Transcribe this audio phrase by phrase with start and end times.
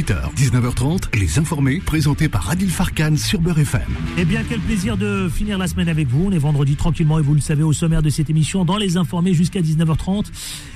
[0.00, 3.82] 18h, 19h30, Les Informés, présentés par Adil Farkan sur Beurre FM.
[4.16, 6.28] Eh bien, quel plaisir de finir la semaine avec vous.
[6.28, 8.96] On est vendredi tranquillement et vous le savez au sommaire de cette émission dans Les
[8.96, 10.26] Informés jusqu'à 19h30.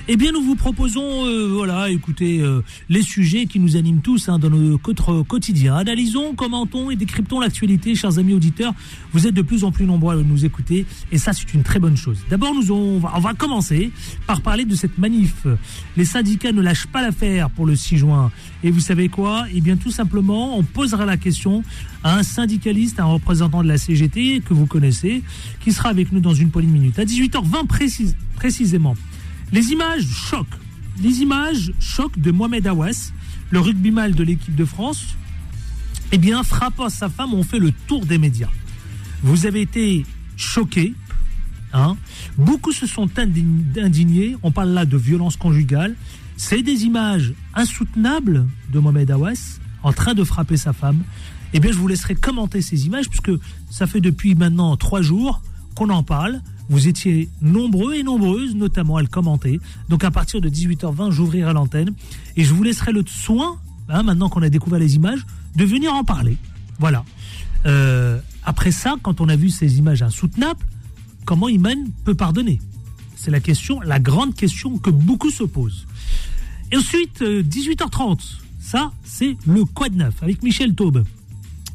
[0.09, 4.29] Eh bien, nous vous proposons, euh, voilà, écoutez, euh, les sujets qui nous animent tous
[4.29, 5.75] hein, dans notre quotidien.
[5.75, 8.75] Analysons, commentons et décryptons l'actualité, chers amis auditeurs.
[9.11, 11.79] Vous êtes de plus en plus nombreux à nous écouter et ça, c'est une très
[11.79, 12.19] bonne chose.
[12.29, 13.89] D'abord, nous on va, on va commencer
[14.27, 15.47] par parler de cette manif.
[15.97, 18.31] Les syndicats ne lâchent pas l'affaire pour le 6 juin.
[18.63, 21.63] Et vous savez quoi Eh bien, tout simplement, on posera la question
[22.03, 25.23] à un syndicaliste, un représentant de la CGT que vous connaissez,
[25.61, 26.99] qui sera avec nous dans une poignée de minutes.
[26.99, 27.65] À 18h20
[28.35, 28.95] précisément.
[29.53, 30.59] Les images choquent.
[31.01, 33.13] Les images choquent de Mohamed Awas,
[33.51, 35.15] le rugbyman de l'équipe de France.
[36.11, 38.51] Eh bien, frappant sa femme, ont fait le tour des médias.
[39.23, 40.93] Vous avez été choqués.
[41.71, 41.95] Hein
[42.37, 44.35] Beaucoup se sont indignés.
[44.43, 45.95] On parle là de violence conjugale.
[46.37, 51.03] C'est des images insoutenables de Mohamed Awas en train de frapper sa femme.
[51.53, 53.31] Eh bien, je vous laisserai commenter ces images puisque
[53.69, 55.41] ça fait depuis maintenant trois jours
[55.75, 56.41] qu'on en parle.
[56.69, 59.59] Vous étiez nombreux et nombreuses, notamment à le commenter.
[59.87, 61.93] Donc, à partir de 18h20, j'ouvrirai l'antenne
[62.35, 65.93] et je vous laisserai le soin, hein, maintenant qu'on a découvert les images, de venir
[65.93, 66.37] en parler.
[66.79, 67.05] Voilà.
[67.65, 70.65] Euh, après ça, quand on a vu ces images insoutenables,
[71.23, 72.59] comment Iman peut pardonner?
[73.15, 75.85] C'est la question, la grande question que beaucoup se posent.
[76.71, 78.15] Et ensuite, 18h30, euh,
[78.59, 81.03] ça, c'est le Quad Neuf avec Michel Taube.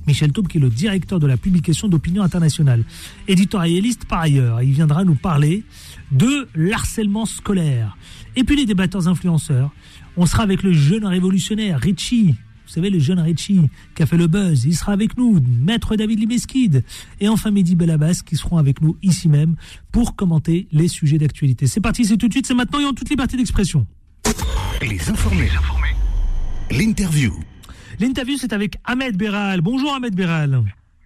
[0.07, 2.85] Michel Taube, qui est le directeur de la publication d'Opinion Internationale,
[3.29, 4.63] éditorialiste par ailleurs.
[4.63, 5.63] Il viendra nous parler
[6.11, 7.97] de l'harcèlement scolaire.
[8.35, 9.71] Et puis les débatteurs influenceurs.
[10.17, 12.35] On sera avec le jeune révolutionnaire Richie.
[12.67, 13.63] Vous savez, le jeune Richie
[13.95, 14.65] qui a fait le buzz.
[14.65, 16.85] Il sera avec nous, maître David Libeskid.
[17.21, 19.57] Et enfin Mehdi Belabas qui seront avec nous ici même
[19.93, 21.67] pour commenter les sujets d'actualité.
[21.67, 23.87] C'est parti, c'est tout de suite, c'est maintenant et en toute liberté d'expression.
[24.83, 25.51] Les informés.
[26.71, 27.33] L'interview.
[27.99, 29.61] L'interview, c'est avec Ahmed Beral.
[29.61, 30.63] Bonjour Ahmed Beral.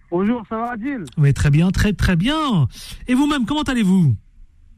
[0.09, 1.03] Bonjour, ça va Adil?
[1.17, 2.69] Oui, très bien, très très bien.
[3.09, 4.15] Et vous-même, comment allez-vous?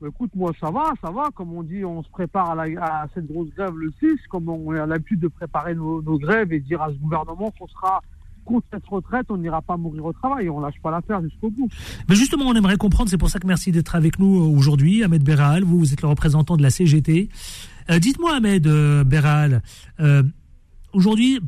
[0.02, 1.30] Bah, Écoute, moi ça va, ça va.
[1.36, 4.88] Comme on dit, on se prépare à, cette grosse grève le 6, comme on a
[4.88, 8.02] l'habitude de préparer nos, grèves et dire à ce gouvernement qu'on sera
[8.46, 11.70] contre cette retraite, on n'ira pas mourir au travail, on lâche pas l'affaire jusqu'au bout.
[12.10, 15.24] Mais justement, on aimerait comprendre, c'est pour ça que merci d'être avec nous aujourd'hui, Ahmed
[15.24, 15.64] Beral.
[15.64, 17.30] Vous, vous êtes le représentant de la CGT.
[17.90, 19.62] Euh, dites-moi, Ahmed euh, Beral,
[20.00, 20.24] euh,
[20.94, 21.40] aujourd'hui,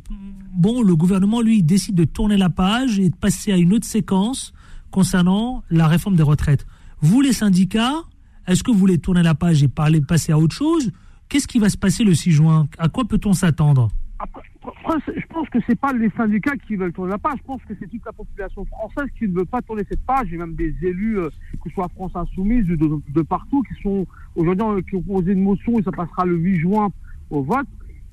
[0.52, 3.86] bon, le gouvernement, lui, décide de tourner la page et de passer à une autre
[3.86, 4.52] séquence
[4.90, 6.66] concernant la réforme des retraites.
[7.00, 8.02] Vous, les syndicats,
[8.46, 10.90] est-ce que vous voulez tourner la page et parler, passer à autre chose?
[11.28, 12.68] Qu'est-ce qui va se passer le 6 juin?
[12.78, 13.88] À quoi peut-on s'attendre?
[14.62, 17.38] Je pense que c'est pas les syndicats qui veulent tourner la page.
[17.38, 20.28] Je pense que c'est toute la population française qui ne veut pas tourner cette page.
[20.30, 21.18] Il y a même des élus,
[21.62, 24.06] que ce soit France Insoumise, de, de partout, qui sont
[24.36, 26.90] aujourd'hui euh, qui ont posé une motion et ça passera le 8 juin
[27.30, 27.66] au vote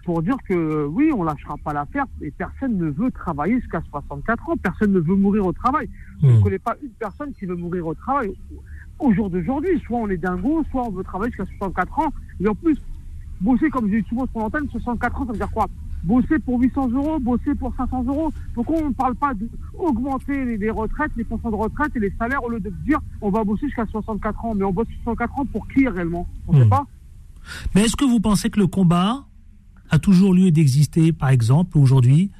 [0.05, 4.49] pour dire que oui, on lâchera pas l'affaire et personne ne veut travailler jusqu'à 64
[4.49, 4.55] ans.
[4.55, 5.89] Personne ne veut mourir au travail.
[6.21, 6.43] Je ne hmm.
[6.43, 8.33] connais pas une personne qui veut mourir au travail
[8.99, 9.81] au jour d'aujourd'hui.
[9.85, 12.13] Soit on est dingo, soit on veut travailler jusqu'à 64 ans.
[12.39, 12.77] Et en plus,
[13.41, 15.67] bosser, comme j'ai dit souvent sur l'antenne, 64 ans, ça veut dire quoi?
[16.03, 18.31] Bosser pour 800 euros, bosser pour 500 euros.
[18.53, 22.43] Pourquoi on ne parle pas d'augmenter les, retraites, les pensions de retraite et les salaires
[22.43, 25.45] au lieu de dire on va bosser jusqu'à 64 ans Mais on bosse 64 ans
[25.45, 26.27] pour qui réellement?
[26.47, 26.69] On ne sait hmm.
[26.69, 26.85] pas.
[27.75, 29.25] Mais est-ce que vous pensez que le combat
[29.89, 32.31] a toujours lieu d'exister, par exemple, aujourd'hui,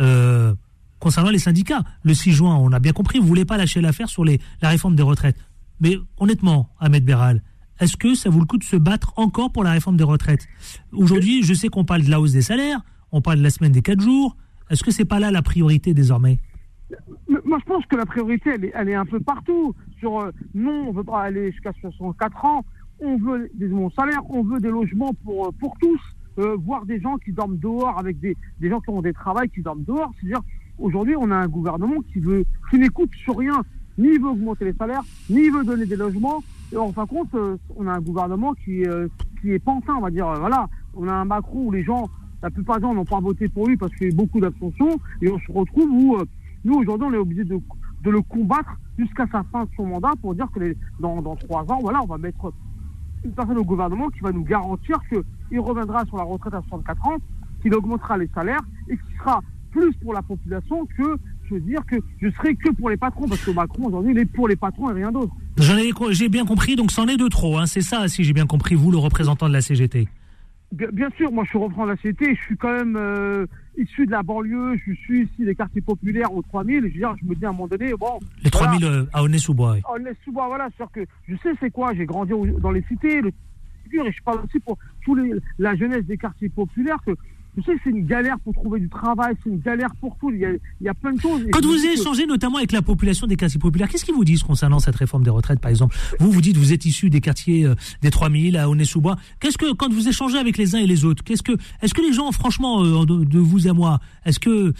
[0.00, 0.54] euh,
[0.98, 1.82] concernant les syndicats?
[2.02, 4.40] Le 6 juin, on a bien compris, vous ne voulez pas lâcher l'affaire sur les,
[4.62, 5.36] la réforme des retraites.
[5.80, 7.42] Mais honnêtement, Ahmed Béral,
[7.80, 10.46] est-ce que ça vaut le coup de se battre encore pour la réforme des retraites?
[10.92, 12.80] Aujourd'hui, je sais qu'on parle de la hausse des salaires,
[13.14, 14.36] on parle de la semaine des 4 jours.
[14.70, 16.38] Est-ce que c'est pas là la priorité désormais?
[17.28, 19.74] Moi, je pense que la priorité, elle est, un peu partout.
[20.00, 22.64] Sur euh, non, on veut pas aller jusqu'à 64 ans.
[23.00, 26.00] On veut des bons salaires, on veut des logements pour, euh, tous.
[26.38, 29.62] Euh, voir des gens qui dorment dehors avec des, gens qui ont des travails qui
[29.62, 30.10] dorment dehors.
[30.18, 30.40] C'est-à-dire,
[30.80, 32.20] aujourd'hui, on a un gouvernement qui
[32.70, 33.62] qui n'écoute sur rien,
[33.96, 36.42] ni veut augmenter les salaires, ni veut donner des logements.
[36.72, 37.36] Et en fin de compte,
[37.76, 38.82] on a un gouvernement qui,
[39.40, 40.26] qui est pantin, on va dire.
[40.40, 42.10] Voilà, on a un Macron où les gens
[42.44, 45.00] la plupart des gens n'ont pas voté pour lui parce qu'il y a beaucoup d'abstention.
[45.22, 46.24] Et on se retrouve où, euh,
[46.66, 47.58] nous, aujourd'hui, on est obligé de,
[48.04, 52.02] le combattre jusqu'à sa fin de son mandat pour dire que dans, trois ans, voilà,
[52.02, 52.52] on va mettre
[53.24, 57.06] une personne au gouvernement qui va nous garantir qu'il reviendra sur la retraite à 64
[57.06, 57.16] ans,
[57.62, 58.60] qu'il augmentera les salaires
[58.90, 62.70] et qu'il sera plus pour la population que je veux dire que je serai que
[62.72, 65.32] pour les patrons, parce que Macron aujourd'hui il est pour les patrons et rien d'autre.
[66.10, 68.74] J'ai bien compris, donc c'en est de trop, hein, c'est ça si j'ai bien compris,
[68.74, 70.08] vous le représentant de la CGT.
[70.74, 74.10] Bien, sûr, moi je suis de la CGT, je suis quand même euh, issu de
[74.10, 77.34] la banlieue, je suis ici des quartiers populaires aux 3000, je, veux dire, je me
[77.34, 78.18] dis à un moment donné, bon...
[78.42, 79.76] Les 3000 euh, à Aulnay-sous-Bois.
[79.84, 83.30] À Aulnay-sous-Bois, voilà, c'est que je sais c'est quoi, j'ai grandi dans les cités, le
[83.92, 87.12] et je parle aussi pour tous les, la jeunesse des quartiers populaires, que
[87.56, 90.30] je sais que c'est une galère pour trouver du travail, c'est une galère pour tout.
[90.30, 91.42] Il y a, il y a plein de choses.
[91.52, 94.42] Quand vous que- échangez notamment avec la population des quartiers populaires, qu'est-ce qu'ils vous disent
[94.42, 95.96] concernant cette réforme des retraites, par exemple?
[96.18, 99.16] Vous, vous dites, vous êtes issu des quartiers euh, des 3000 à Aulnay-sous-Bois.
[99.40, 101.52] Qu'est-ce que, quand vous échangez avec les uns et les autres, qu'est-ce que,
[101.82, 104.72] est-ce que les gens, franchement, euh, de, de vous à moi, est-ce que,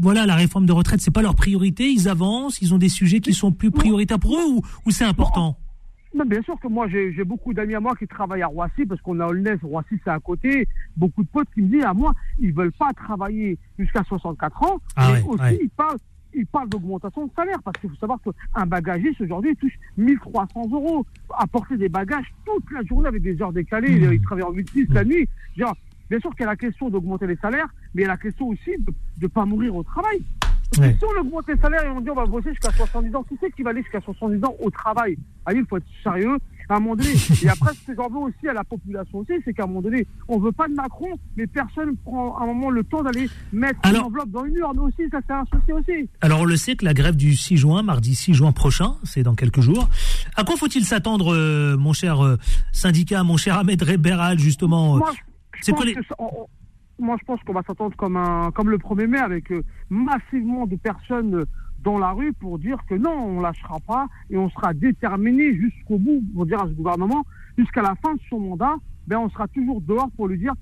[0.00, 1.90] voilà, la réforme de retraite, c'est pas leur priorité?
[1.90, 5.04] Ils avancent, ils ont des sujets qui sont plus prioritaires pour eux ou, ou c'est
[5.04, 5.58] important?
[6.14, 8.86] Non, bien sûr que moi, j'ai j'ai beaucoup d'amis à moi qui travaillent à Roissy,
[8.86, 10.68] parce qu'on a Aulnay, Roissy, c'est à côté.
[10.96, 14.80] Beaucoup de potes qui me disent à moi, ils veulent pas travailler jusqu'à 64 ans.
[14.94, 15.98] Ah et ouais, aussi, ils parlent,
[16.32, 20.68] ils parlent d'augmentation de salaire, parce qu'il faut savoir qu'un bagagiste, aujourd'hui, il touche 1300
[20.72, 21.04] euros.
[21.36, 24.12] À porter des bagages toute la journée avec des heures décalées, Mmh.
[24.14, 25.28] il travaille en 8-6 la nuit.
[25.56, 25.76] Genre,
[26.08, 28.16] bien sûr qu'il y a la question d'augmenter les salaires, mais il y a la
[28.18, 30.22] question aussi de ne pas mourir au travail.
[30.80, 30.96] Ouais.
[30.98, 33.36] si on augmente les salaires et on dit on va bosser jusqu'à 70 ans, qui
[33.40, 35.16] c'est qui va aller jusqu'à 70 ans au travail?
[35.46, 36.36] Allez, il faut être sérieux
[36.70, 37.10] à un moment donné.
[37.42, 39.82] Et après, ce que j'en veux aussi à la population aussi, c'est qu'à un moment
[39.82, 43.28] donné, on veut pas de Macron, mais personne prend à un moment le temps d'aller
[43.52, 46.08] mettre Alors- une enveloppe dans une urne aussi, ça c'est un souci aussi.
[46.22, 49.22] Alors on le sait que la grève du 6 juin, mardi 6 juin prochain, c'est
[49.22, 49.88] dans quelques jours.
[50.36, 52.38] À quoi faut-il s'attendre, euh, mon cher euh,
[52.72, 55.18] syndicat, mon cher Ahmed Reberal, justement euh, Moi, je-
[55.58, 56.46] je c'est pense quoi les- que ça- on- on-
[56.98, 60.66] moi, je pense qu'on va s'attendre comme un, comme le 1er mai avec euh, massivement
[60.66, 61.44] de personnes euh,
[61.82, 65.98] dans la rue pour dire que non, on lâchera pas et on sera déterminé jusqu'au
[65.98, 67.24] bout pour dire à ce gouvernement,
[67.58, 68.76] jusqu'à la fin de son mandat,
[69.06, 70.54] ben, on sera toujours dehors pour lui dire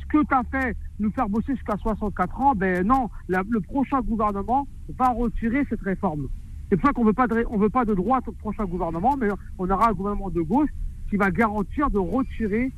[0.00, 4.00] ce que tu as fait, nous faire bosser jusqu'à 64 ans, ben non, le prochain
[4.00, 4.66] gouvernement
[4.98, 6.28] va retirer cette réforme.
[6.68, 9.16] C'est pour ça qu'on veut pas de, on veut pas de droite au prochain gouvernement,
[9.16, 9.28] mais
[9.58, 10.70] on aura un gouvernement de gauche
[11.10, 12.72] qui va garantir de retirer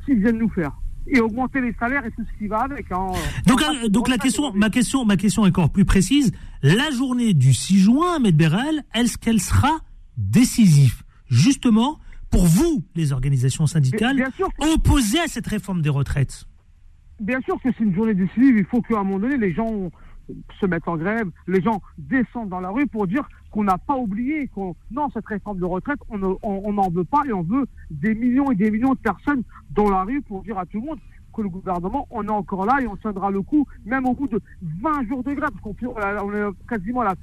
[0.00, 2.90] ce qu'ils viennent nous faire et augmenter les salaires et tout ce qui va avec.
[2.92, 3.08] hein.
[3.46, 6.32] Donc, En fait, donc la question, ma question, ma question est encore plus précise.
[6.62, 9.70] La journée du 6 juin, Ahmed Beral, est-ce qu'elle sera
[10.16, 11.98] décisive, justement,
[12.30, 16.46] pour vous, les organisations syndicales, Bien sûr, opposées à cette réforme des retraites
[17.20, 18.56] bien sûr que c'est une journée décisive.
[18.58, 19.90] Il faut qu'à un moment donné, les gens
[20.60, 23.96] se mettent en grève, les gens descendent dans la rue pour dire qu'on n'a pas
[23.96, 27.32] oublié, qu'on non, cette réforme de retraite, on ne- on on n'en veut pas et
[27.32, 30.66] on veut des millions et des millions de personnes dans la rue pour dire à
[30.66, 30.98] tout le monde
[31.34, 34.26] que le gouvernement, on est encore là et on tiendra le coup, même au bout
[34.28, 34.40] de
[34.82, 35.76] 20 jours de grève, parce qu'on
[36.26, 37.14] on est quasiment à la,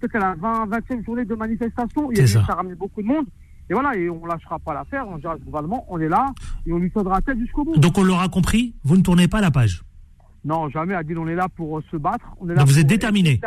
[0.00, 2.10] peut-être à la 20, 20e journée de manifestation.
[2.12, 2.44] Il y a ça.
[2.46, 3.26] ça a ramené beaucoup de monde.
[3.70, 6.32] Et voilà, et on lâchera pas l'affaire, on dira au gouvernement, on est là
[6.66, 7.76] et on lui tiendra tête jusqu'au bout.
[7.76, 9.82] Donc on l'aura compris, vous ne tournez pas la page?
[10.44, 12.24] Non, jamais, Adil, on est là pour se battre.
[12.40, 13.38] On est là Donc vous êtes déterminé.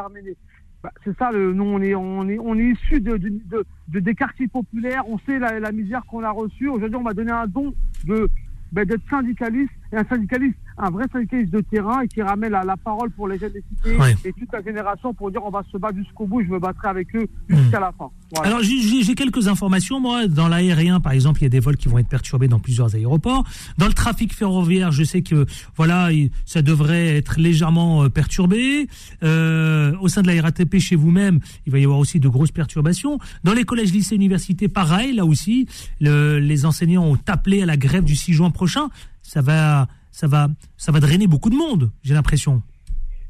[0.84, 3.66] Bah, c'est ça, le, nous, on est, on est, on est issus de, de, de-
[3.90, 6.70] de- des quartiers populaires, on sait la, misère qu'on a reçue.
[6.70, 7.74] Aujourd'hui, on m'a donné un don
[8.06, 8.28] de
[8.72, 12.64] ben, d'être syndicaliste, et un syndicaliste, un vrai syndicaliste de terrain, et qui ramène la,
[12.64, 14.16] la parole pour les jeunes des cités Ouais.
[14.26, 16.88] et toute la génération pour dire on va se battre jusqu'au bout, je me battrai
[16.88, 18.10] avec eux jusqu'à la fin.
[18.36, 18.50] Voilà.
[18.50, 20.28] Alors j'ai- quelques informations, moi.
[20.28, 22.96] Dans l'aérien, par exemple, il y a des vols qui vont être perturbés dans plusieurs
[22.96, 23.44] aéroports.
[23.78, 25.46] Dans le trafic ferroviaire, je sais que
[25.76, 28.88] voilà, il- ça devrait être légèrement euh, perturbé.
[29.24, 32.52] Euh, au sein de la RATP, chez vous-même, il va y avoir aussi de grosses
[32.52, 33.20] perturbations.
[33.44, 35.14] Dans les collèges, lycées, universités, pareil.
[35.14, 35.68] Là aussi,
[36.00, 38.88] le- les enseignants ont appelé à la grève du 6 juin prochain.
[39.34, 41.90] Ça va, ça va, ça va drainer beaucoup de monde.
[42.04, 42.62] J'ai l'impression.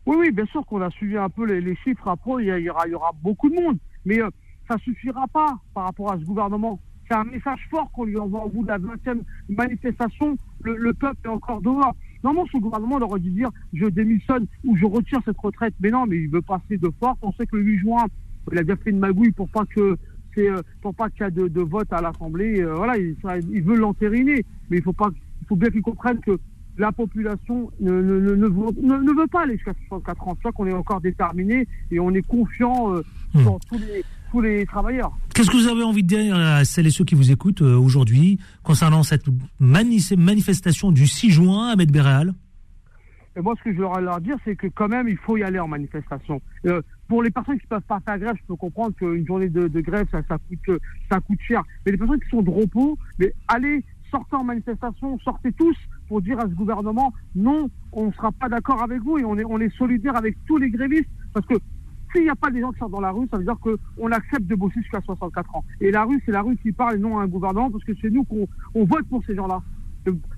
[0.07, 2.07] Oui, oui, bien sûr qu'on a suivi un peu les, chiffres.
[2.07, 3.77] Après, il y, aura, y aura beaucoup de monde.
[4.03, 4.31] Mais euh,
[4.68, 6.80] ça suffira pas par rapport à ce gouvernement.
[7.07, 10.36] C'est un message fort qu'on lui envoie au bout de la 20e manifestation.
[10.63, 11.95] Le, le peuple est encore dehors.
[12.24, 15.75] Normalement, ce gouvernement aurait dû dire je démissionne ou je retire cette retraite.
[15.81, 17.20] Mais non, mais il veut passer de force.
[17.22, 18.05] On sait que le 8 juin,
[18.51, 19.96] il a bien fait une magouille pour pas que
[20.39, 22.60] euh, pour pas qu'il y ait de, de vote à l'Assemblée.
[22.60, 23.15] Euh, voilà, il,
[23.53, 24.43] il veut l'entériner.
[24.72, 25.12] Mais il faut pas,
[25.51, 26.39] faut bien qu'il comprenne que
[26.77, 30.38] la population ne, ne, ne, ne veut, pas aller jusqu'à 64 ans.
[30.41, 33.03] Ça qu'on est encore déterminé et on est confiant euh,
[33.34, 33.46] Hmm.
[33.46, 35.17] dans tous les, tous les travailleurs.
[35.34, 37.77] Qu'est-ce que vous avez envie de dire à celles et ceux qui vous écoutent euh,
[37.77, 39.24] aujourd'hui concernant cette
[39.62, 42.34] mani- manifestation du 6 juin à Medberéal
[43.38, 45.43] Et moi, ce que je leur leur dire, c'est que quand même, il faut y
[45.43, 46.41] aller en manifestation.
[46.65, 49.48] Euh, pour les personnes qui ne peuvent pas faire grève, je peux comprendre qu'une journée
[49.48, 50.77] de, de grève, ça, ça, coûte,
[51.10, 51.62] ça coûte cher.
[51.86, 53.81] Mais les personnes qui sont de repos, mais allez,
[54.12, 55.75] sortez en manifestation, sortez tous
[56.08, 59.38] pour dire à ce gouvernement, non, on ne sera pas d'accord avec vous et on
[59.38, 61.10] est, on solidaire avec tous les grévistes.
[61.34, 61.56] Parce que
[62.12, 64.12] s'il n'y a pas des gens qui sortent dans la rue, ça veut dire qu'on
[64.12, 65.63] accepte de bosser jusqu'à 64 ans.
[65.80, 68.10] Et la rue, c'est la rue qui parle et non un gouvernement, parce que c'est
[68.10, 69.62] nous qu'on on vote pour ces gens-là.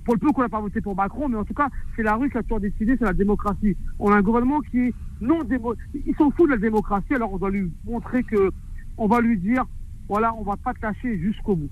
[0.03, 2.15] Pour le peu qu'on n'a pas voté pour Macron, mais en tout cas, c'est la
[2.15, 3.77] rue qui a toujours décidé, c'est la démocratie.
[3.97, 5.73] On a un gouvernement qui est non démo...
[6.05, 8.51] Il s'en fout de la démocratie, alors on doit lui montrer que,
[8.97, 9.65] on va lui dire,
[10.09, 11.69] voilà, on va pas te lâcher jusqu'au bout.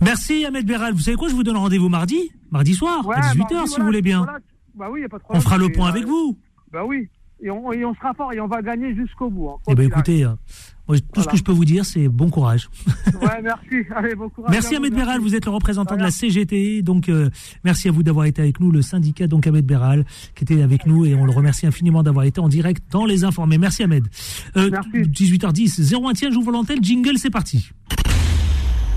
[0.00, 0.92] Merci Ahmed Béral.
[0.92, 3.54] Vous savez quoi Je vous donne rendez-vous mardi, mardi soir, Ouais, à 18h mardi, si
[3.56, 4.22] voilà, vous voulez bien.
[4.22, 4.38] voilà.
[4.74, 5.38] Bah oui, y a pas de problème.
[5.40, 6.38] On fera le point euh, avec vous.
[6.72, 7.08] Bah oui.
[7.40, 9.48] et on, et on sera fort et on va gagner jusqu'au bout.
[9.48, 10.30] hein, Eh ben écoutez, euh,
[10.86, 12.68] moi, tout ce que je peux vous dire, c'est bon courage.
[13.22, 13.88] Ouais, merci.
[13.94, 14.50] Allez, bon courage.
[14.52, 15.06] Merci à vous, Ahmed merci.
[15.06, 16.10] Béral, vous êtes le représentant de la.
[16.10, 17.30] CGT, donc euh,
[17.64, 20.84] merci à vous d'avoir été avec nous, le syndicat donc Ahmed Béral qui était avec
[20.86, 23.56] nous et on le remercie infiniment d'avoir été en direct dans les informés.
[23.56, 24.06] Merci Ahmed.
[24.58, 24.90] Euh, Merci.
[24.90, 27.70] 18h10, 01 tiens, j'ouvre l'antenne, jingle, c'est parti.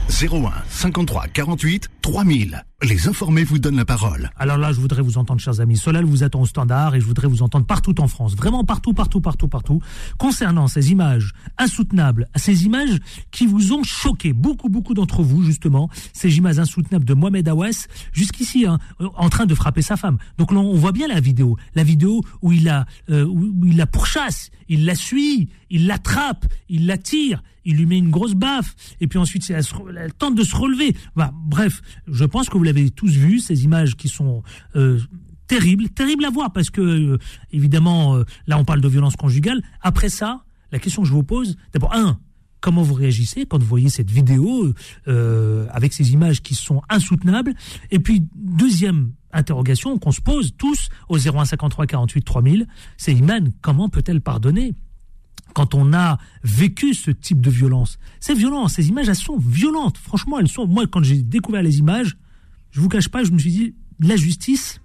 [0.10, 2.69] 01 53 48 3000.
[2.82, 4.32] Les informés vous donnent la parole.
[4.38, 5.76] Alors là, je voudrais vous entendre, chers amis.
[5.76, 8.94] Solal vous attend au standard et je voudrais vous entendre partout en France, vraiment partout,
[8.94, 9.82] partout, partout, partout,
[10.18, 12.98] concernant ces images insoutenables, ces images
[13.32, 17.88] qui vous ont choqué, beaucoup, beaucoup d'entre vous, justement, ces images insoutenables de Mohamed Awas,
[18.14, 20.18] jusqu'ici, hein, en train de frapper sa femme.
[20.38, 23.86] Donc là, on voit bien la vidéo, la vidéo où il la, euh, où il
[23.92, 28.76] pourchasse, il la suit, il l'attrape, il la tire, il lui met une grosse baffe,
[29.00, 30.96] et puis ensuite elle, tente de se relever.
[31.16, 34.44] Bref, je pense que vous l'avez tous vu, ces images qui sont
[34.76, 35.00] euh,
[35.48, 37.18] terribles, terribles à voir, parce que euh,
[37.52, 39.62] évidemment, euh, là on parle de violence conjugale.
[39.82, 42.20] Après ça, la question que je vous pose, d'abord, un,
[42.62, 44.74] comment vous réagissez quand vous voyez cette vidéo
[45.08, 47.54] avec ces images qui sont insoutenables?
[47.90, 53.90] Et puis, deuxième interrogation qu'on se pose tous au 0153 48 3000, c'est Iman, comment
[53.90, 54.76] peut-elle pardonner
[55.56, 57.98] quand on a vécu ce type de violence?
[58.20, 59.98] C'est violent, ces images, elles sont violentes.
[59.98, 60.68] Franchement, elles sont.
[60.68, 62.18] Moi, quand j'ai découvert les images,
[62.72, 64.82] je vous cache pas, je me suis dit, la justice,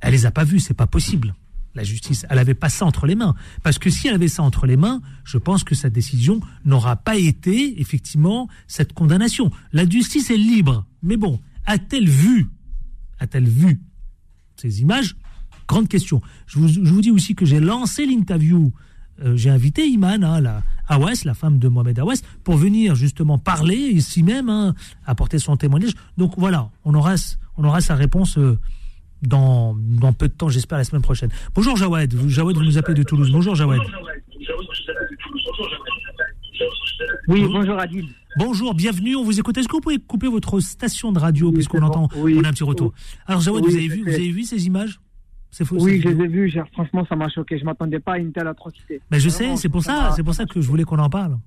[0.00, 1.34] elle les a pas vues, c'est pas possible.
[1.74, 3.34] La justice, elle avait pas ça entre les mains.
[3.64, 6.94] Parce que si elle avait ça entre les mains, je pense que sa décision n'aura
[6.94, 9.50] pas été, effectivement, cette condamnation.
[9.72, 10.86] La justice est libre.
[11.02, 12.48] Mais bon, a-t-elle vu,
[13.18, 13.80] a-t-elle vu
[14.56, 15.16] ces images?
[15.66, 16.20] Grande question.
[16.46, 18.72] Je vous, je vous dis aussi que j'ai lancé l'interview.
[19.22, 20.62] Euh, j'ai invité Iman, hein, la
[21.24, 24.74] la femme de Mohamed Awas, pour venir justement parler ici même, hein,
[25.06, 25.92] apporter son témoignage.
[26.18, 27.14] Donc voilà, on aura,
[27.56, 28.58] on aura sa réponse euh,
[29.22, 31.30] dans, dans peu de temps, j'espère la semaine prochaine.
[31.54, 33.30] Bonjour Jawad, Vous- Jawad, vous nous appelez de Toulouse.
[33.32, 33.80] Bonjour Jawad.
[37.28, 38.06] Oui, bonjour Adil.
[38.36, 39.56] Bonjour, bienvenue, on vous écoute.
[39.56, 42.36] Est-ce que vous pouvez couper votre station de radio Oui, puisqu'on entend, oui.
[42.38, 42.92] on a un petit retour?
[43.26, 45.00] Alors Jawad, Oui, vous avez vu, vous avez vu ces images?
[45.54, 45.70] C'est.
[45.72, 46.52] Oui, je les ai vus.
[46.72, 47.58] Franchement, ça m'a choqué.
[47.58, 49.00] Je m'attendais pas à une telle atrocité.
[49.10, 51.08] Mais je Vraiment, sais, c'est pour ça c'est pour ça que je voulais qu'on en
[51.08, 51.38] parle.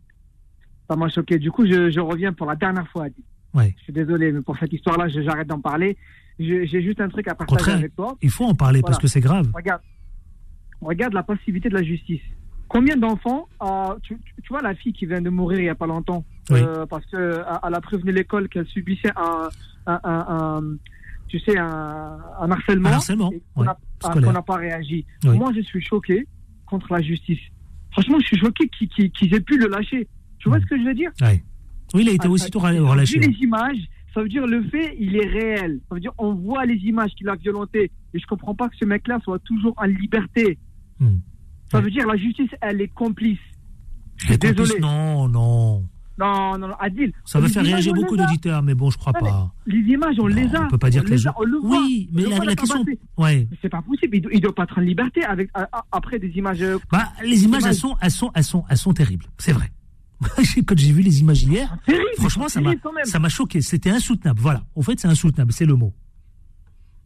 [0.89, 1.37] Ça m'a choqué.
[1.39, 3.23] Du coup, je, je reviens pour la dernière fois, Adil.
[3.53, 3.75] Ouais.
[3.79, 5.97] Je suis désolé, mais pour cette histoire-là, j'arrête d'en parler.
[6.39, 7.77] J'ai juste un truc à partager Contraire.
[7.79, 8.15] avec toi.
[8.21, 9.51] Il faut en parler parce que c'est grave.
[9.53, 9.81] Regarde,
[10.79, 12.21] regarde la passivité de la justice.
[12.69, 14.17] Combien d'enfants, euh, tu,
[14.49, 16.59] vois la fille qui vient de mourir il y a pas longtemps, Oui.
[16.61, 19.47] euh, parce que euh, elle a prévenu l'école qu'elle subissait un,
[19.87, 20.75] un, un- un-
[21.29, 22.17] tu sais, un,
[22.51, 23.65] harcèlement, Un harcèlement, ouais.
[24.01, 25.05] Qu'on n'a pas réagi.
[25.25, 25.37] Oui.
[25.37, 26.27] Moi, je suis choqué
[26.65, 27.39] contre la justice.
[27.91, 30.07] Franchement, je suis choqué qu'ils aient pu le lâcher.
[30.39, 31.43] Tu vois ce que je veux dire Ouais.
[31.93, 33.19] Oui, il a été Ah, aussitôt relâché.
[33.19, 33.77] Vu les images,
[34.13, 35.79] ça veut dire le fait, il est réel.
[35.89, 37.91] Ça veut dire on voit les images qu'il a violentées.
[38.13, 40.57] Et je comprends pas que ce mec-là soit toujours en liberté.
[40.99, 41.17] Hmm.
[41.71, 41.85] Ça Ouais.
[41.85, 43.39] veut dire la justice, elle est complice.
[44.17, 44.57] Suis désolé.
[44.57, 45.83] complices, non, non.
[46.19, 47.11] Non, non, non, Adil.
[47.25, 49.51] Ça va faire réagir beaucoup d'auditeurs, mais bon, je crois pas.
[49.67, 50.63] Les images, on Non, les a.
[50.63, 51.59] on peut pas dire que les gens- le.
[51.63, 52.83] Oui, mais la, la la question.
[53.17, 53.47] Ouais.
[53.61, 54.15] C'est pas possible.
[54.17, 55.49] Il doit, il doit pas être en liberté avec,
[55.91, 56.61] après des images.
[56.61, 59.25] euh, Bah, les images, elles sont, elles sont, elles sont, elles sont terribles.
[59.37, 59.69] C'est vrai.
[60.65, 62.07] Quand j'ai vu les images hier, terribles.
[62.17, 62.71] franchement, ça m'a,
[63.03, 63.61] ça m'a choqué.
[63.61, 64.39] C'était insoutenable.
[64.39, 64.63] Voilà.
[64.73, 65.51] Au fait, c'est insoutenable.
[65.53, 65.93] C'est le mot.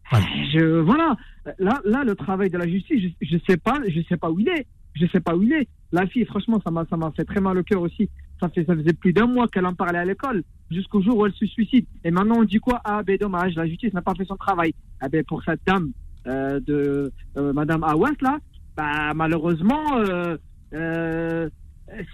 [0.09, 0.25] Voilà.
[0.53, 1.15] Je, voilà.
[1.59, 4.39] Là, là, le travail de la justice, je, je sais pas, je sais pas où
[4.39, 4.67] il est.
[4.93, 5.67] Je sais pas où il est.
[5.93, 8.09] La fille, franchement, ça m'a, ça m'a fait très mal au cœur aussi.
[8.41, 11.25] Ça fait, ça faisait plus d'un mois qu'elle en parlait à l'école, jusqu'au jour où
[11.27, 11.85] elle se suicide.
[12.03, 12.81] Et maintenant, on dit quoi?
[12.83, 14.73] Ah, ben dommage, la justice n'a pas fait son travail.
[14.99, 15.91] Ah ben pour cette dame
[16.25, 18.39] euh, de euh, Madame Awas là,
[18.75, 20.37] bah malheureusement, euh,
[20.73, 21.49] euh,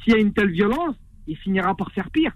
[0.03, 0.95] s'il y a une telle violence,
[1.27, 2.31] il finira par faire pire.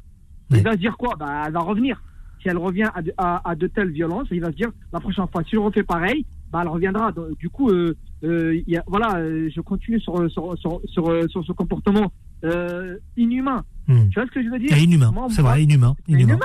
[0.52, 1.16] Il va se dire quoi?
[1.20, 2.02] Bah, elle va revenir.
[2.42, 5.00] Si elle revient à de, à, à de telles violences, il va se dire la
[5.00, 7.12] prochaine fois, si je refais pareil, bah, elle reviendra.
[7.12, 12.12] Donc, du coup, il y a, voilà, je continue sur, sur, sur, sur, ce comportement
[13.16, 13.64] inhumain.
[13.92, 14.10] Hmm.
[14.10, 15.14] Tu vois ce que je veux dire inhumain.
[15.30, 15.96] C'est vrai, inhumain.
[16.08, 16.40] c'est Inhumain.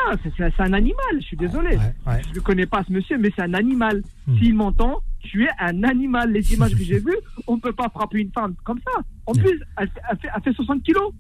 [0.59, 1.77] un animal, je suis désolé.
[1.77, 2.23] Ouais, ouais.
[2.31, 4.03] Je ne connais pas ce monsieur, mais c'est un animal.
[4.27, 4.39] Hmm.
[4.39, 6.33] S'il m'entend, tu es un animal.
[6.33, 9.01] Les images que j'ai vues, on ne peut pas frapper une femme comme ça.
[9.27, 9.39] En Hmm.
[9.39, 11.13] plus, elle, fait- elle fait, elle fait 60 kilos.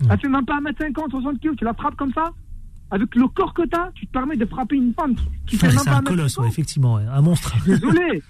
[0.00, 0.08] Hmm.
[0.10, 1.56] Elle fait même pas 1m50, 60 kilos.
[1.56, 2.30] Tu la frappes comme ça
[2.90, 5.14] Avec le corps que tu as, tu te permets de frapper une femme
[5.46, 6.42] qui, fait même c'est pas un colosse, 1m50.
[6.42, 7.54] ouais, effectivement, un monstre.
[7.66, 8.22] Désolé.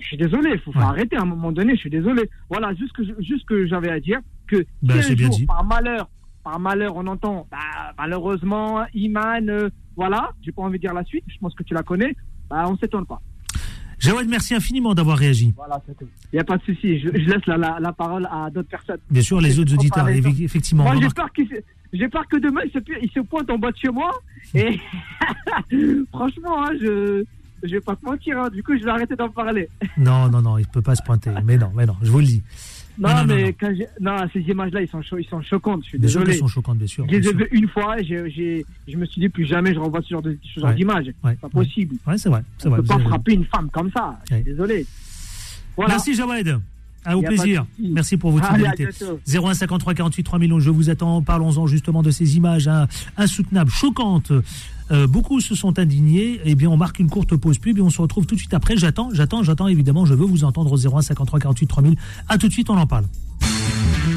[0.00, 2.28] Je suis désolé, il faut, arrêter à un moment donné, je suis désolé.
[2.50, 5.46] Voilà, juste que, je- juste que j'avais à dire que Ben, si un jour, dit.
[5.46, 6.08] par malheur,
[6.46, 11.02] par malheur, on entend, bah, malheureusement, Iman, euh, voilà, j'ai pas envie de dire la
[11.02, 12.14] suite, je pense que tu la connais,
[12.48, 13.20] bah, on s'étonne pas.
[13.98, 15.52] Jawad, merci infiniment d'avoir réagi.
[15.56, 16.06] Voilà, c'est tout.
[16.32, 18.68] Il n'y a pas de souci, je, je laisse la, la, la parole à d'autres
[18.68, 19.00] personnes.
[19.10, 20.84] Bien sûr, les autres auditeurs, effectivement.
[20.84, 20.94] Moi,
[21.92, 24.12] j'ai peur, que demain, il se, il se pointe en bas de chez moi,
[24.54, 24.78] et
[26.12, 27.24] franchement, hein, je,
[27.64, 28.50] je vais pas te mentir, hein.
[28.50, 29.68] du coup, je vais arrêter d'en parler.
[29.96, 31.32] Non, non, non, il peut pas se pointer.
[31.44, 32.44] Mais non, mais non, je vous le dis.
[32.98, 33.52] Non, Non, non, mais non.
[33.60, 36.32] Quand non, ces images-là, ils sont, cho- ils sont choquantes, je suis Bien sûr désolé.
[36.32, 37.04] qu'elles sont choquantes, bien sûr.
[37.06, 37.36] Je les ai sûr.
[37.36, 40.38] vues une fois, j'ai, je me suis dit, plus jamais je renvoie ce genre, de,
[40.54, 40.74] ce genre Ouais.
[40.76, 41.06] d'image.
[41.22, 41.52] Ouais, Pas ouais.
[41.52, 41.96] possible.
[42.06, 42.78] Ouais, c'est vrai, On vrai.
[42.80, 44.18] peut pas frapper une femme comme ça.
[44.30, 44.86] Je suis désolé.
[45.76, 45.94] Voilà.
[45.94, 46.60] Merci Jawed.
[47.06, 47.64] À au plaisir.
[47.78, 48.88] Merci pour votre fidélité.
[48.98, 49.20] bientôt.
[49.48, 51.22] 01 53 48 3 millions, je vous attends.
[51.22, 54.32] Parlons-en justement de ces images hein, insoutenables, choquantes.
[54.90, 56.40] Euh, beaucoup se sont indignés.
[56.44, 58.54] Eh bien, on marque une courte pause pub et on se retrouve tout de suite
[58.54, 58.76] après.
[58.76, 60.04] J'attends, j'attends, j'attends évidemment.
[60.04, 61.96] Je veux vous entendre au 01 53 48 3000.
[62.28, 63.04] À tout de suite, on en parle.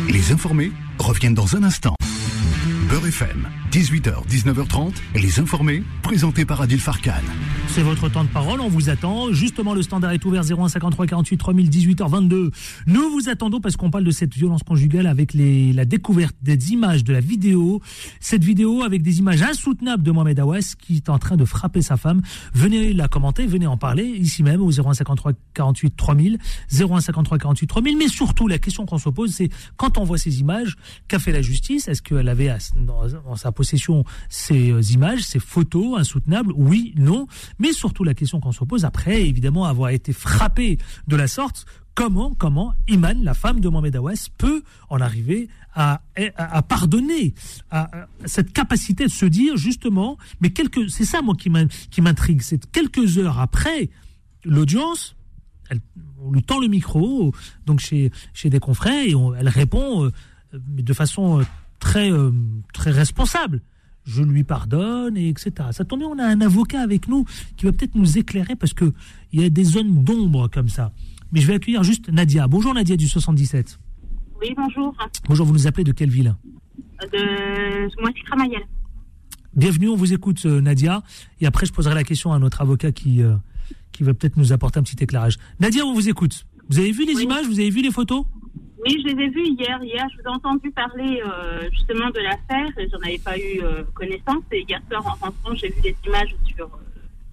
[0.10, 1.96] Les informés reviennent dans un instant.
[2.89, 7.12] Beurre FM, 18h, 19h30, Les informés, présentés par Adil Farkan.
[7.67, 9.31] C'est votre temps de parole, on vous attend.
[9.31, 12.50] Justement, le standard est ouvert 01 53 48 3000, 18h22.
[12.88, 16.72] Nous vous attendons parce qu'on parle de cette violence conjugale avec les, la découverte des
[16.72, 17.79] images de la vidéo.
[18.19, 21.84] Cette vidéo avec des images insoutenables de Mohamed Awas qui est en train de frapper
[21.84, 22.24] sa femme.
[22.55, 26.39] Venez la commenter, venez en parler ici même au 01 53 48 3000,
[26.74, 27.98] 01 53 48 3000.
[27.98, 30.75] Mais surtout, la question qu'on se pose, c'est quand on voit ces images,
[31.08, 31.88] qu'a fait la justice?
[31.88, 37.27] Est-ce qu'elle avait à- dans, sa possession ces euh, images, ces photos insoutenables Oui, non.
[37.59, 41.65] Mais surtout, la question qu'on se pose après, évidemment, avoir été frappé de la sorte,
[41.95, 46.01] comment, comment Iman, la femme de Mohamed Awas, peut en arriver à,
[46.67, 47.33] pardonner,
[47.71, 47.89] à,
[48.25, 52.41] cette capacité de se dire justement, mais quelques, c'est ça moi qui m'in- qui m'intrigue,
[52.41, 53.89] c'est quelques heures après
[54.43, 55.15] l'audience,
[56.21, 57.33] on lui tend le micro,
[57.65, 58.12] donc chez,
[58.45, 60.12] des confrères, et elle répond euh,
[60.53, 61.43] de façon euh,
[61.79, 62.31] très, euh,
[62.74, 63.62] très responsable.
[64.05, 65.51] Je lui pardonne, et etc.
[65.71, 67.25] Ça tombe bien, on a un avocat avec nous
[67.57, 68.91] qui va peut-être nous éclairer parce qu'il
[69.33, 70.93] y a des zones d'ombre comme ça.
[71.31, 72.48] Mais je vais accueillir juste Nadia.
[72.48, 73.77] Bonjour Nadia du 77.
[74.41, 74.95] Oui, bonjour.
[75.27, 76.33] Bonjour, vous nous appelez de quelle ville?
[77.13, 78.01] De...
[78.01, 78.62] Moi, c'est Cramayel.
[79.55, 81.03] Bienvenue, on vous écoute euh, Nadia.
[81.41, 83.36] Et après, je poserai la question à notre avocat qui, euh,
[83.91, 85.38] qui va peut-être nous apporter un petit éclairage.
[85.59, 86.45] Nadia, on vous écoute.
[86.69, 87.24] Vous avez vu les Oui.
[87.24, 87.45] images?
[87.48, 88.25] Vous avez vu les photos?
[88.86, 89.79] Oui, je les ai vus hier.
[89.83, 92.69] Hier, je vous ai entendu parler euh, justement de l'affaire.
[92.77, 94.43] et J'en avais pas eu euh, connaissance.
[94.51, 96.77] Et hier soir, en rentrant, j'ai vu les images sur, euh,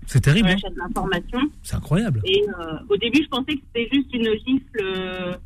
[0.06, 1.40] C'est sur terrible, la hein chaîne d'information.
[1.62, 2.20] c'est incroyable.
[2.24, 2.42] Et
[2.88, 5.38] au début, je pensais que c'était juste une gifle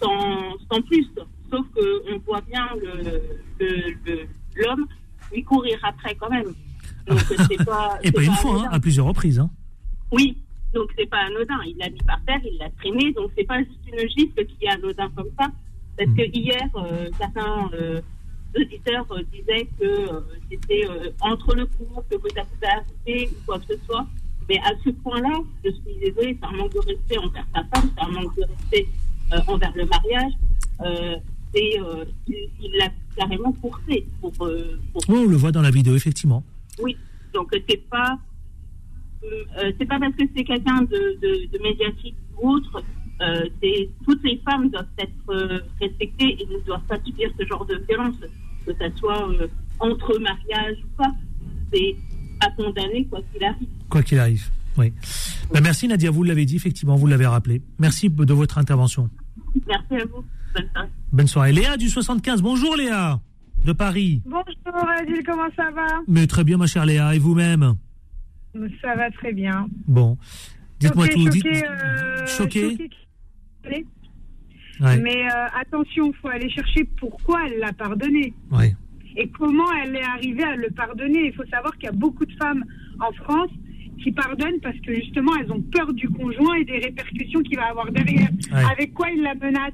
[0.00, 1.06] sans, sans plus.
[1.50, 3.22] Sauf qu'on voit bien le-
[3.58, 4.86] le- le- l'homme
[5.32, 6.52] lui courir après quand même.
[7.06, 7.98] Donc, c'est pas.
[8.02, 9.38] Et pas une fois, hein, à plusieurs reprises.
[9.38, 9.50] hein.
[10.12, 10.36] Oui,
[10.74, 11.58] donc c'est pas anodin.
[11.66, 14.64] Il l'a mis par terre, il l'a traîné, donc c'est pas juste une gifle qui
[14.64, 15.46] est anodin comme ça.
[15.96, 18.00] Parce que hier, euh, certains euh,
[18.56, 20.86] auditeurs euh, disaient que c'était
[21.20, 24.06] entre le couple, que ça pouvait arriver ou quoi que ce soit.
[24.48, 27.90] Mais à ce point-là, je suis désolée, c'est un manque de respect envers sa femme,
[27.96, 28.86] c'est un manque de respect
[29.46, 30.32] envers le mariage.
[31.54, 31.78] Et
[32.28, 34.48] il l'a carrément forcé pour, pour
[35.08, 36.42] Oui, on le voit dans la vidéo, effectivement.
[36.80, 36.96] oui,
[37.34, 38.18] donc c'est pas
[39.24, 42.82] euh, c'est pas parce que c'est quelqu'un de, de, de médiatique ou autre.
[43.20, 43.44] euh,
[44.04, 47.82] toutes les femmes doivent être euh, respectées et ne doivent pas subir ce genre de
[47.88, 48.14] violence,
[48.66, 49.46] que ça soit euh,
[49.80, 51.10] entre mariage ou pas.
[51.72, 51.96] C'est
[52.40, 53.68] à condamner quoi qu'il arrive.
[53.90, 54.48] Quoi qu'il arrive.
[54.76, 54.92] Oui.
[55.52, 57.60] Ben, merci Nadia, vous l'avez dit, effectivement, vous l'avez rappelé.
[57.80, 59.10] Merci de votre intervention.
[59.66, 60.24] Merci à vous.
[60.54, 60.88] Bonne soirée.
[61.12, 61.52] Bonne soirée.
[61.52, 62.40] Léa du 75.
[62.42, 63.20] Bonjour Léa,
[63.64, 64.22] de Paris.
[64.24, 65.86] Bonjour Adil, comment ça va?
[66.06, 67.14] Mais très bien, ma chère Léa.
[67.14, 67.74] Et vous-même?
[68.82, 69.68] Ça va très bien.
[69.86, 70.16] Bon.
[70.80, 71.24] Dites-moi tout.
[71.24, 72.26] choquée, dites- euh.
[74.80, 78.76] Ouais, Mais euh, attention, il faut aller chercher pourquoi elle l'a pardonné ouais.
[79.16, 81.26] et comment elle est arrivée à le pardonner.
[81.26, 82.64] Il faut savoir qu'il y a beaucoup de femmes
[83.00, 83.50] en France
[84.02, 87.66] qui pardonnent parce que justement elles ont peur du conjoint et des répercussions qu'il va
[87.70, 88.28] avoir derrière.
[88.52, 88.62] Ouais.
[88.70, 89.72] Avec quoi il la menace?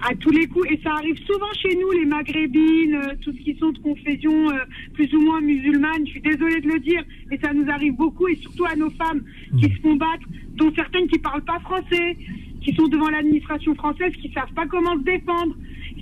[0.00, 0.66] À tous les coups.
[0.70, 4.50] Et ça arrive souvent chez nous, les maghrébines, euh, tous ceux qui sont de confession
[4.50, 6.06] euh, plus ou moins musulmane.
[6.06, 8.90] Je suis désolée de le dire, mais ça nous arrive beaucoup et surtout à nos
[8.90, 9.22] femmes
[9.58, 12.16] qui se font battre, dont certaines qui parlent pas français,
[12.62, 15.56] qui sont devant l'administration française, qui savent pas comment se défendre.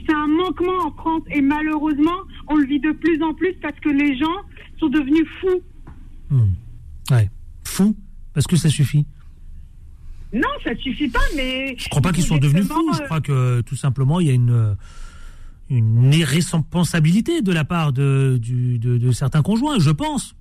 [0.07, 3.79] C'est un manquement en France et malheureusement, on le vit de plus en plus parce
[3.81, 4.37] que les gens
[4.79, 5.63] sont devenus fous.
[6.31, 6.55] Hmm.
[7.11, 7.29] Ouais.
[7.65, 7.97] Fou,
[8.35, 9.07] parce que ça suffit.
[10.37, 11.75] Non, ça suffit pas, mais.
[11.79, 12.93] Je crois pas qu'ils sont devenus fous.
[12.95, 14.77] Je crois que tout simplement, il y a une,
[15.71, 20.35] une irresponsabilité de la part de, du- de, de certains conjoints, je pense.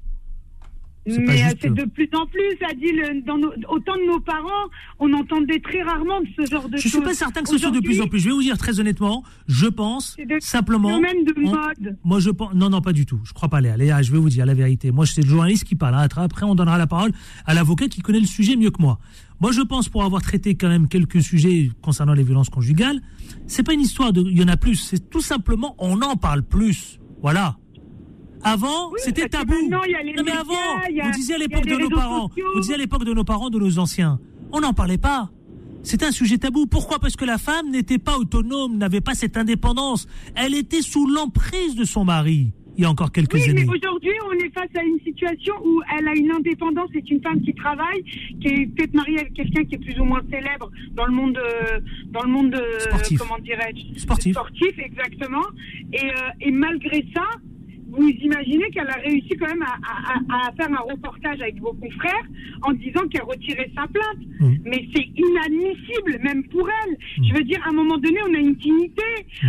[1.08, 4.50] Mais euh, c'est de plus en plus, dans nos, autant de nos parents,
[4.98, 6.94] on entendait très rarement de ce genre de Je choses.
[6.94, 8.20] suis pas certain que ce soit de plus en plus.
[8.20, 10.90] Je vais vous dire très honnêtement, je pense de- simplement.
[10.90, 11.98] Phénomène de on- mode.
[12.04, 12.56] Moi, je pense.
[12.56, 13.20] Non, non, pas du tout.
[13.24, 13.78] Je crois pas, Léa.
[13.78, 14.90] Léa, je vais vous dire la vérité.
[14.90, 15.94] Moi, c'est le journaliste qui parle.
[15.94, 16.08] hein.
[16.16, 17.12] Après, on donnera la parole
[17.46, 18.98] à l'avocat qui connaît le sujet mieux que moi.
[19.42, 23.02] Moi, je pense, pour avoir traité quand même quelques sujets concernant les violences conjugales,
[23.48, 24.22] c'est pas une histoire de.
[24.22, 24.76] Il y en a plus.
[24.76, 27.00] C'est tout simplement, on en parle plus.
[27.22, 27.58] Voilà.
[28.44, 29.54] Avant, Oui, c'était tabou.
[29.70, 29.80] non
[30.24, 32.46] mais avant, a- vous disiez à l'époque de nos parents, sociaux.
[32.54, 34.20] vous disiez à l'époque de nos parents, de nos anciens,
[34.52, 35.32] on n'en parlait pas.
[35.82, 36.66] C'était un sujet tabou.
[36.68, 37.00] Pourquoi?
[37.00, 40.08] Parce que la femme n'était pas autonome, n'avait pas cette indépendance.
[40.36, 42.54] Elle était sous l'emprise de son mari.
[42.78, 43.70] Il y a encore quelques Oui, mais années.
[43.74, 46.90] aujourd'hui, on est face à une situation où elle a une indépendance.
[46.94, 48.04] C'est une femme qui travaille,
[48.42, 51.38] qui est peut-être mariée avec quelqu'un qui est plus ou moins célèbre dans le monde,
[51.38, 51.80] euh,
[52.12, 53.20] dans le monde, euh, Sportif.
[53.20, 54.34] comment dirais-je, Sportif.
[54.34, 55.46] sportif, exactement.
[55.94, 56.12] Et, euh,
[56.42, 57.24] et malgré ça,
[57.98, 59.76] vous imaginez qu'elle a réussi quand même à,
[60.36, 62.26] à- à faire un reportage avec vos confrères
[62.64, 64.22] en disant qu'elle retirait sa plainte.
[64.66, 66.98] Mais c'est inadmissible, même pour elle.
[67.28, 69.04] Je veux dire, à un moment donné, on a une dignité.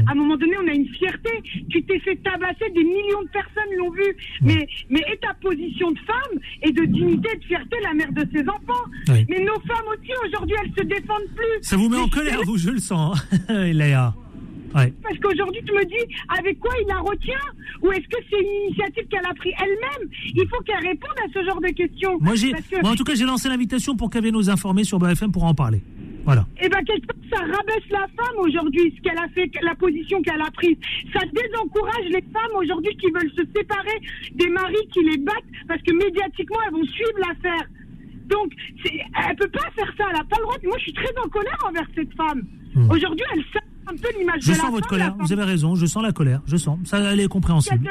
[0.07, 1.31] À un moment donné, on a une fierté.
[1.71, 4.17] Tu t'es fait tabasser, des millions de personnes l'ont vu.
[4.43, 8.13] Mais, mais et ta position de femme et de dignité et de fierté, la mère
[8.13, 8.85] de ses enfants?
[9.09, 9.25] Oui.
[9.29, 11.63] Mais nos femmes aussi, aujourd'hui, elles se défendent plus.
[11.63, 14.15] Ça vous met en colère, vous, je le sens, hein, Léa.
[14.77, 14.93] Ouais.
[15.03, 17.47] Parce qu'aujourd'hui, tu me dis avec quoi il la retient
[17.83, 21.33] Ou est-ce que c'est une initiative qu'elle a prise elle-même Il faut qu'elle réponde à
[21.33, 22.19] ce genre de questions.
[22.21, 25.33] Moi, j'ai, que, en tout cas, j'ai lancé l'invitation pour qu'elle nous informer sur BFM
[25.33, 25.81] pour en parler.
[26.27, 26.45] Voilà.
[26.61, 30.21] eh ben, quelque part, ça rabaisse la femme aujourd'hui, ce qu'elle a fait, la position
[30.23, 30.77] qu'elle a prise.
[31.13, 33.99] Ça désencourage les femmes aujourd'hui qui veulent se séparer
[34.35, 37.67] des maris qui les battent parce que médiatiquement, elles vont suivre l'affaire.
[38.27, 38.53] Donc,
[38.85, 40.57] elle peut pas faire ça, elle n'a pas le droit.
[40.65, 42.43] Moi, je suis très en colère envers cette femme.
[42.75, 42.91] Hmm.
[42.91, 45.15] Aujourd'hui, elle sert un peu l'image Je de la sens votre femme, colère.
[45.19, 45.75] Vous avez raison.
[45.75, 46.41] Je sens la colère.
[46.47, 46.79] Je sens.
[46.85, 47.89] Ça, elle est compréhensible.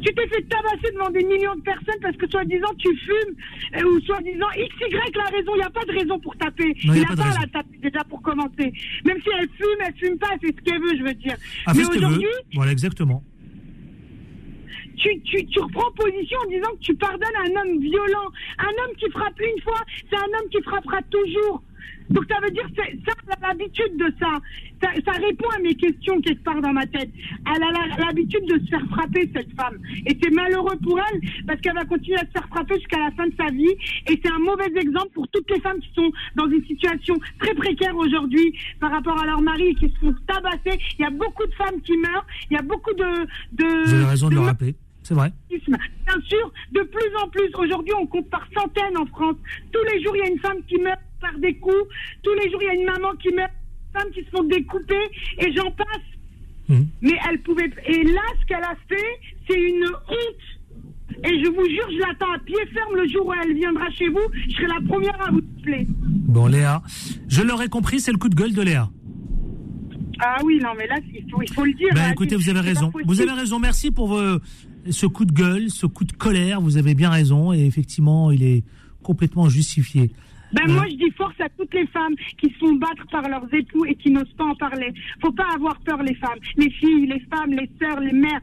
[0.00, 3.34] Tu t'es fait tabasser devant des millions de personnes parce que soi-disant tu fumes
[3.76, 5.52] euh, ou soi-disant XY la raison.
[5.54, 6.74] Il n'y a pas de raison pour taper.
[6.84, 8.72] Non, il y a a pas à la taper déjà pour commencer.
[9.04, 11.36] Même si elle fume, elle fume pas, c'est ce qu'elle veut, je veux dire.
[11.66, 13.22] Ah, Mais aujourd'hui, Voilà, exactement.
[14.96, 18.28] tu, tu, tu reprends position en disant que tu pardonnes un homme violent.
[18.58, 21.62] Un homme qui frappe une fois, c'est un homme qui frappera toujours.
[22.10, 24.38] Donc ça veut dire que ça, elle a l'habitude de ça.
[24.82, 24.88] ça.
[25.04, 27.10] Ça répond à mes questions quelque part dans ma tête.
[27.54, 29.78] Elle a l'habitude de se faire frapper, cette femme.
[30.06, 33.10] Et c'est malheureux pour elle parce qu'elle va continuer à se faire frapper jusqu'à la
[33.12, 33.74] fin de sa vie.
[34.08, 37.54] Et c'est un mauvais exemple pour toutes les femmes qui sont dans une situation très
[37.54, 40.78] précaire aujourd'hui par rapport à leur mari et qui se font tabasser.
[40.98, 42.26] Il y a beaucoup de femmes qui meurent.
[42.50, 43.26] Il y a beaucoup de...
[43.52, 44.74] de Vous avez raison de le rappeler.
[45.02, 45.32] C'est vrai.
[45.50, 49.36] Bien sûr, de plus en plus, aujourd'hui, on compte par centaines en France.
[49.72, 51.86] Tous les jours, il y a une femme qui meurt par des coups.
[52.22, 54.44] Tous les jours, il y a une maman qui meurt, des femmes qui se font
[54.44, 55.04] découper,
[55.38, 56.08] et j'en passe.
[56.68, 56.88] Mhm.
[57.00, 57.70] Mais elle pouvait.
[57.86, 61.24] Et là, ce qu'elle a fait, c'est une honte.
[61.24, 64.08] Et je vous jure, je l'attends à pied ferme le jour où elle viendra chez
[64.08, 64.26] vous.
[64.48, 65.86] Je serai la première à vous appeler.
[65.88, 66.82] Bon, Léa,
[67.28, 68.88] je l'aurais compris, c'est le coup de gueule de Léa.
[70.20, 71.88] Ah oui, non, mais là, il faut, il faut le dire.
[71.94, 72.92] Ben, hein, écoutez, vous avez raison.
[73.04, 73.58] Vous avez raison.
[73.58, 74.18] Merci pour
[74.88, 76.60] ce coup de gueule, ce coup de colère.
[76.60, 77.52] Vous avez bien raison.
[77.52, 78.64] Et effectivement, il est
[79.02, 80.12] complètement justifié.
[80.52, 83.28] Ben Euh, moi je dis force à toutes les femmes qui se font battre par
[83.28, 84.92] leurs époux et qui n'osent pas en parler.
[85.20, 88.40] Faut pas avoir peur les femmes, les filles, les femmes, les sœurs, les mères.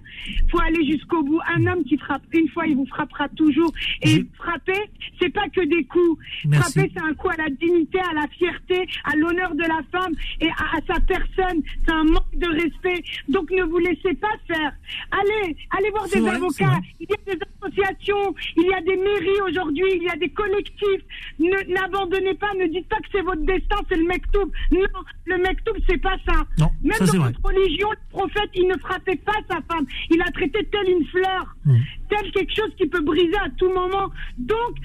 [0.49, 1.39] Faut aller jusqu'au bout.
[1.55, 3.71] Un homme qui frappe une fois, il vous frappera toujours.
[4.01, 4.81] Et frapper,
[5.21, 6.19] c'est pas que des coups.
[6.45, 6.73] Merci.
[6.73, 10.13] Frapper, c'est un coup à la dignité, à la fierté, à l'honneur de la femme
[10.41, 11.61] et à, à sa personne.
[11.85, 13.03] C'est un manque de respect.
[13.27, 14.73] Donc ne vous laissez pas faire.
[15.11, 16.79] Allez, allez voir des vrai, avocats.
[16.99, 20.29] Il y a des associations, il y a des mairies aujourd'hui, il y a des
[20.29, 21.03] collectifs.
[21.39, 24.51] Ne- N'abandonnez pas, ne dites pas que c'est votre destin, c'est le mektoub.
[24.71, 24.79] Non,
[25.25, 26.35] le mektoub, c'est pas ça.
[26.57, 27.31] Non, Même ça, dans vrai.
[27.31, 29.85] notre religion, le prophète, il ne frappait pas sa femme.
[30.09, 31.75] Il a traité telle une fleur, Mm.
[32.09, 34.09] tel quelque chose qui peut briser à tout moment.
[34.37, 34.75] Donc,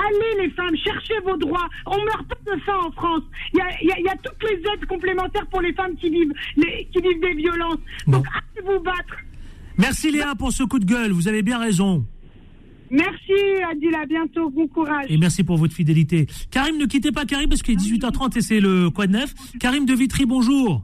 [0.00, 1.68] Allez les femmes, cherchez vos droits.
[1.86, 3.22] On meurt pas de faim en France.
[3.52, 5.72] Il y a, il y a- il y a toutes les aides complémentaires pour les
[5.72, 7.78] femmes qui vivent, les- qui vivent des violences.
[8.06, 8.18] Bon.
[8.18, 9.16] Donc allez vous battre.
[9.76, 11.10] Merci Léa pour ce coup de gueule.
[11.10, 12.06] Vous avez bien raison.
[12.90, 15.06] Merci Adil, à bientôt, bon courage.
[15.08, 16.26] Et merci pour votre fidélité.
[16.50, 19.34] Karim, ne quittez pas Karim parce qu'il est 18h30 et c'est le quoi de neuf.
[19.60, 20.82] Karim de Vitry, bonjour.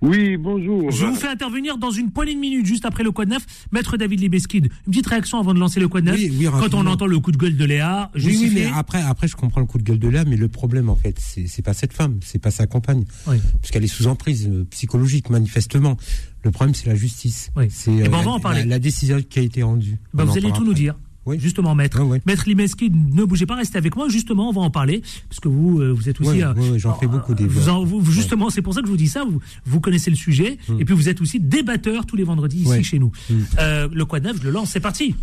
[0.00, 0.92] Oui, bonjour.
[0.92, 3.44] Je vous fais intervenir dans une poignée de minutes juste après le quoi de neuf.
[3.72, 6.16] Maître David Libeskid, une petite réaction avant de lancer le quoi de neuf.
[6.16, 8.64] Oui, oui, Quand on entend le coup de gueule de Léa, Oui, oui, justifié.
[8.66, 10.94] mais après, après, je comprends le coup de gueule de là, mais le problème, en
[10.94, 13.04] fait, c'est pas cette femme, c'est pas sa compagne.
[13.26, 13.38] Oui.
[13.60, 15.96] Parce qu'elle est sous emprise euh, psychologique, manifestement.
[16.44, 17.50] Le problème, c'est la justice.
[17.56, 17.64] Oui.
[17.68, 18.60] C'est Eh ben, on la- va en parler.
[18.60, 19.98] La, la décision qui a été rendue.
[20.16, 20.94] On vous allez tout nous dire.
[21.28, 21.38] Oui.
[21.38, 22.00] Justement, maître.
[22.24, 24.08] Maître Limeski, ne bougez pas, restez avec moi.
[24.08, 25.02] Justement, on va en parler.
[25.28, 26.30] Parce que vous, euh, vous êtes aussi.
[26.30, 27.72] Ouais, euh, j'en fais beaucoup des vous voix.
[27.74, 29.24] en- vous- vous- justement, c'est pour ça que je vous dis ça.
[29.24, 30.56] Vous, vous connaissez le sujet.
[30.78, 32.82] Et puis, vous êtes aussi débatteur tous les vendredis ici Ouais.
[32.82, 33.12] chez nous.
[33.28, 33.34] Mm.
[33.58, 34.70] Euh, le quoi de neuf, je le lance.
[34.70, 35.14] C'est parti.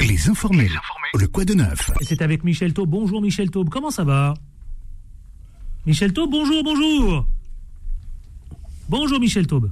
[0.00, 0.68] Les informés.
[1.18, 2.90] Le quoi de neuf c'est avec Michel Taube.
[2.90, 3.70] Bonjour, Michel Taube.
[3.70, 4.34] Comment ça va?
[5.86, 7.26] Michel Taube, bonjour, bonjour.
[8.88, 9.70] Bonjour, Michel Taube.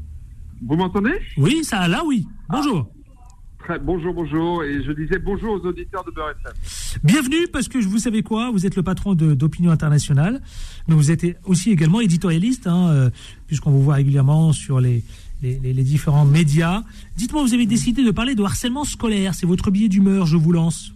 [0.67, 1.13] Vous m'entendez?
[1.37, 2.27] Oui, ça, là, oui.
[2.49, 2.89] Bonjour.
[3.83, 4.65] Bonjour, bonjour.
[4.65, 6.53] Et je disais bonjour aux auditeurs de Beurre FM.
[7.05, 10.41] Bienvenue, parce que vous savez quoi Vous êtes le patron d'Opinion Internationale,
[10.89, 13.11] mais vous êtes aussi également éditorialiste, hein, euh,
[13.47, 15.03] puisqu'on vous voit régulièrement sur les
[15.43, 16.83] différents médias.
[17.17, 19.35] Dites-moi, vous avez décidé de parler de harcèlement scolaire.
[19.35, 20.93] C'est votre billet d'humeur, je vous lance.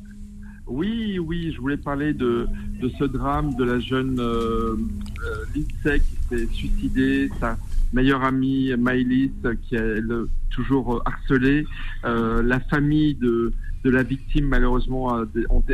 [0.66, 2.48] Oui, oui, je voulais parler de,
[2.80, 7.56] de ce drame de la jeune euh, euh, Lindsay qui s'est suicidée, sa
[7.92, 9.30] meilleure amie Maëlys
[9.62, 10.02] qui est
[10.50, 11.66] toujours euh, harcelée.
[12.04, 13.52] Euh, la famille de,
[13.84, 15.24] de la victime, malheureusement, a,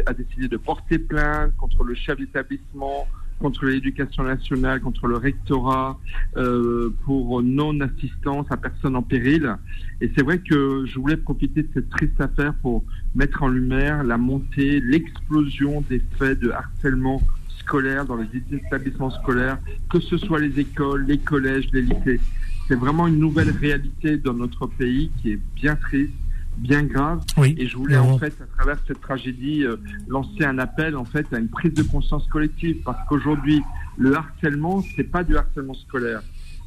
[0.07, 3.07] a décidé de porter plainte contre le chef d'établissement,
[3.43, 5.99] contre l'éducation nationale, contre le rectorat,
[6.37, 9.57] euh, pour non-assistance à personne en péril.
[10.01, 14.05] Et c'est vrai que je voulais profiter de cette triste affaire pour mettre en lumière
[14.05, 17.21] la montée, l'explosion des faits de harcèlement
[17.59, 19.59] scolaire dans les établissements scolaires,
[19.91, 22.21] que ce soit les écoles, les collèges, les lycées.
[22.69, 26.15] C'est vraiment une nouvelle réalité dans notre pays qui est bien triste,
[26.59, 27.21] bien grave.
[27.37, 27.55] Oui.
[27.59, 28.13] Et je voulais Non.
[28.13, 29.77] en fait, à travers cette tragédie, euh,
[30.09, 33.63] lancer un appel en fait à une prise de conscience collective, parce qu'aujourd'hui,
[33.99, 36.23] le harcèlement, c'est pas du harcèlement scolaire,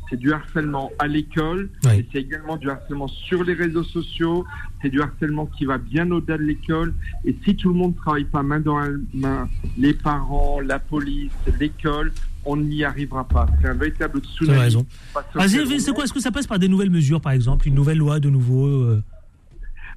[0.09, 1.91] c'est du harcèlement à l'école, Oui.
[1.99, 4.45] et c'est également du harcèlement sur les réseaux sociaux,
[4.81, 6.93] c'est du harcèlement qui va bien au-delà de l'école.
[7.23, 11.31] Et si tout le monde travaille pas main dans la main, les parents, la police,
[11.59, 12.11] l'école,
[12.47, 13.47] on n'y arrivera pas.
[13.61, 14.71] C'est un véritable tsunami.
[14.71, 15.79] social.
[15.79, 16.03] c'est quoi?
[16.03, 17.67] Est-ce que ça passe par des nouvelles mesures, par exemple?
[17.67, 19.03] Une nouvelle loi de nouveau euh,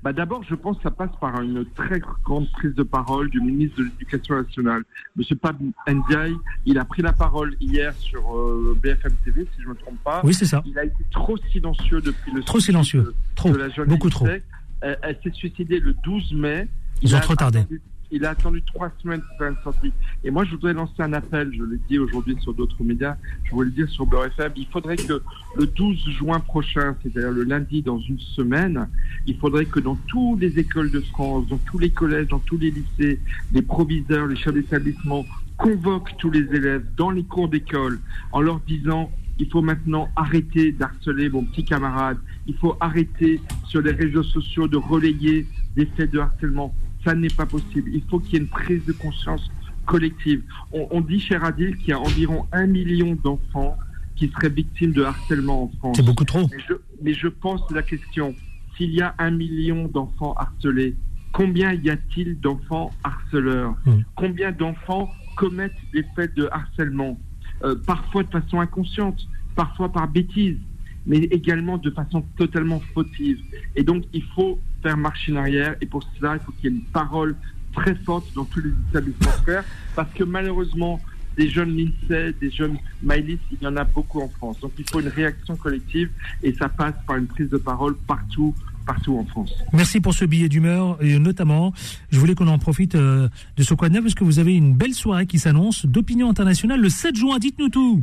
[0.02, 3.40] Bah D'abord, je pense que ça passe par une très grande prise de parole du
[3.40, 4.82] ministre de l'Éducation nationale.
[5.16, 5.56] Monsieur Pab
[5.88, 9.74] Ndiaye, il a pris la parole hier sur euh, BFM TV, si je ne me
[9.74, 10.20] trompe pas.
[10.24, 10.62] Oui, c'est ça.
[10.66, 13.02] Il a été trop silencieux depuis le Trop silencieux.
[13.02, 13.50] de- Trop.
[13.50, 14.26] de la Beaucoup trop.
[14.26, 16.68] Elle, elle s'est suicidée le 12 mai.
[17.02, 17.58] Ils Il ont trop tardé.
[17.58, 19.92] attendu- il a attendu trois semaines pour faire une sortie.
[20.24, 23.50] Et moi, je voudrais lancer un appel, je l'ai dit aujourd'hui sur d'autres médias, je
[23.50, 25.20] voulais le dire sur Beurre FM, il faudrait que
[25.56, 28.88] le 12 juin prochain, c'est-à-dire le lundi dans une semaine,
[29.26, 32.58] il faudrait que dans toutes les écoles de France, dans tous les collèges, dans tous
[32.58, 33.20] les lycées,
[33.52, 35.24] les proviseurs, les chefs d'établissement
[35.56, 37.98] convoquent tous les élèves dans les cours d'école
[38.32, 43.80] en leur disant il faut maintenant arrêter d'harceler mon petit camarade, il faut arrêter sur
[43.80, 46.74] les réseaux sociaux de relayer des faits de harcèlement.
[47.08, 47.90] Ça n'est pas possible.
[47.94, 49.50] Il faut qu'il y ait une prise de conscience
[49.86, 50.42] collective.
[50.72, 53.78] On, on dit, cher Adil, qu'il y a environ un million d'enfants
[54.14, 55.96] qui seraient victimes de harcèlement en France.
[55.96, 56.46] C'est beaucoup trop.
[56.52, 58.34] Mais je, mais je pense la question,
[58.76, 60.96] s'il y a un million d'enfants harcelés,
[61.32, 64.00] combien y a-t-il d'enfants harceleurs Mm.
[64.14, 67.18] Combien d'enfants commettent des faits de harcèlement
[67.64, 69.18] Euh, Parfois de façon inconsciente,
[69.56, 70.58] parfois par bêtise,
[71.06, 73.38] mais également de façon totalement fautive.
[73.76, 76.76] Et donc il faut faire marche arrière, et pour cela, il faut qu'il y ait
[76.76, 77.36] une parole
[77.72, 79.64] très forte dans tous les établissements scolaires,
[79.94, 81.00] parce que malheureusement,
[81.38, 84.58] des jeunes Lindsay, des jeunes Maëlys, il y en a beaucoup en France.
[84.60, 86.10] Donc il faut une réaction collective
[86.42, 89.52] et ça passe par une prise de parole partout, partout en France.
[89.72, 91.72] Merci pour ce billet d'humeur et notamment,
[92.10, 94.56] je voulais qu'on en profite euh, de ce quoi de neuf parce que vous avez
[94.56, 97.38] une belle soirée qui s'annonce d'opinion internationale le 7 juin.
[97.38, 98.02] Dites-nous tout.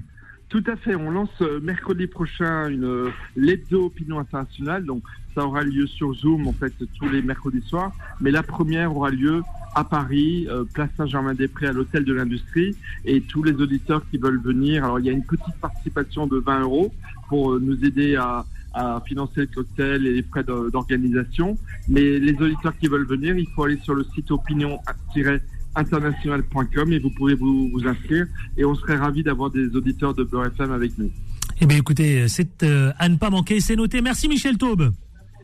[0.49, 0.95] Tout à fait.
[0.95, 4.85] On lance euh, mercredi prochain une euh, l'hebdo opinion internationale.
[4.85, 5.03] Donc
[5.33, 7.91] ça aura lieu sur Zoom en fait tous les mercredis soirs.
[8.21, 9.41] Mais la première aura lieu
[9.73, 12.75] à Paris, euh, place Saint-Germain-des-Prés à l'hôtel de l'Industrie.
[13.05, 14.85] Et tous les auditeurs qui veulent venir.
[14.85, 16.93] Alors il y a une petite participation de 20 euros
[17.27, 21.57] pour euh, nous aider à à financer le cocktail et les frais d'organisation.
[21.87, 24.31] Mais les auditeurs qui veulent venir, il faut aller sur le site
[25.75, 28.27] opinion-international.com et vous pouvez vous, vous inscrire.
[28.57, 31.11] Et on serait ravis d'avoir des auditeurs de Beurre FM avec nous.
[31.61, 34.01] Eh bien écoutez, c'est euh, à ne pas manquer, c'est noté.
[34.01, 34.91] Merci Michel Taube.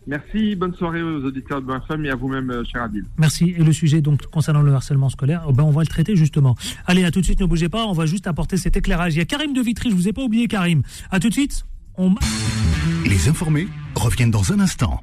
[0.08, 3.06] Merci, bonne soirée aux auditeurs de Beurre FM et à vous-même, euh, cher Adil.
[3.18, 3.54] Merci.
[3.58, 6.56] Et le sujet donc concernant le harcèlement scolaire, oh ben, on va le traiter justement.
[6.88, 9.16] Allez, à tout de suite, ne bougez pas, on va juste apporter cet éclairage.
[9.16, 10.82] Il y a Karim de Vitry, je vous ai pas oublié Karim.
[11.12, 11.66] À tout de suite.
[11.98, 12.16] On...
[13.06, 15.00] Les informés reviennent dans un instant.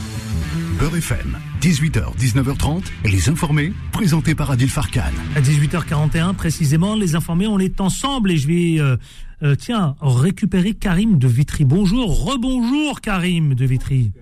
[0.79, 5.11] Beurre FM, 18h, 19h30, les informés, présentés par Adil Farkan.
[5.35, 8.97] À 18h41 précisément, les informés, on est ensemble et je vais, euh,
[9.43, 11.64] euh, tiens, récupérer Karim de Vitry.
[11.64, 14.12] Bonjour, rebonjour Karim de Vitry.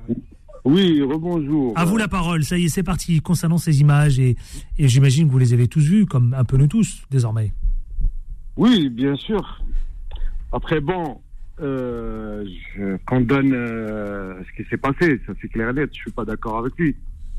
[0.64, 1.74] Oui, rebonjour.
[1.76, 3.20] À vous la parole, ça y est, c'est parti.
[3.20, 4.36] Concernant ces images, et,
[4.78, 7.52] et j'imagine que vous les avez tous vues, comme un peu nous tous, désormais.
[8.56, 9.62] Oui, bien sûr.
[10.52, 11.20] Après, bon,
[11.60, 12.44] euh,
[12.76, 16.24] je condamne euh, ce qui s'est passé, ça c'est clair et net, je suis pas
[16.24, 16.94] d'accord avec lui.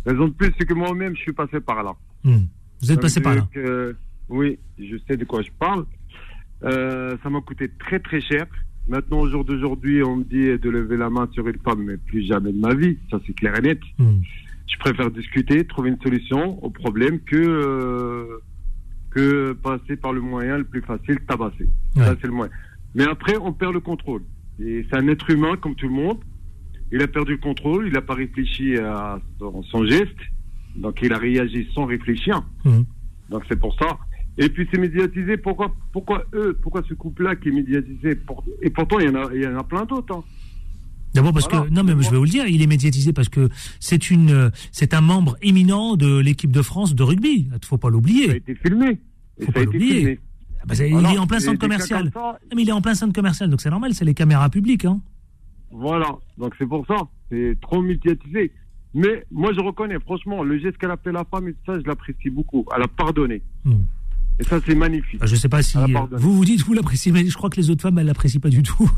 [0.06, 1.94] Raison de plus, c'est que moi-même, je suis passé par là.
[2.24, 2.46] Hmm.
[2.82, 3.48] Vous êtes passé par là.
[3.52, 3.96] que-
[4.30, 5.86] oui, je sais de quoi je parle.
[6.64, 8.46] Euh, ça m'a coûté très très cher.
[8.88, 11.98] Maintenant, au jour d'aujourd'hui, on me dit de lever la main sur une femme, mais
[11.98, 12.98] plus jamais de ma vie.
[13.12, 13.80] Ça, c'est clair et net.
[14.00, 14.20] Hmm.
[14.68, 18.26] Je préfère discuter, trouver une solution au problème que, euh,
[19.12, 21.68] que passer par le moyen le plus facile, tabasser.
[21.96, 22.04] Ouais.
[22.04, 22.52] Ça, c'est le moyen.
[22.98, 24.24] Mais après, on perd le contrôle.
[24.60, 26.18] Et c'est un être humain comme tout le monde.
[26.92, 30.22] il a perdu le contrôle, il n'a pas réfléchi à son, son geste,
[30.76, 32.42] donc il a réagi sans réfléchir.
[32.66, 32.86] Mhm.
[33.30, 33.98] Donc c'est pour ça.
[34.38, 35.36] Et puis c'est médiatisé.
[35.38, 39.16] Pourquoi, pourquoi eux, pourquoi ce couple-là qui est médiatisé Pour- Et pourtant il y en
[39.16, 40.16] a, il y en a plein d'autres.
[40.16, 40.24] hein.
[41.14, 41.66] D'abord parce Voilà.
[41.66, 44.52] que non mais je vais vous le dire, il est médiatisé parce que c'est une
[44.72, 47.50] c'est un membre éminent de l'équipe de France de rugby.
[47.52, 48.36] Il faut pas Ça a l'oublier.
[48.38, 49.00] été filmé.
[49.40, 49.96] Faut ça pas a été l'oublier.
[50.00, 50.20] filmé.
[50.60, 51.10] Ah bah, Voilà.
[51.10, 52.12] il est en plein centre commercial.
[52.12, 54.50] comme ça, mais il est en plein centre commercial, donc c'est normal, c'est les caméras
[54.50, 54.86] publiques.
[54.86, 55.00] Hein.
[55.72, 56.96] Voilà, donc c'est pour ça,
[57.30, 58.52] c'est trop médiatisé.
[58.94, 61.86] Mais moi je reconnais, franchement, le geste qu'elle a fait la femme et ça, je
[61.86, 62.66] l'apprécie beaucoup.
[62.76, 63.42] Elle a pardonné.
[63.66, 63.82] Hmm.
[64.40, 65.20] Et ça, c'est magnifique.
[65.20, 67.56] Bah, je sais pas si euh, vous vous dites vous l'appréciez, mais je crois que
[67.58, 68.90] les autres femmes elles l'apprécient pas du tout.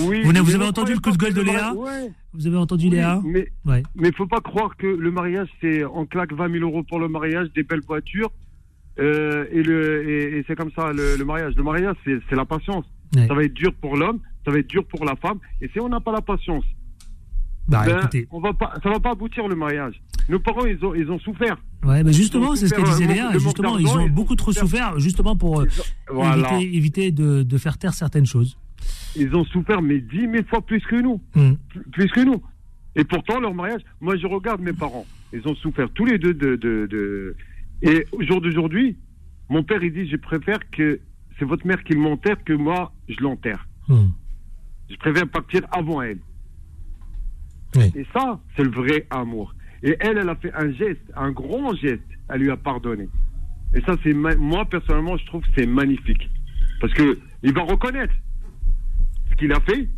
[0.00, 2.86] Oui, vous, avez ne entendu le coup de gueule de Léa ouais, Vous avez entendu
[2.86, 3.82] oui, Léa Mais Ouais.
[3.94, 7.08] mais faut pas croire que le mariage, c'est on claque 20 000 euros pour le
[7.08, 8.30] mariage, des belles voitures,
[8.98, 11.54] euh, et, le, et, et c'est comme ça le, le mariage.
[11.56, 12.84] Le mariage, c'est c'est la patience.
[13.16, 13.26] Ouais.
[13.26, 15.38] Ça va être dur pour l'homme, ça va être dur pour la femme.
[15.60, 16.64] Et si on n'a pas la patience,
[17.68, 19.94] Bah ben, on va pas, ça va pas aboutir le mariage.
[20.28, 21.56] Nos parents, ils ont, ils ont souffert.
[21.84, 23.32] ouais, bah justement, c'est ce que disait euh, Léa.
[23.38, 24.98] Justement, ils ont beaucoup trop souffert.
[24.98, 25.66] justement pour euh,
[26.10, 26.54] voilà.
[26.58, 28.56] éviter, éviter de, de faire taire certaines choses.
[29.16, 31.20] Ils ont souffert, mais dix mille fois plus que nous.
[31.34, 31.54] Hmm.
[31.68, 32.42] Plus- Plus que nous.
[32.96, 35.06] Et pourtant, leur mariage, moi, je regarde mes parents.
[35.32, 36.56] Ils ont souffert tous les deux de.
[36.56, 37.36] de, de...
[37.82, 38.96] Et au jour d'aujourd'hui,
[39.48, 41.00] mon père, il dit Je préfère que
[41.38, 43.66] c'est votre mère qui m'enterre que moi, je l'enterre.
[43.88, 44.08] Hmm.
[44.88, 46.18] Je préfère partir avant elle.
[47.76, 47.90] Oui.
[47.96, 49.54] Et ça, c'est le vrai amour.
[49.82, 52.02] Et elle, elle a fait un geste, un grand geste.
[52.28, 53.08] Elle lui a pardonné.
[53.74, 56.30] Et ça, c'est moi personnellement, je trouve que c'est magnifique,
[56.80, 58.14] parce que il va reconnaître
[59.30, 59.88] ce qu'il a fait,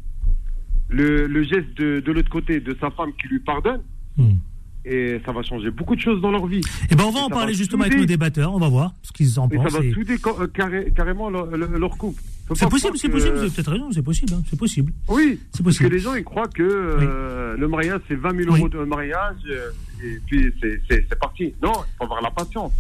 [0.89, 3.83] le, le geste de, de l'autre côté de sa femme qui lui pardonne,
[4.17, 4.39] Hmm.
[4.87, 6.61] Et ça va changer beaucoup de choses dans leur vie.
[6.91, 8.55] Eh ben, on va Et en ça parler va justement avec nos débatteurs.
[8.55, 9.73] On va voir ce qu'ils en Et ça pensent.
[9.73, 12.23] va et- souder euh, carré- carrément leur, leur- couple.
[12.55, 13.35] C'est possible, c'est que- possible.
[13.35, 13.91] Vous avez peut-être raison.
[13.91, 14.33] C'est possible.
[14.35, 14.93] hein, C'est possible.
[15.09, 15.95] Oui, C'est parce que possible.
[15.95, 18.59] les gens ils croient que euh, le mariage c'est 20 000 Oui.
[18.61, 19.71] euros de mariage euh,
[20.05, 21.53] et puis c'est- parti.
[21.63, 22.73] Non, il faut avoir la patience.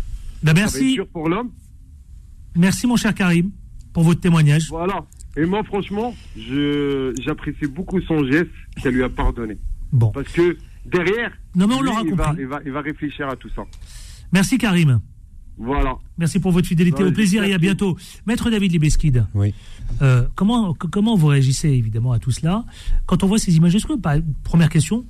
[0.42, 1.50] Ben, Ça merci, pour l'homme.
[2.56, 3.50] merci mon cher Karim
[3.92, 4.68] pour votre témoignage.
[4.70, 5.04] Voilà.
[5.36, 8.50] Et moi franchement, je j'apprécie beaucoup son geste
[8.82, 9.56] qu'elle lui a pardonné.
[9.92, 10.56] Bon, Parce que
[10.90, 13.62] derrière, non mais on lui, il, va, il, va, il va réfléchir à tout ça.
[14.32, 15.00] Merci Karim.
[15.58, 15.94] Voilà.
[16.18, 17.02] Merci pour votre fidélité.
[17.02, 17.96] Ouais, Au plaisir et à bientôt.
[18.26, 19.54] Maître David Libeskid, Oui.
[20.02, 22.64] euh, comment, comment vous réagissez évidemment à tout cela
[23.06, 23.94] Quand on voit ces images, est-ce que,
[24.44, 25.06] première question,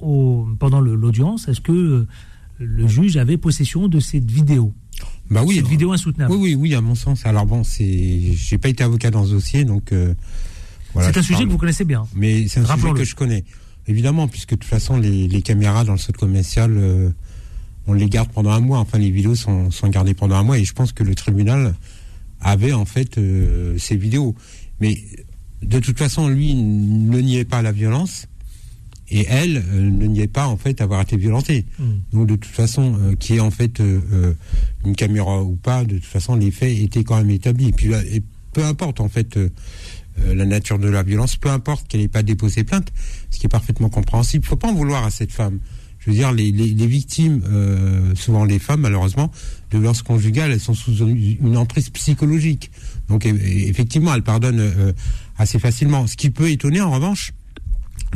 [0.00, 2.06] au- pendant l'audience, est-ce que euh,
[2.58, 4.74] le juge avait possession de cette vidéo?
[5.30, 5.56] Bah oui.
[5.56, 7.24] Cette vidéo insoutenable Oui, oui, oui, à mon sens.
[7.24, 9.92] Alors bon, c'est, j'ai pas été avocat dans ce dossier, donc.
[9.92, 10.14] euh,
[10.92, 12.06] voilà, C'est un je sujet parle- que vous connaissez bien.
[12.14, 13.44] Mais c'est un sujet que je connais.
[13.88, 17.10] Évidemment, puisque de toute façon, les, les caméras dans le centre commercial, euh,
[17.86, 18.78] on les garde pendant un mois.
[18.78, 20.58] Enfin, les vidéos sont, sont gardées pendant un mois.
[20.58, 21.74] Et je pense que le tribunal
[22.40, 24.34] avait en fait euh, ces vidéos.
[24.80, 25.02] Mais
[25.62, 28.28] de toute façon, lui ne niait pas la violence.
[29.10, 31.64] Et elle euh, ne niait pas en fait avoir été violentée.
[31.78, 31.84] Mm.
[32.12, 34.34] Donc de toute façon, euh, qui est en fait euh,
[34.84, 37.68] une caméra ou pas, de toute façon, les faits étaient quand même établis.
[37.68, 38.22] Et puis là, et
[38.52, 39.38] peu importe en fait
[40.24, 42.92] euh, la nature de la violence, peu importe qu'elle n'ait pas déposé plainte,
[43.30, 44.44] ce qui est parfaitement compréhensible.
[44.44, 45.60] Faut pas en vouloir à cette femme.
[45.98, 49.30] Je veux dire, les, les, les victimes, euh, souvent les femmes, malheureusement,
[49.70, 52.70] de violences conjugales, elles sont sous une, emprise psychologique.
[53.08, 54.92] Donc effectivement, elles pardonnent euh,
[55.36, 56.06] assez facilement.
[56.06, 57.32] Ce qui peut étonner, en revanche,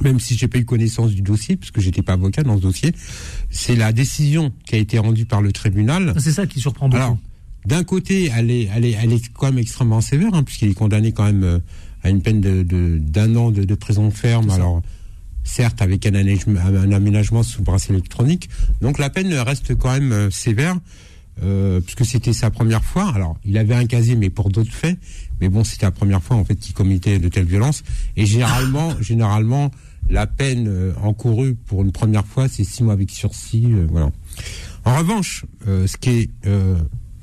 [0.00, 2.62] même si j'ai pas eu connaissance du dossier, parce que j'étais pas avocat dans ce
[2.62, 2.92] dossier,
[3.50, 6.14] c'est la décision qui a été rendue par le tribunal.
[6.18, 7.02] C'est ça qui surprend beaucoup.
[7.02, 7.18] Alors,
[7.66, 10.74] d'un côté, elle est, elle est, elle est quand même extrêmement sévère, hein, puisqu'il est
[10.74, 11.60] condamné quand même
[12.02, 14.50] à une peine de, de- d'un an de, de prison ferme.
[14.50, 14.82] Alors,
[15.44, 18.48] certes, avec un, aménagement- un aménagement sous bracelet électronique.
[18.80, 20.76] Donc, la peine reste quand même euh, sévère,
[21.42, 23.12] euh, puisque c'était sa première fois.
[23.14, 24.98] Alors, il avait un casier, mais pour d'autres faits.
[25.40, 27.82] Mais bon, c'était la première fois en fait qu'il commettait de telles violences.
[28.16, 29.70] Et généralement, généralement,
[30.10, 33.66] la peine euh, encourue pour une première fois, c'est six mois avec sursis.
[33.88, 34.10] voilà.
[34.84, 36.30] En revanche, ce qui est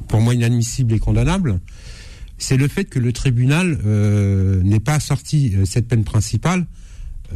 [0.08, 1.60] pour moi inadmissible et condamnable,
[2.40, 6.66] c'est le fait que le tribunal euh, n'ait pas assorti euh, cette peine principale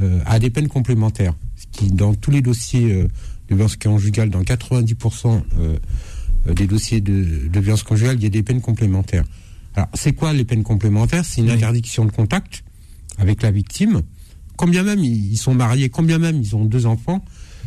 [0.02, 1.36] euh, à des peines complémentaires.
[1.56, 3.04] Ce qui, dans tous les dossiers euh,
[3.50, 5.78] de violence conjugale, dans 90% euh,
[6.48, 9.26] euh, des dossiers de, de violence conjugale, il y a des peines complémentaires.
[9.76, 11.26] Alors, c'est quoi les peines complémentaires?
[11.26, 11.54] C'est une Oui.
[11.54, 12.64] interdiction de contact
[13.18, 14.02] avec la victime.
[14.56, 17.24] Combien même ils ils sont mariés, combien même ils ont deux enfants,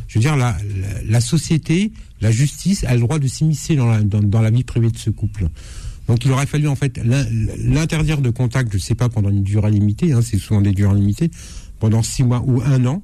[0.09, 3.87] je veux dire, la, la, la société, la justice a le droit de s'immiscer dans
[3.87, 5.49] la, dans, dans la vie privée de ce couple.
[6.07, 7.27] Donc il aurait fallu en fait l'in-
[7.59, 10.95] l'interdire de contact, je sais pas, pendant une durée limitée, hein, c'est souvent des durées
[10.95, 11.31] limitées,
[11.81, 13.03] pendant six mois ou un an,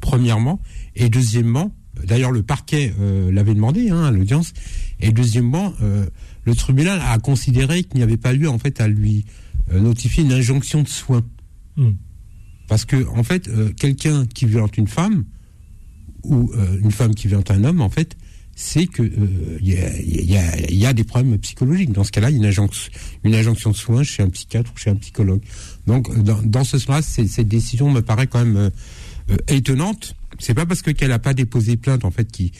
[0.00, 0.60] premièrement,
[0.96, 1.72] et deuxièmement,
[2.04, 4.52] d'ailleurs le parquet euh, l'avait demandé hein, à l'audience,
[5.00, 6.06] et deuxièmement, euh,
[6.44, 9.24] le tribunal a considéré qu'il n'y avait pas lieu en fait à lui
[9.72, 11.24] euh, notifier une injonction de soins.
[11.76, 11.92] Hmm.
[12.68, 15.24] Parce que en fait, quelqu'un qui violente une femme
[16.22, 16.50] ou
[16.80, 18.16] une femme qui violente un homme, en fait,
[18.54, 21.92] c'est que euh, il y, a, y a- des problèmes psychologiques.
[21.92, 22.90] Dans ce cas-là, une injonction,
[23.24, 25.40] une injonction de soins chez un psychiatre ou chez un psychologue.
[25.86, 28.70] Donc, dans, ce sens-là, cette décision me paraît quand même euh,
[29.30, 30.14] euh, étonnante.
[30.38, 32.52] C'est pas parce que qu'elle n'a pas déposé plainte, en fait, qui-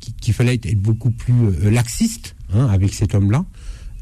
[0.00, 3.44] qui- qu'il fallait être, être beaucoup plus euh, laxiste hein, avec cet homme-là.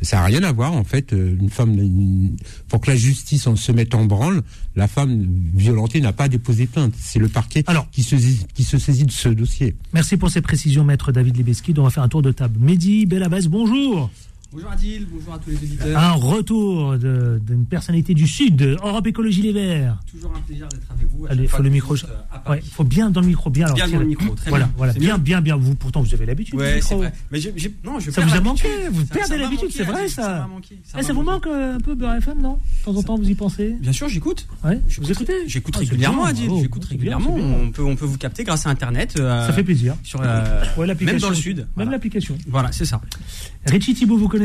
[0.05, 1.13] Ça n'a rien à voir, en fait.
[1.13, 2.37] euh, Une femme, une-
[2.69, 4.43] pour que la justice en- se mette en branle,
[4.77, 6.95] la femme violentée n'a pas déposé plainte.
[6.99, 8.17] C'est le parquet qui, se,
[8.55, 9.75] qui se saisit de ce dossier.
[9.93, 11.75] Merci pour ces précisions, maître David Libeski.
[11.79, 12.59] On va faire un tour de table.
[12.61, 14.11] Mehdi Belabès, bonjour.
[14.55, 15.99] Bonjour Adil, bonjour à tous les auditeurs.
[15.99, 19.99] Un retour d'une personnalité du Sud, Europe Écologie Les Verts.
[20.09, 21.27] Toujours un plaisir d'être avec vous.
[21.29, 21.97] Allez, faut le micro.
[21.97, 22.51] euh.
[22.51, 23.65] Ouais, faut bien dans le micro, bien.
[23.67, 24.75] alors, Bien dans le micro, très voilà, bien.
[24.77, 25.57] Voilà, bien, bien, bien.
[25.57, 26.55] Vous, pourtant, vous avez l'habitude.
[26.55, 27.13] Ouais, c'est vrai.
[27.33, 27.41] Mais
[27.83, 30.47] non, je Ça vous a manqué, vous Ça- perdez l'habitude, c'est vrai ça.
[30.85, 30.99] Ça.
[31.01, 32.53] Eh, ça vous manque un peu Beurre FM, non?
[32.53, 33.75] De temps en temps, vous y pensez?
[33.81, 34.47] Bien sûr, j'écoute.
[34.63, 35.49] Ouais, vous écoutez?
[35.49, 36.49] J'écoute Ah, régulièrement, Adil.
[36.61, 37.35] J'écoute bien, régulièrement.
[37.35, 39.15] On peut, on peut vous capter grâce à Internet.
[39.19, 39.97] euh, Ça fait plaisir.
[40.05, 40.63] Sur, euh,
[41.01, 41.67] même dans le sud.
[41.77, 42.39] Même l'application.
[42.47, 43.01] Voilà, c'est ça.
[43.67, 44.44] Richie Thibault, vous connaissez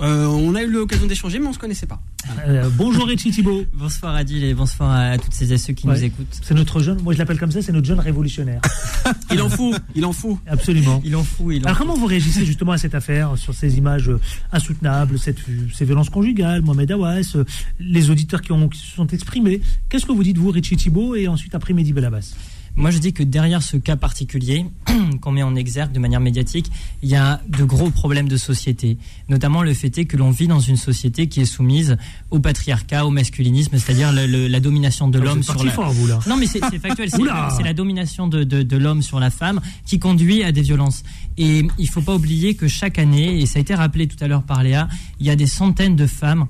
[0.00, 2.00] Euh, on a eu l'occasion d'échanger, mais on se connaissait pas.
[2.46, 3.64] Euh, Bonjour Richie Thibault.
[3.72, 5.94] Bonsoir Adil et bonsoir à toutes ces et ceux qui Ouais.
[5.94, 6.26] nous écoutent.
[6.42, 8.60] C'est notre jeune, moi je l'appelle comme ça, c'est notre jeune révolutionnaire.
[9.32, 10.38] Il en faut, il en faut.
[10.48, 11.00] Absolument.
[11.04, 13.78] Il en fout, il en Alors comment vous réagissez justement à cette affaire, sur ces
[13.78, 14.18] images euh,
[14.52, 15.38] insoutenables, cette,
[15.72, 17.36] ces violences conjugales, Mohamed Awas,
[17.78, 19.60] les auditeurs qui, ont, qui se sont exprimés?
[19.88, 22.34] Qu'est-ce que vous dites vous, Richie Thibault, et ensuite après Mehdi Belabas
[22.78, 24.66] Moi, je dis que derrière ce cas particulier
[25.22, 26.70] qu'on met en exergue de manière médiatique,
[27.02, 28.98] il y a de gros problèmes de société.
[29.30, 31.96] Notamment le fait est que l'on vit dans une société qui est soumise
[32.30, 35.72] au patriarcat, au masculinisme, c'est-à-dire la domination de Ah, l'homme sur la.
[35.72, 36.18] fort, vous, là.
[36.28, 37.08] Non, mais c'est factuel.
[37.10, 41.02] c'est- la domination de, de- de l'homme sur la femme qui conduit à des violences.
[41.38, 44.28] Et il faut pas oublier que chaque année, et ça a été rappelé tout à
[44.28, 46.46] l'heure par Léa, il y a des centaines de femmes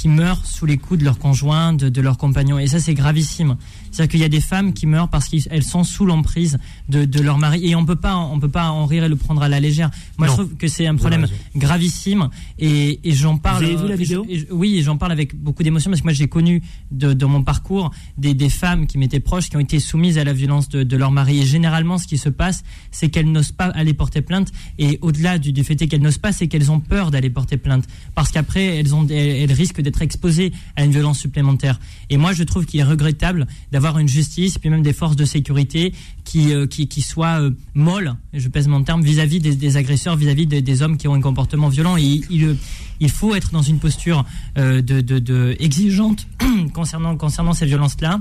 [0.00, 2.58] qui meurent sous les coups de leurs conjoints, de, de leurs compagnons.
[2.58, 3.56] Et ça, c'est gravissime.
[3.90, 6.56] C'est-à-dire qu'il y a des femmes qui meurent parce qu'elles sont sous l'emprise
[6.88, 7.66] de, de leur mari.
[7.68, 9.90] Et on peut pas, on peut pas en rire et le prendre à la légère.
[10.16, 10.32] Moi, Non.
[10.32, 12.30] je trouve que c'est un problème gravissime.
[12.58, 13.64] Et, et j'en parle.
[13.64, 14.24] Vous avez vu la vidéo?
[14.28, 17.12] et je- et- Oui, j'en parle avec beaucoup d'émotion parce que moi, j'ai connu de,
[17.12, 20.32] dans mon parcours des, des femmes qui m'étaient proches qui ont été soumises à la
[20.32, 21.40] violence de, de leur mari.
[21.40, 24.48] Et généralement, ce qui se passe, c'est qu'elles n'osent pas aller porter plainte.
[24.78, 27.84] Et au-delà du, du fait qu'elles n'osent pas, c'est qu'elles ont peur d'aller porter plainte
[28.14, 29.16] parce qu'après, elles ont, elles,
[29.50, 31.80] elles risquent d'être exposées à une violence supplémentaire.
[32.08, 35.24] Et moi, je trouve qu'il est regrettable d'avoir une justice, puis même des forces de
[35.24, 35.92] sécurité
[36.24, 40.82] qui, euh, qui, soient euh, molles, je pèse mon terme, vis-à-vis des, agresseurs, vis-à-vis des,
[40.82, 41.96] hommes qui ont un comportement violent.
[41.96, 42.56] Et il,
[43.00, 44.24] il faut être dans une posture
[44.58, 46.26] euh, de, de, de exigeante
[46.72, 48.20] concernant, concernant ces violences-là.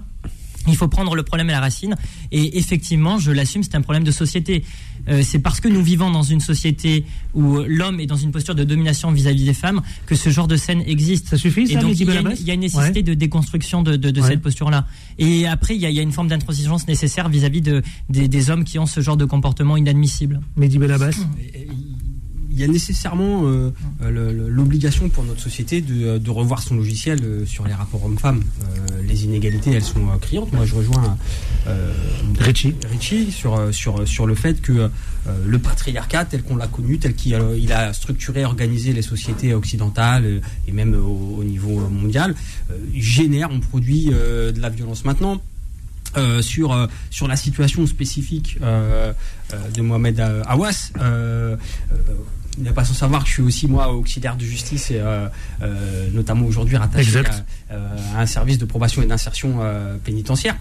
[0.67, 1.95] Il faut prendre le problème à la racine.
[2.31, 4.63] Et effectivement, je l'assume, c'est un problème de société.
[5.07, 8.55] Euh, c'est parce que nous vivons dans une société où l'homme est dans une posture
[8.55, 11.27] de domination vis-à-vis des femmes que ce genre de scène existe.
[11.27, 12.59] Ça suffit, Et ça, donc, Mehdi il y, a une, Belabès il y a une
[12.59, 13.03] nécessité Ouais.
[13.03, 14.27] de déconstruction de, de, de Ouais.
[14.27, 14.85] cette posture-là.
[15.17, 18.27] Et après, il y a, il y a une forme d'intransigeance nécessaire vis-à-vis de, des,
[18.27, 20.41] des hommes qui ont ce genre de comportement inadmissible.
[20.57, 21.15] Mehdi Belabas
[22.51, 23.71] Il y a nécessairement euh,
[24.01, 28.43] euh, l'obligation pour notre société de, de revoir son logiciel euh, sur les rapports hommes-femmes.
[28.61, 30.51] Euh, les inégalités, elles sont euh, criantes.
[30.51, 31.17] Moi, je rejoins
[31.67, 31.93] euh,
[32.39, 32.75] Richie.
[32.89, 34.89] Richie sur, euh, sur, sur le fait que euh,
[35.45, 39.53] le patriarcat, tel qu'on l'a connu, tel qu'il a, il a structuré, organisé les sociétés
[39.53, 42.35] occidentales euh, et même au, au niveau mondial,
[42.71, 45.05] euh, génère, on produit euh, de la violence.
[45.05, 45.41] Maintenant,
[46.17, 49.13] euh, sur euh, sur la situation spécifique euh,
[49.53, 50.91] euh, de Mohamed euh, Awas.
[52.59, 55.27] Il n'est pas sans savoir que je suis aussi moi auxiliaire de justice et euh,
[55.61, 59.59] euh, notamment aujourd'hui rattaché à, euh, à un service de probation et d'insertion
[60.03, 60.55] pénitentiaire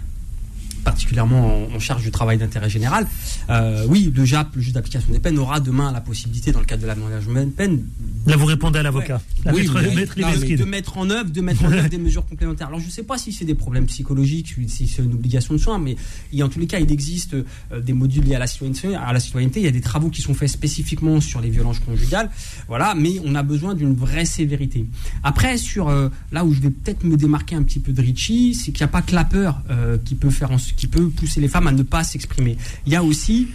[0.93, 3.07] particulièrement en, en charge du travail d'intérêt général.
[3.51, 6.65] Euh, oui, le JAP, le juge d'application des peines, aura demain la possibilité, dans le
[6.67, 7.83] cadre de l'aménagement de peine,
[8.27, 9.21] Là, vous répondez à l'avocat.
[9.45, 10.57] La oui, maître- mais- maître non, mais Libeski.
[10.57, 12.67] de mettre en œuvre, de mettre en œuvre des mesures complémentaires.
[12.69, 15.59] Alors je ne sais pas si c'est des problèmes psychologiques, si c'est une obligation de
[15.59, 15.97] soins, mais
[16.33, 18.95] il, en tous les cas, il existe euh, des modules liés à la citoyenneté.
[18.97, 21.79] À la citoyenneté, il y a des travaux qui sont faits spécifiquement sur les violences
[21.79, 22.29] conjugales.
[22.67, 24.85] Voilà, mais on a besoin d'une vraie sévérité.
[25.23, 28.55] Après, sur euh, là où je vais peut-être me démarquer un petit peu de Richie,
[28.55, 29.63] c'est qu'il n'y a pas que la peur
[30.05, 32.57] qui peut faire, en- qui peut pousser les femmes à ne pas s'exprimer.
[32.87, 33.49] Il y a aussi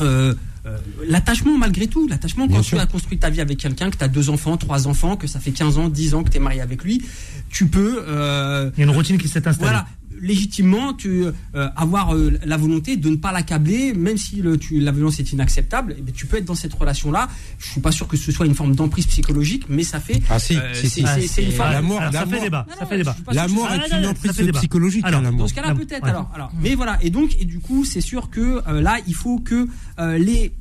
[0.00, 0.34] euh,
[0.66, 4.04] euh, l'attachement malgré tout, l'attachement quand tu as construit ta vie avec quelqu'un, que tu
[4.04, 6.40] as deux enfants, trois enfants, que ça fait 15 ans, 10 ans que tu es
[6.40, 7.04] marié avec lui,
[7.50, 8.02] tu peux...
[8.08, 9.58] euh, Il y a une routine qui s'est installée.
[9.70, 9.86] voilà,
[10.20, 14.80] légitimement, tu euh, avoir euh, la volonté de ne pas l'accabler, même si le, tu,
[14.80, 15.94] la violence est inacceptable.
[15.98, 17.28] eh bien, tu peux être dans cette relation-là.
[17.58, 20.20] Je suis pas sûr que ce soit une forme d'emprise psychologique, mais ça fait.
[20.30, 21.28] Ah si, euh, si, c'est- si.
[21.28, 21.72] c'est- une forme.
[21.72, 22.66] L'amour, Alors, ça fait débat.
[22.78, 23.16] Ça fait débat.
[23.18, 23.38] ce soit- est
[23.92, 25.40] Ah, une non, emprise psychologique, Alors, hein, l'amour.
[25.40, 26.02] dans ce cas-là, Non, peut-être.
[26.04, 26.10] ouais.
[26.10, 26.98] Alors, alors, mais voilà.
[27.02, 29.66] Et donc, et du coup, c'est sûr que euh, là, il faut que
[29.98, 30.52] euh, les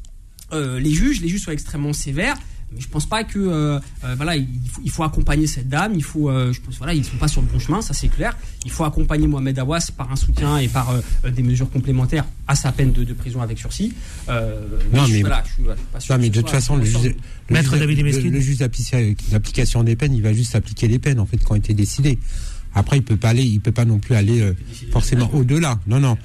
[0.52, 2.36] euh, les juges, les juges soient extrêmement sévères.
[2.76, 5.94] Mais je pense pas que euh, euh, voilà, il faut, il faut accompagner cette dame.
[5.96, 8.08] Il faut, euh, je pense voilà, ils sont pas sur le bon chemin, ça c'est
[8.08, 8.36] clair.
[8.66, 12.56] Il faut accompagner Mohamed Awas par un soutien et par euh, des mesures complémentaires à
[12.56, 13.94] sa peine de, de prison avec sursis.
[14.30, 16.76] Euh, Non, mais- voilà, je suis voilà, pas sûr Non, mais que de toute façon,
[16.78, 18.32] le juge, le Maître juge- David le- Mesquid.
[18.34, 21.52] le juge d'applica- d'application des peines, il va juste appliquer les peines en fait qui
[21.52, 22.18] ont été décidées.
[22.76, 24.56] Après, il peut pas aller, il peut pas non plus aller euh,
[24.92, 25.80] forcément au-delà.
[25.86, 26.18] Non, non,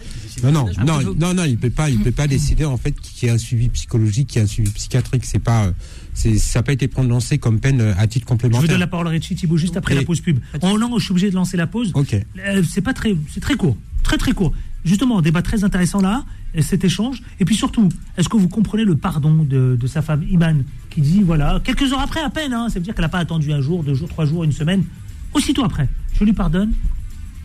[0.42, 0.66] non, non,
[1.02, 3.34] non, non, non, il peut pas, il peut pas décider en fait qu'il y ait
[3.34, 5.24] un suivi psychologique, qu'il y ait un suivi psychiatrique.
[5.26, 5.72] C'est pas, euh,
[6.14, 8.68] ça n'a pas été prononcé comme peine euh, à titre Je vous complémentaire.
[8.68, 10.38] donne la parole à Richie Thibault juste après Et- la pause pub.
[10.62, 11.92] Oh non, je suis obligé de lancer la pause.
[11.94, 12.14] Ok.
[12.14, 14.52] Euh, c'est pas très, c'est très court, très très court.
[14.84, 17.22] Justement, un débat très intéressant là, et cet échange.
[17.40, 21.00] Et puis surtout, est-ce que vous comprenez le pardon de, de sa femme Iman qui
[21.00, 23.52] dit voilà quelques heures après à peine, hein, ça veut dire qu'elle n'a pas attendu
[23.52, 24.84] un jour, deux jours, trois jours, une semaine,
[25.34, 25.88] aussitôt après,
[26.18, 26.72] je lui pardonne.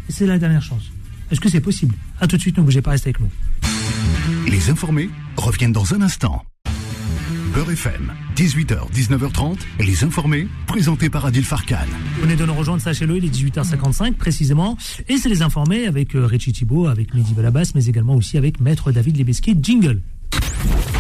[0.08, 0.84] Et c'est la dernière chance.
[1.32, 1.96] Est-ce que c'est possible?
[2.22, 3.30] À tout de suite, ne bougez pas, restez avec nous.
[4.50, 6.46] Les informés reviennent dans un instant.
[7.54, 11.86] Beurre FM, 18h, 19h30, les informés, présentés par Adil Farkan.
[12.16, 14.76] Vous venez de nous rejoindre, sachez-le, il est 18h55 précisément.
[15.08, 18.60] Et c'est les informés avec euh, Richie Thibault, avec Mehdi Belabas, mais également aussi avec
[18.60, 19.56] Maître David Lebesquier.
[19.62, 20.02] Jingle.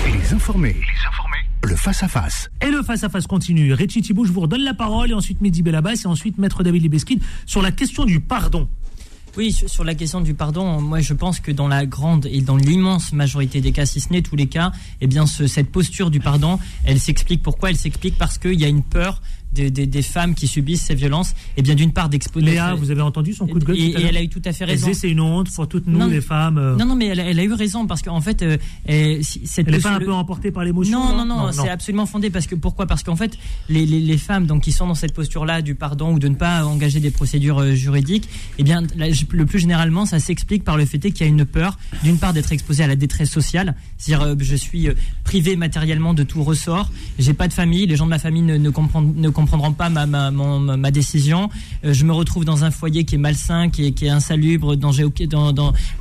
[0.05, 2.51] Les informés, les informés, le face-à-face.
[2.61, 3.73] Et le face-à-face continue.
[3.73, 6.83] Richie Thibault, je vous redonne la parole, et ensuite Mehdi Belabas, et ensuite Maître David
[6.83, 8.69] Lebesquier sur la question du pardon.
[9.35, 12.55] Oui, sur, la question du pardon, moi je pense que dans la grande et dans
[12.55, 14.71] l'immense majorité des cas, si ce n'est tous les cas,
[15.01, 17.41] eh bien ce- cette posture du pardon, elle s'explique.
[17.41, 18.15] Pourquoi Elle s'explique?
[18.19, 19.23] Parce qu'il y a une peur
[19.53, 21.33] des, femmes qui subissent ces violences.
[21.57, 22.45] Et bien d'une part d'exposer.
[22.45, 24.23] Léa, vous avez entendu son coup de gueule Et, tout à et l'heure elle a
[24.23, 24.91] eu tout à fait raison.
[24.93, 26.57] c'est une honte pour toutes nous, Non, les femmes.
[26.57, 26.75] euh.
[26.75, 28.57] Non, non, mais elle, a- elle a eu raison parce qu'en fait, euh,
[29.21, 32.29] cette Elle n'est pas un peu emportée par l'émotion non, non, non, c'est absolument fondé
[32.29, 32.85] parce que pourquoi?
[32.85, 33.37] Parce qu'en fait,
[33.69, 36.35] les, les, les femmes donc qui sont dans cette posture-là du pardon ou de ne
[36.35, 38.27] pas engager des procédures euh, juridiques,
[38.57, 41.77] eh bien, le plus généralement, ça s'explique par le fait qu'il y a une peur,
[42.03, 44.93] d'une part, d'être exposé à la détresse sociale, c'est-à-dire euh, je suis euh,
[45.23, 48.57] privé matériellement de tout ressort, j'ai pas de famille, les gens de ma famille ne,
[48.57, 51.49] ne, comprendront, ne comprendront pas ma, ma, ma décision,
[51.83, 54.91] euh, je me retrouve dans un foyer qui est malsain, qui est, insalubre, dans,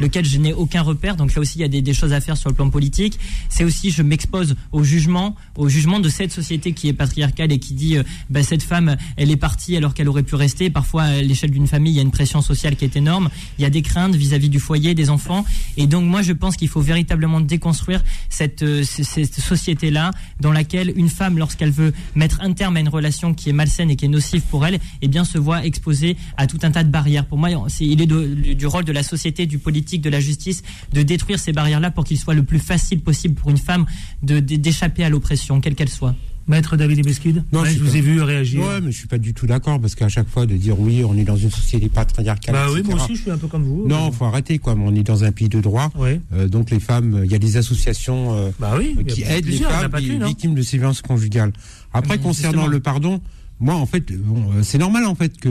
[0.01, 1.17] lequel je n'ai aucun repère.
[1.17, 3.19] Donc là aussi, il y a des, choses à faire sur le plan politique.
[3.49, 7.59] C'est aussi, je m'expose au jugement, au jugement de cette société qui est patriarcale et
[7.59, 10.71] qui dit, euh, bah, cette femme, elle est partie alors qu'elle aurait pu rester.
[10.71, 13.29] Parfois, à l'échelle d'une famille, il y a une pression sociale qui est énorme.
[13.59, 15.45] Il y a des craintes vis-à-vis du foyer, des enfants.
[15.77, 21.09] Et donc, moi, je pense qu'il faut véritablement déconstruire cette, euh, société-là dans laquelle une
[21.09, 24.09] femme, lorsqu'elle veut mettre un terme à une relation qui est malsaine et qui est
[24.09, 27.27] nocive pour elle, eh bien, se voit exposée à tout un tas de barrières.
[27.27, 30.21] Pour moi, c'est, il est de- du rôle de la société, du politique, de la
[30.21, 30.63] justice,
[30.93, 33.87] de détruire ces barrières-là pour qu'il soit le plus facile possible pour une femme
[34.23, 36.15] de, de- d'échapper à l'oppression, quelle qu'elle soit.
[36.49, 38.63] Maître David Lebesquier Non, Ouais, je vous pas- ai vu réagir.
[38.63, 41.05] Ouais, mais je suis pas du tout d'accord parce qu'à chaque fois de dire oui,
[41.05, 42.53] on est dans une société patriarcale.
[42.53, 43.87] Bah oui, moi aussi, je suis un peu comme vous.
[43.87, 44.75] Non, faut arrêter quoi.
[44.77, 45.93] On est dans un pays de droit.
[45.97, 46.21] Ouais.
[46.35, 49.59] Euh, donc les femmes, il y a des associations euh, Bah oui, qui aident les
[49.59, 50.27] femmes hein.
[50.27, 51.53] victimes de ces violences conjugales.
[51.93, 52.67] Après, concernant justement.
[52.69, 53.21] le pardon,
[53.61, 55.51] moi en fait, bon, euh, c'est normal en fait qu'il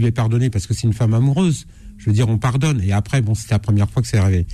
[0.00, 1.66] lui ait pardonné parce que c'est une femme amoureuse.
[1.98, 2.82] Je veux dire, on pardonne.
[2.84, 4.46] Et après, bon, c'était la première fois que c'est arrivé.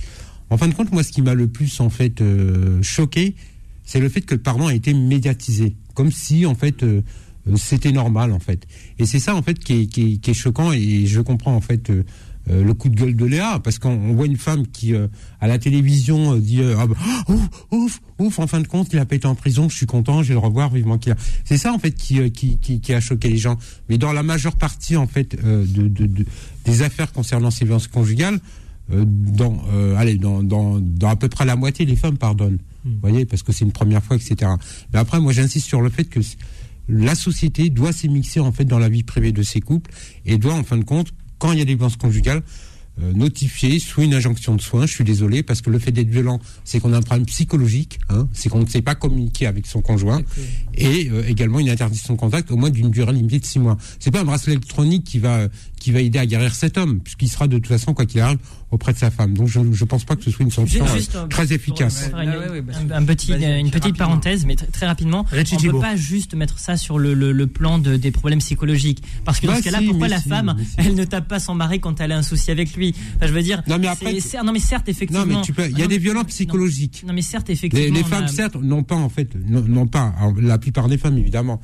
[0.49, 3.35] En fin de compte, moi, ce qui m'a le plus en fait euh, choqué,
[3.83, 7.01] c'est le fait que le pardon a été médiatisé, comme si en fait euh,
[7.49, 8.65] euh, c'était normal en fait.
[8.99, 11.53] Et c'est ça en fait qui est, qui est- qui est choquant et je comprends
[11.55, 12.03] en fait euh,
[12.49, 15.07] euh, le coup de gueule de Léa parce qu'on on voit une femme qui euh,
[15.39, 16.95] à la télévision euh, dit ah bah,
[17.29, 17.41] ouf
[17.71, 20.23] ouf ouf en fin de compte il a pas été en prison je suis content
[20.23, 21.15] je vais le revoir vivement qu'il a.
[21.45, 23.57] C'est ça en fait qui, qui, qui qui a choqué les gens.
[23.89, 26.25] Mais dans la majeure partie en fait de, de, de-
[26.65, 28.39] des affaires concernant ces violences conjugales
[28.89, 29.61] dans
[29.97, 32.59] allez dans, dans dans à peu près la moitié les femmes pardonnent.
[32.83, 34.51] Vous voyez parce que c'est une première fois etc
[34.91, 36.19] mais après moi j'insiste sur le fait que
[36.89, 39.89] la société doit s'émixer en fait dans la vie privée de ces couples
[40.25, 41.13] et doit en fin de compte
[41.43, 42.41] quand il y a des violences conjugales
[43.01, 44.85] euh, notifier sous une injonction de soins.
[44.85, 47.99] Je suis désolé parce que le fait d'être violent, c'est qu'on a un problème psychologique,
[48.09, 50.21] hein, c'est qu'on ne sait pas communiquer avec son conjoint,
[50.75, 53.77] et euh, également une interdiction de contact au moins d'une durée limitée de six mois.
[53.99, 55.49] C'est pas un bracelet électronique qui va
[55.83, 58.37] qui va aider à guérir cet homme, puisqu'il sera de toute façon quoi qu'il arrive
[58.71, 59.33] auprès de sa femme.
[59.33, 62.09] Donc je je pense pas que ce soit une sanction euh, Juste, euh, très efficace.
[62.13, 62.29] une,
[62.91, 65.25] un, un petit, une petite parenthèse, mais tr- très rapidement.
[65.31, 68.39] On ne peut pas juste mettre ça sur le, le, le plan de, des problèmes
[68.39, 69.03] psychologiques.
[69.25, 70.75] Parce que dans Bah ce cas-là, si, pourquoi la si, femme, si.
[70.77, 72.95] elle ne tape pas son mari quand elle a un souci avec lui?
[73.17, 73.61] Enfin, Je veux dire.
[73.67, 74.13] Non, mais après,
[74.43, 75.25] non mais certes, effectivement.
[75.25, 77.03] Non mais tu peux, il y a Non, des violences psychologiques.
[77.05, 77.93] Non mais certes, Les, effectivement.
[77.97, 81.59] les femmes, a- certes, n'ont pas, en fait, n'ont pas, la plupart des femmes, évidemment.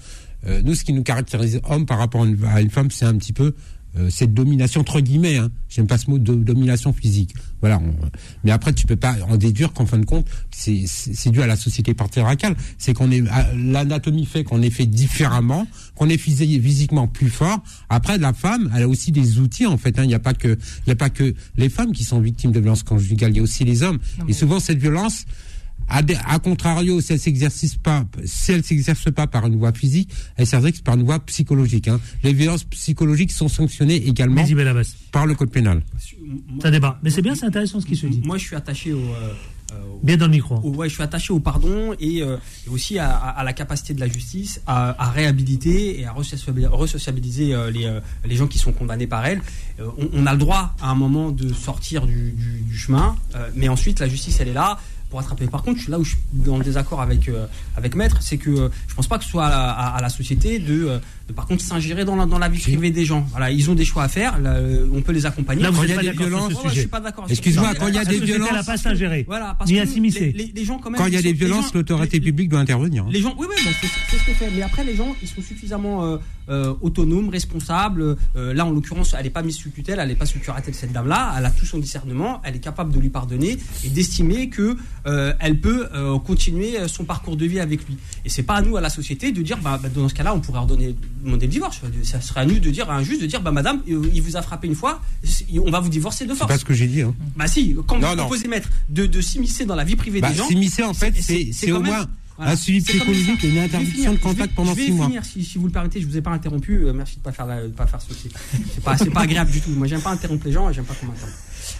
[0.47, 3.05] Euh, nous, ce qui nous caractérise hommes par rapport à une, à une femme, c'est
[3.05, 3.53] un petit peu
[3.98, 7.34] euh, cette domination, entre guillemets, hein, j'aime pas ce mot, de domination physique.
[7.62, 7.80] Voilà.
[7.80, 7.94] on-
[8.44, 11.56] mais après, tu peux pas en déduire qu'en fin de compte, c'est dû à la
[11.56, 12.56] société patriarcale.
[12.78, 13.24] C'est qu'on est,
[13.56, 17.64] l'anatomie fait qu'on est fait différemment, qu'on est physi- physiquement plus fort.
[17.90, 19.98] Après, la femme, elle a aussi des outils, en fait.
[20.00, 20.04] hein.
[20.04, 22.60] Il n'y a pas que, il a pas que les femmes qui sont victimes de
[22.60, 23.32] violences conjugales.
[23.32, 24.00] Il y a aussi les hommes.
[24.28, 25.26] Et souvent, cette violence,
[25.90, 29.74] À, dé- à contrario, si elle s'exerce pas, si elle s'exerce pas par une voie
[29.74, 31.88] physique, elle s'exerce par une voie psychologique.
[31.88, 32.00] Hein.
[32.24, 34.44] Les violences psychologiques sont sanctionnées également
[35.12, 35.82] par le code pénal.
[36.62, 37.00] Ça débat.
[37.04, 38.22] Mais c'est bien, c'est intéressant ce qui se dit.
[38.24, 39.00] Moi, je suis attaché au.
[39.00, 39.34] euh,
[39.72, 40.60] euh, Bien dans le micro.
[40.62, 43.94] ouais, je suis attaché au pardon et, euh, et aussi à, à- à la capacité
[43.94, 48.48] de la justice à, à réhabiliter et à resociabili- resociabiliser euh, les, euh, les gens
[48.48, 49.42] qui sont condamnés par elle.
[49.80, 53.16] Euh, on, on a le droit à un moment de sortir du, du- du chemin,
[53.36, 54.80] euh, mais ensuite la justice elle est là
[55.10, 55.47] pour attraper.
[55.47, 58.49] Par contre, là où je suis dans le désaccord avec euh, avec maître, c'est que
[58.49, 60.99] euh, je pense pas que ce soit à, la- à- à la société de, euh,
[61.30, 63.26] de, par contre s'ingérer dans la, dans la vie privée des gens.
[63.32, 65.62] Voilà, ils ont des choix à faire, là, euh, on peut les accompagner.
[65.64, 67.26] Là, vous Quand il y a des violences, ce ouais, je suis pas d'accord.
[67.30, 69.24] Excuse-moi, quand il y a des société, elle violences, pas s'ingérer.
[69.28, 70.32] voilà, parce Ni à s'immiscer.
[70.36, 70.98] les, les- les gens quand même.
[71.00, 73.04] quand il y a des violences, l'autorité publique doit intervenir.
[73.06, 73.10] hein.
[73.12, 73.72] Les gens, oui, oui, bah,
[74.10, 74.50] c'est ce que fait.
[74.56, 76.18] Mais après, les gens, ils sont suffisamment euh,
[76.50, 78.16] euh, autonomes, responsables.
[78.36, 80.74] Euh, là, en l'occurrence, elle n'est pas mise sous tutelle, elle n'est pas sous curatelle
[80.74, 81.36] cette dame-là.
[81.38, 84.76] Elle a tout son discernement, elle est capable de lui pardonner et d'estimer que
[85.40, 85.88] elle peut
[86.26, 87.98] continuer son parcours de vie avec lui.
[88.26, 90.34] Et c'est pas à nous, à la société, de dire, bah, bah, dans ce cas-là,
[90.34, 91.82] on pourrait ordonner, demander le divorce.
[92.03, 94.22] Ça serait à nous de dire à un juge de dire, bah, madame, euh, il
[94.22, 95.01] vous a frappé une fois,
[95.65, 96.51] on va vous divorcer de C'est force.
[96.51, 97.01] pas ce que j'ai dit.
[97.01, 97.13] Hein.
[97.36, 100.30] Bah si, quand Non, vous proposez maître de, de s'immiscer dans la vie privée Bah,
[100.30, 100.47] des gens.
[100.47, 102.07] s'immiscer, en fait, c'est- c'est c'est c'est au moins
[102.38, 102.51] voilà.
[102.51, 104.78] un suivi C'est psychologique et une Je vais interdiction de je contact vais- pendant je
[104.78, 105.05] vais six mois.
[105.07, 106.74] finir, si, si vous le permettez, je vous ai pas interrompu.
[106.86, 108.30] euh, merci de pas faire la- de pas faire ce c'est
[108.74, 109.72] c'est pas c'est pas agréable du tout.
[109.72, 111.34] Moi, j'aime pas interrompre les gens, et j'aime pas qu'on m'interrompe.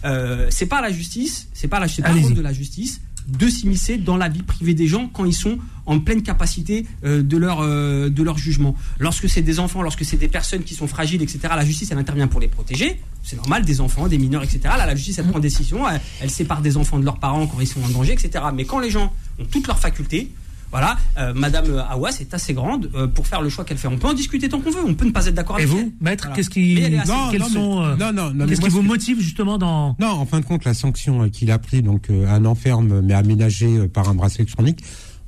[0.06, 3.02] Euh, c'est pas la justice, c'est pas la c'est pas le rôle de la justice
[3.30, 7.24] de s'immiscer dans la vie privée des gens quand ils sont en pleine capacité euh,
[7.24, 8.76] de leur euh, de leur jugement.
[9.00, 11.40] Lorsque c'est des enfants, lorsque c'est des personnes qui sont fragiles, etc.
[11.50, 13.02] La justice elle intervient pour les protéger.
[13.24, 14.62] C'est normal, des enfants, des mineurs, etc.
[14.78, 17.68] La justice elle prend décision, elle, elle sépare des enfants de leurs parents quand ils
[17.68, 18.46] sont en danger, etc.
[18.54, 20.32] Mais quand les gens ont toutes leurs facultés,
[20.72, 23.88] voilà, euh, Madame Awas est assez grande euh, pour faire le choix qu'elle fait.
[23.88, 25.74] On peut en discuter tant qu'on veut, on peut ne pas être d'accord Et avec
[25.74, 25.92] vous, elle.
[26.02, 26.36] maître, Voilà.
[26.36, 28.82] qu'est-ce qui, assez- Non, quels non, sont, euh, non, non, non, mais qu'est-ce qui vous
[28.84, 32.10] motive justement dans Non, en fin de compte, la sanction euh, qu'il a pris, donc
[32.10, 34.84] euh, un enferme mais aménagé euh, par un bracelet électronique,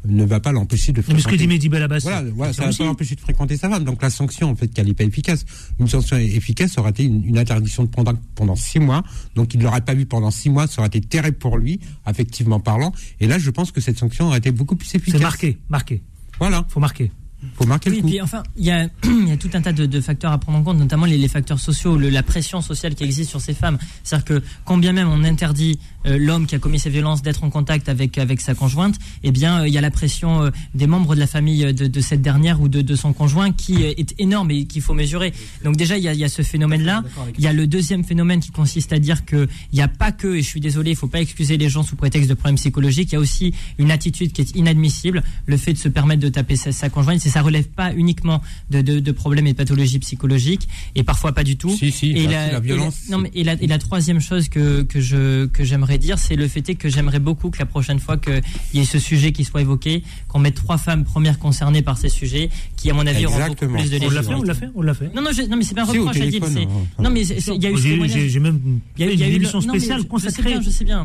[0.06, 1.38] ne va pas l'empêcher de Non, mais ce que fréquenter.
[1.44, 2.78] dit Mehdi Belabas, Voilà, voilà, c'est ça va aussi.
[2.80, 3.84] pas l'empêcher de fréquenter sa femme.
[3.84, 5.46] Donc la sanction, en fait, qu'elle n'est pas efficace.
[5.80, 9.04] Une sanction efficace aurait été une, une interdiction de contact pendant six mois.
[9.36, 10.68] Donc il ne l'aurait pas vu pendant six mois.
[10.68, 12.92] Ça aurait été terrible pour lui, affectivement parlant.
[13.20, 15.18] Et là, je pense que cette sanction aurait été beaucoup plus efficace.
[15.20, 16.02] C'est marqué, marqué.
[16.40, 16.66] Voilà.
[16.70, 17.12] Faut marquer.
[17.56, 18.08] Faut marquer Oui, le coup.
[18.10, 20.38] puis enfin, il y a, il y a tout un tas de, de facteurs à
[20.38, 23.42] prendre en compte, notamment les, les facteurs sociaux, le- la pression sociale qui existe sur
[23.42, 23.80] ces femmes.
[24.04, 27.44] C'est-à-dire que quand bien même on interdit euh, l'homme qui a commis ces violences d'être
[27.44, 30.50] en contact avec avec sa conjointe, eh bien euh, il y a la pression euh,
[30.74, 33.52] des membres de la famille euh, de, de cette dernière ou de, de son conjoint
[33.52, 35.34] qui euh, est énorme et qu'il faut mesurer.
[35.64, 37.04] Donc déjà il y a, il y a ce phénomène-là.
[37.38, 40.12] Il y a le deuxième phénomène qui consiste à dire que il n'y a pas
[40.12, 42.56] que, et je suis désolé, il faut pas excuser les gens sous prétexte de problèmes
[42.56, 43.10] psychologiques.
[43.12, 46.30] Il y a aussi une attitude qui est inadmissible, le fait de se permettre de
[46.30, 47.20] taper sa, sa conjointe.
[47.22, 51.32] C'est ça relève pas uniquement de, de, de problèmes et de pathologies psychologiques, et parfois
[51.34, 51.76] pas du tout.
[51.76, 53.68] Si, si, et, bah, la, si, la violence, et la- non, mais et, la, et
[53.68, 57.20] la troisième chose que, que je que j'aimerais dire, c'est le fait est que j'aimerais
[57.20, 58.42] beaucoup que la prochaine fois qu'il
[58.74, 62.10] y ait ce sujet qui soit évoqué, qu'on mette trois femmes premières concernées par ces
[62.10, 64.34] sujets, qui à mon avis auront beaucoup plus de légitimité.
[64.36, 65.14] on l'a fait, on l'a fait.
[65.16, 66.26] Non, non, je- non, mais c'est pas un reproche à dire.
[66.42, 67.04] téléphone, c'est- hein.
[67.04, 67.82] Non, mais il y a eu ce
[68.30, 68.60] J'ai- même
[68.98, 70.54] Il y a- il y a une eu émission spéciale je- je sais consacrée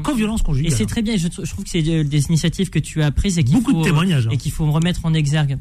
[0.02, 0.72] qu'aux violences Et conjugales.
[0.72, 1.14] c'est très bien.
[1.14, 3.44] et Je, trou- je trouve que c'est de- des initiatives que tu as prises et
[3.44, 4.28] qu'il faut, hein.
[4.32, 5.58] et qu'il faut remettre en exergue.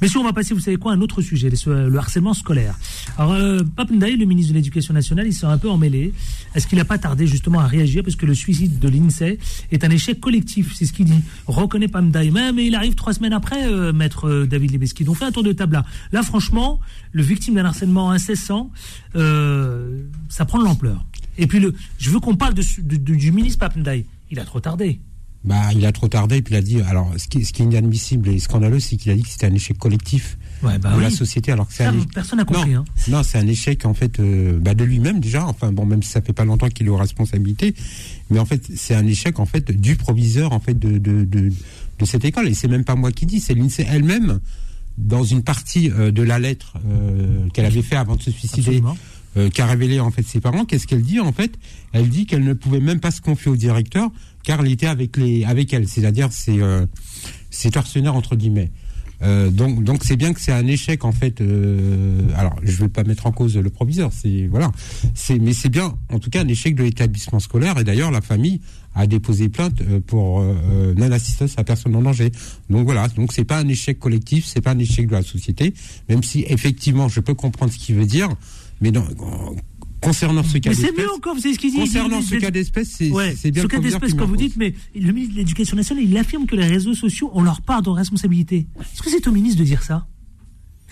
[0.00, 2.78] Messieurs, on va passer, vous savez quoi, à un autre sujet, le, le harcèlement scolaire.
[3.16, 6.12] Alors, euh, le ministre de l'Éducation nationale, il s'est un peu emmêlé.
[6.54, 8.02] Est-ce qu'il n'a pas tardé justement à réagir?
[8.02, 9.38] Parce que le suicide de l'INSEE
[9.72, 11.20] est un échec collectif C'est ce qu'il dit.
[11.46, 12.30] Reconnaît Papendaï.
[12.30, 15.04] Mais, mais il arrive trois semaines après, euh, maître euh, David Lebeski.
[15.04, 15.84] Donc, fait un tour de table là.
[16.12, 16.80] Là, franchement,
[17.12, 18.70] le victime d'un harcèlement incessant,
[19.16, 21.04] euh, ça prend de l'ampleur.
[21.38, 21.64] Et puis,
[21.98, 24.04] je veux qu'on parle du ministre Papendaï.
[24.30, 25.00] Il a trop tardé.
[25.44, 26.80] Bah, il a trop tardé, puis il a dit.
[26.82, 29.46] Alors, ce qui, ce qui est inadmissible et scandaleux, c'est qu'il a dit que c'était
[29.46, 32.70] un échec collectif Ouais, bah de la société, alors que Ça, un personne n'a compris.
[32.72, 32.84] Non, hein.
[33.08, 35.46] non, c'est un échec en fait euh, bah, de lui-même déjà.
[35.46, 37.74] Enfin bon, même si ça fait pas longtemps qu'il est aux responsabilités,
[38.30, 41.52] mais en fait c'est un échec en fait du proviseur en fait de de, de,
[41.98, 42.48] de cette école.
[42.48, 44.40] Et c'est même pas moi qui dis, c'est l'INSEE elle-même
[44.96, 48.78] dans une partie euh, de la lettre euh, qu'elle avait fait avant de se suicider.
[48.78, 48.96] Absolument.
[49.36, 50.64] Euh, qu'a révélé en fait ses parents.
[50.64, 51.52] Qu'est-ce qu'elle dit en fait?
[51.92, 54.10] Elle dit qu'elle ne pouvait même pas se confier au directeur
[54.42, 56.86] car il était avec les avec elle, c'est-à-dire c'est euh,
[57.72, 58.70] tortionnaire entre guillemets.
[59.20, 61.40] Euh, donc donc c'est bien que c'est un échec en fait.
[61.40, 64.70] euh, alors je vais pas mettre en cause le proviseur, c'est voilà,
[65.14, 68.20] c'est mais c'est bien en tout cas un échec de l'établissement scolaire et d'ailleurs la
[68.20, 68.60] famille
[68.94, 70.42] a déposé plainte pour
[70.96, 72.32] non-assistance à personne en danger.
[72.70, 75.74] Donc voilà, donc c'est pas un échec collectif, c'est pas un échec de la société,
[76.08, 78.28] même si effectivement je peux comprendre ce qu'il veut dire,
[78.80, 79.04] mais non,
[80.00, 81.78] concernant ce cas Mais c'est d'espèce, mieux encore, vous savez ce qu'il dit.
[81.78, 84.74] concernant ce cas d'espèce, c'est Ouais, c'est bien ce cas d'espèce, en vous dites, mais
[84.94, 87.90] le ministre de l'Éducation nationale, il affirme que les réseaux sociaux ont leur part de
[87.90, 88.66] responsabilité.
[88.80, 90.06] Est-ce que c'est au ministre de dire ça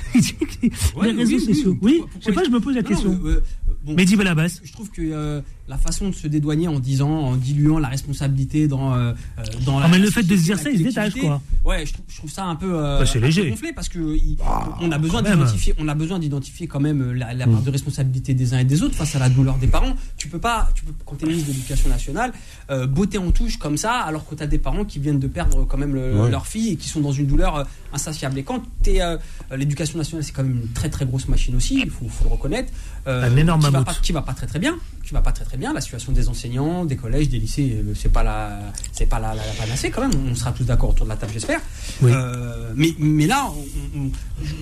[0.14, 1.70] Il dit que Ouais, les réseaux oui, oui, sociaux.
[1.70, 1.78] oui.
[1.82, 3.12] Oui, Pourquoi- je sais pas, je me pose la Non, question.
[3.24, 3.40] euh, euh,
[3.84, 4.60] bon, Mehdi Belabas.
[4.62, 8.68] Je trouve que euh, la façon de se dédouaner en disant, en diluant la responsabilité
[8.68, 9.88] dans euh, euh, dans Ah, la.
[9.88, 11.40] mais le fait de se dire ça, il se détache, quoi.
[11.64, 12.72] Ouais, je, trouve- je trouve ça un peu.
[12.72, 13.50] euh, Bah, c'est peu léger.
[13.50, 14.36] gonflé parce que il-
[14.80, 17.52] on a besoin d'identifier, on a besoin d'identifier quand même la, la Mm.
[17.52, 19.94] part de responsabilité des uns et des autres face à la douleur des parents.
[20.16, 22.32] Tu peux pas, tu peux, quand tu es ministre de l'Éducation nationale,
[22.70, 25.26] euh, botter en touche comme ça, alors que tu as des parents qui viennent de
[25.28, 26.30] perdre quand même le- Ouais.
[26.30, 28.38] leur fille et qui sont dans une douleur euh, insatiable.
[28.38, 29.00] Et quand tu es
[29.56, 32.30] l'éducation nationale, c'est quand même une très très grosse machine aussi, il faut, faut le
[32.30, 32.72] reconnaître.
[33.06, 35.44] Un énorme qui va, pas, qui va pas très très bien, qui va pas très
[35.44, 35.72] très bien.
[35.72, 38.58] La situation des enseignants, des collèges, des lycées, euh, c'est pas la,
[38.92, 40.12] c'est pas la, la, la panacée quand même.
[40.30, 41.60] On sera tous d'accord autour de la table, j'espère.
[42.02, 42.10] Oui.
[42.14, 43.46] Euh, mais, mais là,
[43.94, 44.10] on- on-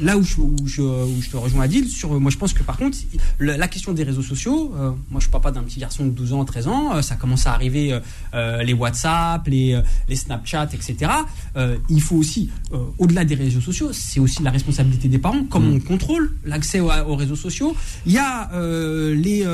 [0.02, 2.62] là où je, où, je, où je te rejoins Adil, sur, moi je pense que
[2.62, 2.96] par contre,
[3.40, 6.10] la, la question des réseaux sociaux, euh, moi je suis papa d'un petit garçon de
[6.10, 7.98] 12 ans, 13 ans, euh, ça commence à arriver
[8.64, 11.10] les WhatsApp, les, les Snapchat, etc.
[11.88, 12.50] Il faut aussi,
[12.98, 16.90] au-delà des réseaux sociaux, c'est aussi la responsabilité des parents, comment on contrôle l'accès aux,
[16.90, 17.74] aux réseaux sociaux.
[18.06, 18.50] Il y a
[19.14, 19.44] les,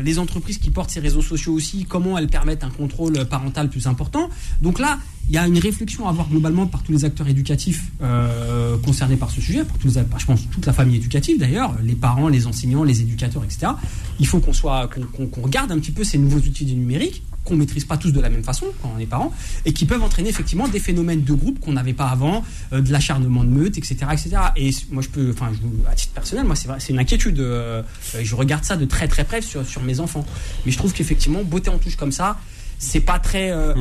[0.00, 3.88] les entreprises qui portent ces réseaux sociaux aussi, comment elles permettent un contrôle parental plus
[3.88, 4.30] important.
[4.62, 7.90] Donc là, il y a une réflexion à avoir globalement par tous les acteurs éducatifs
[8.00, 11.74] euh, concernés par ce sujet, par tous les, je pense toute la famille éducative d'ailleurs,
[11.82, 13.72] les parents, les enseignants, les éducateurs, etc.
[14.20, 17.56] Il faut qu'on soit, qu'on regarde un petit peu ces nouveaux outils du numérique qu'on
[17.56, 19.32] maîtrise pas tous de la même façon quand on est parent
[19.64, 22.92] et qui peuvent entraîner effectivement des phénomènes de groupe qu'on n'avait pas avant, euh, de
[22.92, 24.36] l'acharnement de meute, etc., etc.
[24.56, 25.50] Et moi je peux, enfin
[25.90, 27.40] à titre personnel, moi c'est une inquiétude.
[27.40, 27.82] euh,
[28.20, 30.24] je regarde ça de très très près sur, sur mes enfants,
[30.64, 32.38] mais je trouve qu'effectivement beauté en touche comme ça,
[32.78, 33.74] c'est pas très euh,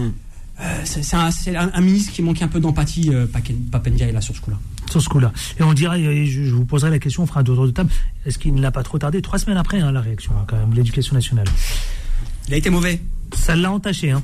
[0.59, 4.21] euh, c'est un, c'est un- un ministre qui manque un peu d'empathie, Papen- Papendiaï, là,
[4.21, 4.57] sur ce coup-là.
[4.89, 5.31] sur ce coup-là.
[5.59, 7.91] Et on dirait, je, vous poserai la question, on fera un tour de table.
[8.25, 9.21] Est-ce qu'il ne l'a pas trop tardé?
[9.21, 11.45] Trois semaines après, hein, la réaction, hein, quand même, l'éducation nationale.
[12.47, 12.99] Il a été mauvais.
[13.33, 14.23] Ça l'a entaché, hein.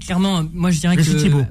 [0.00, 1.02] Clairement, moi je dirais que.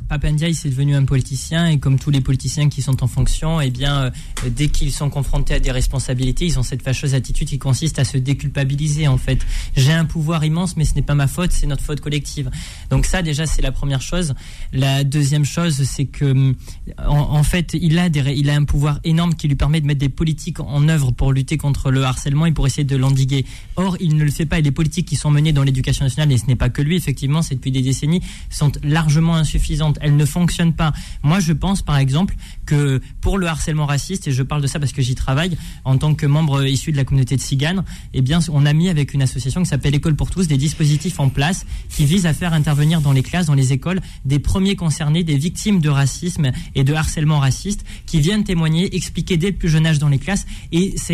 [0.09, 3.69] Papandiaï c'est devenu un politicien et comme tous les politiciens qui sont en fonction, eh
[3.69, 4.11] bien euh,
[4.49, 8.03] dès qu'ils sont confrontés à des responsabilités, ils ont cette fâcheuse attitude qui consiste à
[8.03, 9.39] se déculpabiliser en fait.
[9.77, 12.51] J'ai un pouvoir immense mais ce n'est pas ma faute, c'est notre faute collective.
[12.89, 14.33] Donc ça déjà c'est la première chose.
[14.73, 16.55] La deuxième chose c'est que hum,
[16.97, 19.87] en, en fait il a des, il a un pouvoir énorme qui lui permet de
[19.87, 23.45] mettre des politiques en œuvre pour lutter contre le harcèlement et pour essayer de l'endiguer.
[23.77, 26.29] Or il ne le fait pas et les politiques qui sont menées dans l'éducation nationale
[26.33, 29.97] et ce n'est pas que lui effectivement, c'est depuis des décennies sont largement insuffisantes.
[30.01, 30.93] Elles ne fonctionnent pas.
[31.23, 32.35] Moi, je pense, par exemple,
[32.65, 35.97] que pour le harcèlement raciste, et je parle de ça parce que j'y travaille en
[35.97, 37.83] tant que membre issu de la communauté de Cigane,
[38.13, 41.19] eh bien, on a mis avec une association qui s'appelle École pour tous des dispositifs
[41.19, 44.75] en place qui visent à faire intervenir dans les classes, dans les écoles, des premiers
[44.75, 49.57] concernés, des victimes de racisme et de harcèlement raciste, qui viennent témoigner, expliquer dès le
[49.57, 51.13] plus jeune âge dans les classes, et ça,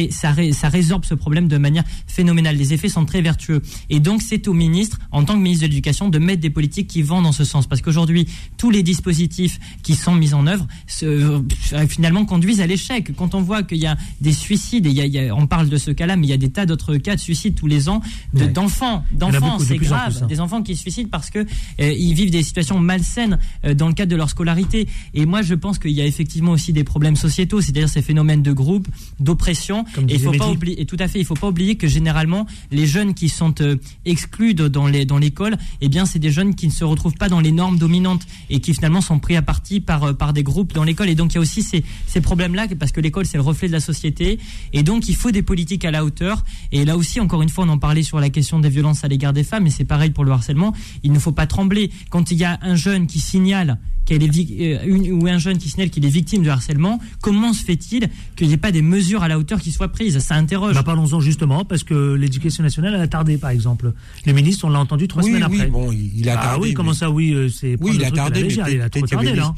[0.52, 2.56] ça résorbe ce problème de manière phénoménale.
[2.56, 3.62] Les effets sont très vertueux.
[3.90, 6.88] Et donc, c'est au ministre, en tant que ministre de l'Éducation, de mettre des politiques
[6.88, 7.68] qui vont dans ce sens.
[7.68, 8.28] Parce qu'aujourd'hui,
[8.58, 11.39] tous les dispositifs qui sont mis en œuvre se,
[11.88, 13.16] finalement conduisent à l'échec.
[13.16, 15.36] Quand on voit qu'il y a des suicides, et il y a- il y a-
[15.36, 17.56] on parle de ce cas-là, mais il y a des tas d'autres cas de suicides
[17.56, 18.02] tous les ans
[18.34, 18.48] de- Ouais.
[18.50, 19.04] d'enfants.
[19.12, 20.14] D'enfants, de c'est en grave.
[20.14, 20.28] plus, hein.
[20.28, 23.88] Des enfants qui se suicident parce que euh, ils vivent des situations malsaines euh, dans
[23.88, 24.88] le cadre de leur scolarité.
[25.14, 28.44] Et moi, je pense qu'il y a effectivement aussi des problèmes sociétaux, c'est-à-dire ces phénomènes
[28.44, 28.88] de groupe,
[29.20, 29.86] d'oppression.
[30.08, 30.56] Et il faut pas Mehdi.
[30.58, 33.54] oublier, et tout à fait, il faut pas oublier que généralement, les jeunes qui sont
[33.62, 33.76] euh,
[34.06, 37.16] exclus de- dans les dans l'école, eh bien, c'est des jeunes qui ne se retrouvent
[37.16, 40.34] pas dans les normes dominantes et qui finalement sont pris à partie par euh, par
[40.34, 41.10] des groupes dans l'école.
[41.10, 43.68] Et donc, il y a aussi ces ces problèmes-là parce que l'école c'est le reflet
[43.68, 44.40] de la société.
[44.74, 46.44] Et donc, il faut des politiques à la hauteur.
[46.72, 49.08] Et là aussi, encore une fois, on en parlait sur la question des violences à
[49.08, 50.74] l'égard des femmes, et c'est pareil pour le harcèlement.
[51.04, 54.30] Il ne faut pas trembler quand il y a un jeune qui signale qu'elle est
[54.60, 58.10] euh, une, ou un jeune qui signale qu'il est victime de harcèlement, comment se fait-il
[58.36, 60.18] qu'il n'y ait pas des mesures à la hauteur qui soient prises?
[60.18, 60.74] Ça interroge.
[60.74, 63.94] Bah, Parlons-en justement, parce que l'éducation nationale elle a tardé, par exemple.
[64.26, 65.70] Le ministre, on l'a entendu trois Oui, semaines oui, après.
[65.70, 68.10] bon, il- a ah tardé, oui, comment mais- ça, oui, euh, c'est Oui, il a
[68.10, 69.46] tardé, mais il a trop tardé, là.
[69.48, 69.56] hein.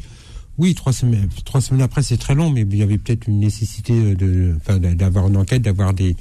[0.57, 3.39] Oui, trois semaines, trois semaines après, c'est très long, mais il y avait peut-être une
[3.39, 3.93] nécessité
[4.57, 6.15] enfin, d'avoir une enquête, d'avoir des,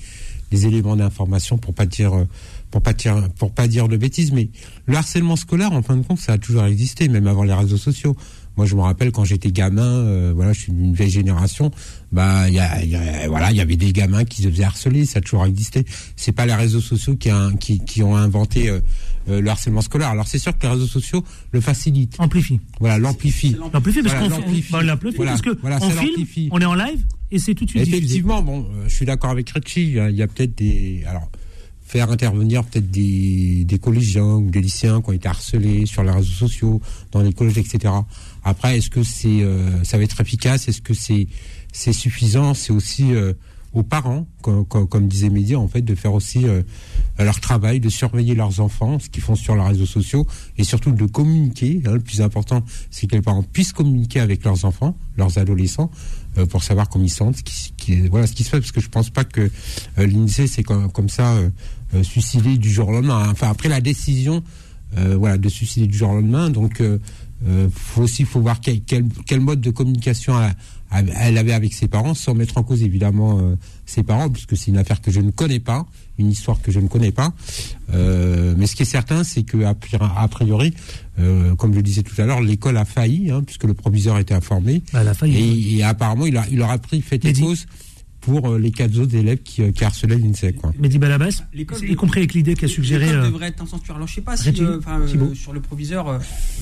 [0.52, 2.24] éléments d'information pour pas dire, euh,
[2.70, 4.32] pour pas dire, pour pas dire de bêtises.
[4.32, 4.48] Mais
[4.86, 7.76] le harcèlement scolaire, en fin de compte, ça a toujours existé, même avant les réseaux
[7.76, 8.16] sociaux.
[8.56, 11.70] Moi, je me rappelle quand j'étais gamin, euh, voilà, je suis d'une vieille génération.
[12.12, 15.06] Bah, y a, y a- voilà, il y avait des gamins qui se faisaient harceler,
[15.06, 15.84] ça a toujours existé.
[16.16, 18.80] C'est pas les réseaux sociaux qui, ont inventé euh,
[19.28, 20.08] euh, le harcèlement scolaire.
[20.08, 22.16] Alors, c'est sûr que les réseaux sociaux le facilitent.
[22.18, 22.60] Amplifie.
[22.80, 23.56] Voilà, l'amplifie.
[23.72, 26.74] L'amplifie parce Voilà, qu'on bah, Voilà, parce que voilà, on ça filme, on est en
[26.74, 27.98] live et c'est tout de suite diffusé.
[27.98, 29.82] Effectivement, bon, euh, je suis d'accord avec Richie.
[29.82, 31.04] Il y a, il y a peut-être des.
[31.06, 31.30] Alors,
[31.82, 36.12] faire intervenir peut-être des, des collégiens ou des lycéens qui ont été harcelés sur les
[36.12, 37.92] réseaux sociaux, dans les collèges, etc.
[38.44, 40.68] Après, est-ce que c'est, euh, ça va être efficace?
[40.68, 41.26] Est-ce que c'est,
[41.72, 42.54] c'est suffisant?
[42.54, 43.12] C'est aussi
[43.72, 46.62] aux parents, comme, comme, comme disait Média, en fait, de faire aussi euh,
[47.18, 50.26] leur travail, de surveiller leurs enfants, ce qu'ils font sur les réseaux sociaux,
[50.58, 51.80] et surtout de communiquer.
[51.86, 51.92] hein.
[51.92, 55.90] le plus important, c'est que les parents puissent communiquer avec leurs enfants, leurs adolescents,
[56.38, 58.80] euh, pour savoir comment ils sentent, ce qui, voilà ce qui se fait, parce que
[58.80, 59.50] je pense pas que
[59.98, 63.28] euh, l'INSEE c'est comme, ça euh, suicider du jour au lendemain.
[63.30, 64.42] Enfin, après la décision,
[64.96, 66.50] voilà, de suicider du jour au lendemain.
[66.50, 66.82] Donc,
[67.46, 70.54] euh, faut aussi faut voir quel, mode de communication elle,
[70.92, 73.54] elle avait avec ses parents, sans mettre en cause évidemment euh,
[73.86, 75.86] ses parents, puisque c'est une affaire que je ne connais pas,
[76.18, 77.32] une histoire que je ne connais pas.
[77.94, 80.74] Euh, mais ce qui est certain, c'est que a pri- a priori,
[81.18, 84.18] euh, comme je le disais tout à l'heure, l'école a failli, hein, puisque le proviseur
[84.18, 84.82] était informé.
[84.92, 87.66] Elle a failli, et, et apparemment, il, a, il leur a pris fait et cause
[88.20, 90.54] pour euh, les quatre autres élèves qui, euh, qui harcelaient l'INSEE.
[90.78, 93.06] Mehdi Balabas, y compris avec l'idée qu'a suggéré.
[93.06, 93.96] L'école euh, devrait être incensurée.
[93.96, 96.18] Alors je sais pas si euh, euh, sur le proviseur, euh,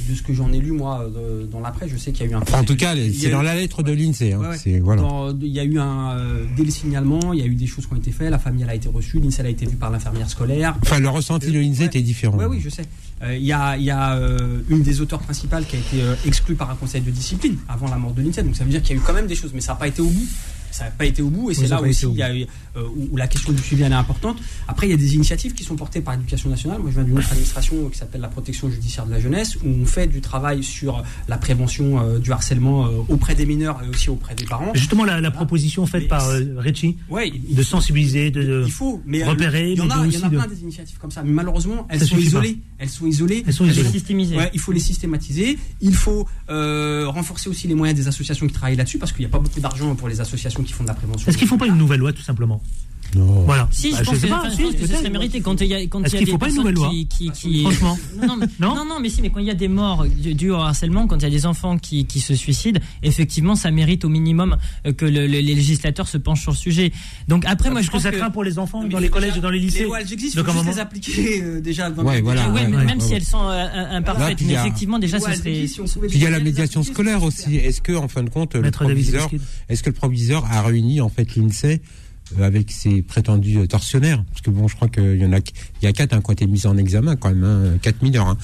[0.08, 2.28] de ce que j'en ai lu moi euh, dans la presse, je sais qu'il y
[2.28, 2.40] a eu un.
[2.52, 4.32] En tout cas, c'est eu- dans la lettre de l'INSEE.
[4.34, 4.58] Hein, Ouais, ouais.
[4.58, 5.02] c'est- voilà.
[5.02, 7.66] Dans- Il y a eu un euh, dès le signalement, il y a eu des
[7.66, 8.30] choses qui ont été faites.
[8.30, 10.76] La famille elle a été reçue, l'INSEE elle a été vue par l'infirmière scolaire.
[10.82, 12.38] Enfin, le ressenti de l'INSEE était différent.
[12.38, 12.84] Oui, oui, je sais.
[13.22, 16.02] Euh, Il y a, il y a euh, une des auteurs principales qui a été
[16.02, 18.42] euh, exclue par un conseil de discipline avant la mort de l'INSEE.
[18.44, 19.78] Donc ça veut dire qu'il y a eu quand même des choses, mais ça n'a
[19.78, 20.26] pas été au bout.
[20.70, 22.34] Ça n'a pas été au bout, et Oui, c'est là aussi au il y a
[22.34, 22.46] eu,
[22.76, 24.38] euh, où, où la question du suivi elle est importante.
[24.68, 26.78] Après, il y a des initiatives qui sont portées par l'éducation nationale.
[26.80, 29.68] Moi, je viens d'une autre administration qui s'appelle la protection judiciaire de la jeunesse, où
[29.68, 33.88] on fait du travail sur la prévention euh, du harcèlement euh, auprès des mineurs et
[33.88, 34.72] aussi auprès des parents.
[34.74, 36.96] Justement, la, la proposition faite par euh, Richie
[37.50, 40.14] de sensibiliser, de, de Il faut, mais euh, repérer, il y en a, de il
[40.14, 41.22] y en a de- plein des initiatives comme ça.
[41.22, 42.20] Mais malheureusement, elles Ça sont pas.
[42.22, 42.58] isolées.
[42.78, 43.42] Elles sont isolées.
[43.46, 43.84] Elles sont isolées.
[43.86, 44.36] sont- Systémisées.
[44.36, 45.58] Ouais, il faut les systématiser.
[45.80, 49.26] Il faut euh, renforcer aussi les moyens des associations qui travaillent là-dessus parce qu'il n'y
[49.26, 51.28] a pas beaucoup d'argent pour les associations qui font de la prévention.
[51.28, 52.62] Est-ce qu'ils font pas une nouvelle loi, tout simplement?
[53.14, 53.42] Non.
[53.44, 53.68] Voilà.
[53.70, 54.98] Si, Bah, je pense sais que, pas, enfin, je si, pense que ce peut-être.
[55.00, 56.90] serait mérité quand il y a, quand il y a des faut pas une loi
[56.90, 57.98] qui, qui, qui- Franchement.
[58.26, 60.50] non, mais, non, non, mais si, mais quand il y a des morts du- dues
[60.50, 64.04] au harcèlement, quand il y a des enfants qui, qui se suicident, effectivement, ça mérite
[64.04, 64.56] au minimum
[64.86, 66.92] euh, que le- le- les législateurs se penchent sur le sujet.
[67.28, 69.08] Donc après, moi, Parce je que pense ça que craint pour les enfants dans les
[69.08, 69.80] collèges et dans les lycées.
[69.80, 71.90] Les lois, elles existent, faut juste moment- les appliquer euh, déjà.
[71.90, 72.50] Dans Ouais, voilà.
[72.50, 75.64] Ouais, mais ouais, même si elles sont euh, imparfaites, mais effectivement, déjà, ce serait.
[76.12, 77.56] il y a la médiation scolaire aussi.
[77.56, 79.30] Est-ce que, en fin de compte, le proviseur,
[79.68, 81.80] est-ce que le proviseur a réuni en fait l'INSEE
[82.40, 85.84] avec ses prétendus euh, tortionnaires Parce que bon, je crois qu'il y en a, il
[85.84, 88.28] y a quatre hein, qui ont été mis en examen quand même, hein, quatre mineurs.
[88.28, 88.38] hein.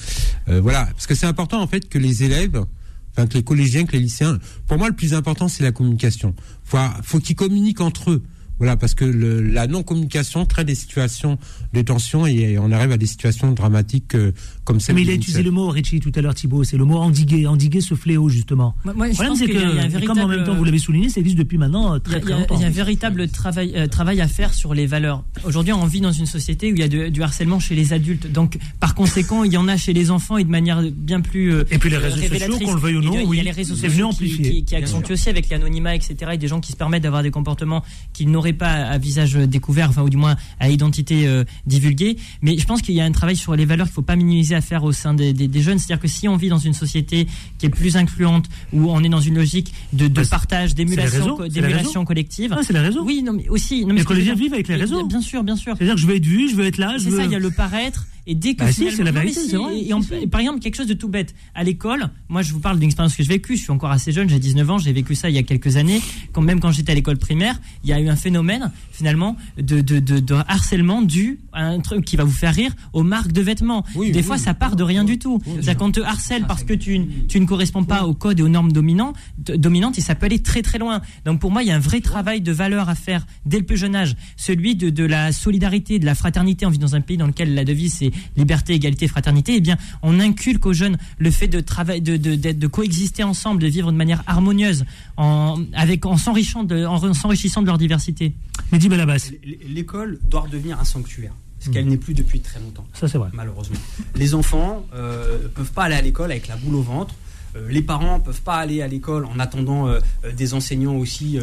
[0.49, 2.63] Euh, voilà, parce que c'est important en fait que les élèves,
[3.11, 4.39] enfin que les collégiens, que les lycéens.
[4.67, 6.35] Pour moi, le plus important, c'est la communication.
[6.63, 8.23] Faut, faut qu'ils communiquent entre eux.
[8.57, 11.37] Voilà, parce que le- la non-communication crée des situations
[11.73, 14.31] de tension et on arrive à des situations dramatiques euh,
[14.63, 16.85] comme celle Mais il a utilisé le mot, Richie, tout à l'heure, Thibault, c'est le
[16.85, 18.75] mot endiguer, endiguer ce fléau, justement.
[18.85, 20.27] Moi, moi, Le problème, c'est qu'il y a- il y a un que, comme en
[20.27, 22.33] même temps, vous l'avez souligné, ça existe depuis maintenant euh, très, a, il y très
[22.33, 22.55] a- longtemps.
[22.55, 25.23] il y a un véritable travail, euh, travail à faire sur les valeurs.
[25.43, 27.93] Aujourd'hui, on vit dans une société où il y a de- du harcèlement chez les
[27.93, 28.31] adultes.
[28.31, 31.53] Donc, par conséquent, il y en a chez les enfants et de manière bien plus.
[31.53, 33.89] euh, Et puis les réseaux sociaux, qu'on le veuille ou non, oui, les réseaux c'est
[33.89, 34.51] sociaux venu qui- amplifier.
[34.51, 36.31] Qui, qui accentuent aussi avec l'anonymat, etc.
[36.33, 37.83] Et des gens qui se permettent d'avoir des comportements
[38.13, 42.17] qu'ils n'auraient pas à visage découvert, enfin, ou du moins à identité euh, divulguée.
[42.41, 44.15] Mais je pense qu'il y a un travail sur les valeurs qu'il ne faut pas
[44.15, 45.79] minimiser à faire au sein des, des- des jeunes.
[45.79, 47.27] C'est-à-dire que si on vit dans une société
[47.57, 51.37] qui est plus incluante, où on est dans une logique de, de Bah, partage, d'émulation,
[51.37, 52.53] co- collective.
[52.57, 53.03] Ah, c'est les réseaux.
[53.03, 53.81] Oui, non, mais aussi.
[53.85, 55.05] Non, mais Les collégiens vivent avec les réseaux.
[55.05, 55.75] Bien sûr, bien sûr.
[55.77, 57.17] C'est-à-dire que je veux être vu, je veux être là, C'est veux.
[57.17, 58.05] ça, il y a le paraître.
[58.27, 59.79] Et dès que Bah si, c'est la vérité, si, c'est vrai.
[60.21, 61.35] Et, par exemple, quelque chose de tout bête.
[61.53, 63.55] À l'école, moi, je vous parle d'une expérience que j'ai vécue.
[63.55, 65.77] Je suis encore assez jeune, j'ai 19 ans, j'ai vécu ça il y a quelques
[65.77, 66.01] années.
[66.33, 69.81] Quand même, quand j'étais à l'école primaire, il y a eu un phénomène, finalement, de,
[69.81, 73.31] de, de, de harcèlement dû à un truc qui va vous faire rire aux marques
[73.31, 73.85] de vêtements.
[73.95, 74.25] Oui, Des oui.
[74.25, 75.41] fois, ça part de rien du tout.
[75.45, 78.49] C'est-à-dire qu'on te harcèle parce que tu, tu ne corresponds pas au code et aux
[78.49, 81.01] normes dominants, dominantes et ça peut aller très très loin.
[81.25, 83.65] Donc pour moi, il y a un vrai travail de valeur à faire dès le
[83.65, 84.15] plus jeune âge.
[84.35, 86.65] Celui de, de la solidarité, de la fraternité.
[86.65, 89.55] On vit dans un pays dans lequel la devise c'est liberté, égalité, fraternité.
[89.55, 93.23] Eh bien, on inculque aux jeunes le fait de travailler, de, de, d'être- de coexister
[93.23, 94.85] ensemble, de vivre de manière harmonieuse,
[95.17, 98.33] en, avec, en s'enrichissant de, en s'enrichissant de leur diversité.
[98.71, 99.29] Mehdi Balabas.
[99.67, 102.85] L'école doit redevenir un sanctuaire, ce qu'elle n'est plus depuis très longtemps.
[102.93, 103.29] Ça, c'est vrai.
[103.33, 103.77] Malheureusement.
[104.15, 107.15] Les enfants euh, peuvent pas aller à l'école avec la boule au ventre.
[107.55, 111.39] Euh, les parents peuvent pas aller à l'école en attendant euh, euh, des enseignants aussi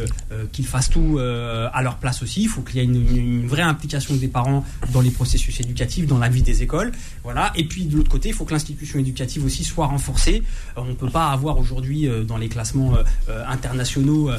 [0.51, 2.43] qu'ils fassent tout à leur place aussi.
[2.43, 6.17] Il faut qu'il y ait une, vraie implication des parents dans les processus éducatifs, dans
[6.17, 6.91] la vie des écoles.
[7.55, 10.43] Et puis de l'autre côté, il faut que l'institution éducative aussi soit renforcée.
[10.75, 12.93] On ne peut pas avoir aujourd'hui dans les classements
[13.47, 14.31] internationaux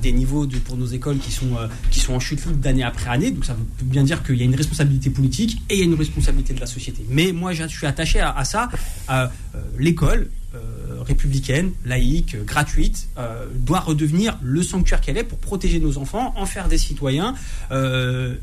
[0.00, 3.30] des niveaux pour nos écoles qui sont en chute libre d'année après année.
[3.30, 5.86] Donc ça veut bien dire qu'il y a une responsabilité politique et il y a
[5.86, 7.04] une responsabilité de la société.
[7.08, 8.68] Mais moi, je suis attaché à, à ça.
[9.08, 9.30] À,
[9.78, 15.80] L'école euh, républicaine, laïque, euh, gratuite, euh, doit redevenir le sanctuaire qu'elle est pour protéger
[15.80, 17.34] nos enfants, en faire des citoyens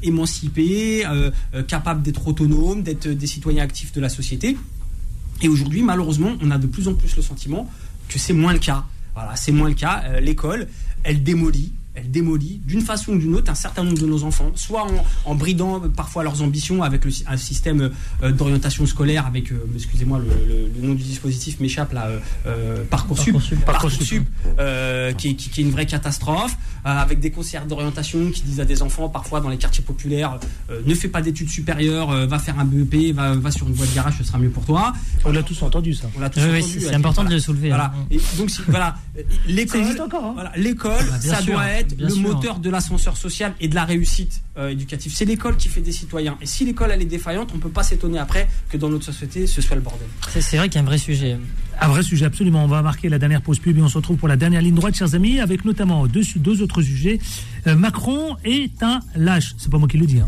[0.01, 1.03] émancipés,
[1.68, 4.57] capables d'être autonomes, d'être des citoyens actifs de la société.
[5.41, 7.70] Et aujourd'hui, malheureusement, on a de plus en plus le sentiment
[8.07, 8.86] que c'est moins le cas.
[9.14, 10.20] Voilà, c'est moins le cas.
[10.20, 10.68] L'école,
[11.03, 14.52] elle démolit, elle démolit d'une façon ou d'une autre un certain nombre de nos enfants,
[14.56, 17.91] soit en, en bridant euh, parfois leurs ambitions avec le, un système
[18.24, 23.34] euh, d'orientation scolaire, avec, euh, excusez-moi, le, nom du dispositif m'échappe là, euh, euh, Parcoursup,
[23.34, 23.66] Parcoursup.
[23.66, 24.24] Parcoursup,
[24.60, 28.41] euh, qui, est- qui- qui est une vraie catastrophe, euh, avec des conseillères d'orientation qui
[28.43, 30.39] disent à des enfants, parfois dans les quartiers populaires,
[30.70, 33.74] euh, ne fais pas d'études supérieures, euh, va faire un BEP, va, va sur une
[33.74, 34.93] voie de garage, ce sera mieux pour toi.
[35.26, 36.08] On l'a tous entendu ça.
[36.16, 37.36] On l'a tous Oui, oui, entendu, c'est- important de Voilà.
[37.36, 37.86] le soulever, Voilà.
[37.95, 38.06] hein.
[38.12, 40.32] Et donc, si- voilà, Euh, l'école, hein.
[40.34, 42.22] voilà, l'école, Ah, bien ça sûr, doit être bien le sûr.
[42.24, 45.12] moteur de l'ascenseur social et de la réussite euh, éducative.
[45.16, 46.38] C'est l'école qui fait des citoyens.
[46.42, 49.48] Et si l'école elle est défaillante, on peut pas s'étonner après que dans notre société
[49.48, 50.08] ce soit le bordel.
[50.30, 51.38] C'est c'est vrai qu'il y a un vrai sujet.
[51.82, 52.64] Un vrai sujet, absolument.
[52.66, 54.76] On va marquer la dernière pause pub et on se retrouve pour la dernière ligne
[54.76, 57.20] droite, chers amis, avec notamment deux, deux autres sujets.
[57.68, 59.56] Euh, Macron est un lâche.
[59.58, 60.20] C'est pas moi qui le dis.
[60.20, 60.28] hein.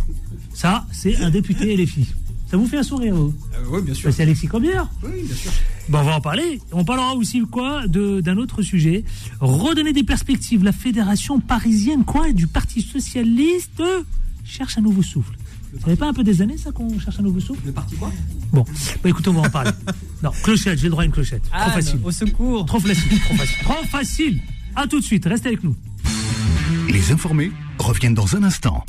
[0.54, 2.08] Ça, c'est un député et les filles.
[2.52, 3.34] Ça vous fait un sourire, vous
[3.70, 4.10] oui, bien sûr.
[4.10, 4.90] Bah, C'est Alexis Corbière.
[5.04, 5.52] Oui, bien sûr.
[5.88, 6.60] Bon, on va en parler.
[6.74, 9.06] On parlera aussi quoi de- d'un autre sujet.
[9.40, 10.62] Redonner des perspectives.
[10.64, 13.82] La fédération parisienne, quoi, du Parti socialiste
[14.44, 15.34] cherche un nouveau souffle.
[15.80, 17.96] Ça fait pas un peu des années ça qu'on cherche un nouveau souffle Le parti
[17.96, 18.12] quoi?
[18.52, 18.66] Bon,
[19.02, 19.72] bah, écoutez, on va en parler.
[20.22, 21.44] non, clochette, j'ai le droit à une clochette.
[21.44, 22.00] Trop Anne, facile.
[22.04, 22.66] Au secours.
[22.66, 23.58] Trop facile, trop facile.
[23.64, 24.42] Trop facile.
[24.76, 25.76] À tout de suite, restez avec nous.
[26.90, 28.84] Les informés reviennent dans un instant.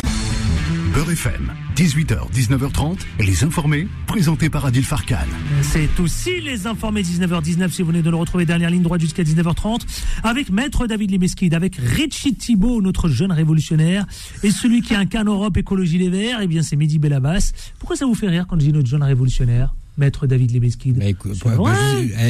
[0.95, 5.25] Beurre FM, 18h, 19h30, les informés, présentés par Adil Farkan.
[5.63, 9.23] C'est aussi les informés 19h19 si vous venez de le retrouver dernière ligne droite jusqu'à
[9.23, 9.81] 19h30
[10.23, 14.05] avec Maître David Limeskid, avec Richie Thibault, notre jeune révolutionnaire,
[14.43, 17.53] et celui qui incarne Europe Écologie Les Verts, eh bien c'est Mehdi Belabas.
[17.79, 19.75] Pourquoi ça vous fait rire quand je dis notre jeune révolutionnaire?
[19.99, 21.05] Maître David Limeskid Bah,
[21.45, 21.75] bah, bah,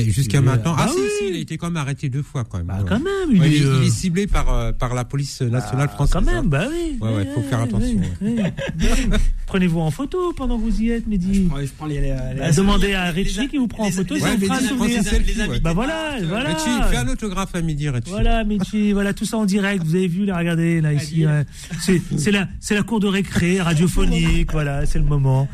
[0.01, 0.75] eh, Jusqu'à maintenant.
[0.77, 1.07] Ah, bah si, oui.
[1.19, 2.67] si, il a été quand même arrêté deux fois quand même.
[2.67, 2.85] Bah, Ouais.
[2.89, 5.43] quand même, il Ouais, est, il, euh, il est ciblé par, euh, par la police
[5.43, 6.15] nationale française.
[6.25, 6.43] Quand hein.
[6.43, 6.99] même, bah oui.
[7.01, 8.01] Ouais, ouais, faut faire attention.
[9.47, 11.49] Prenez-vous en photo pendant que vous y êtes, Mehdi.
[11.63, 14.15] Je prends les, les- Bah, les- demandez à les- Richie qui vous prend en photo,
[14.15, 15.61] Ouais, les ouais.
[15.61, 16.55] Bah voilà, voilà.
[16.55, 18.11] Richie, fais un autographe à midi, Richie.
[18.11, 19.85] Voilà, Michi, voilà, tout ça en direct.
[19.85, 21.27] Vous avez vu, là, regardez, là, ici.
[21.27, 21.45] ouais.
[21.81, 25.49] C'est c'est la, c'est la cour de récré, radiophonique, voilà, c'est le moment.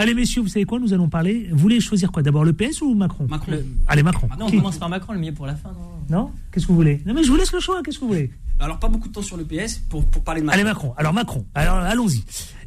[0.00, 0.78] Allez, messieurs, vous savez quoi?
[0.80, 1.48] Nous allons parler.
[1.52, 2.22] Vous voulez choisir quoi?
[2.22, 3.26] D'abord le PS ou Macron?
[3.28, 3.52] Macron.
[3.52, 4.28] Le- Allez, Macron.
[4.38, 5.72] Non, on commence par Macron, le mieux pour la fin.
[6.08, 6.16] Non?
[6.22, 6.30] Non?
[6.50, 7.02] Qu'est-ce que vous voulez?
[7.04, 7.82] Non, mais je vous laisse le choix.
[7.82, 8.30] Qu'est-ce que vous voulez?
[8.58, 10.54] Alors pas beaucoup de temps sur le PS pour, pour parler de Macron.
[10.58, 10.94] Allez, Macron.
[10.96, 11.44] Alors, Macron.
[11.54, 12.24] Alors, allons-y.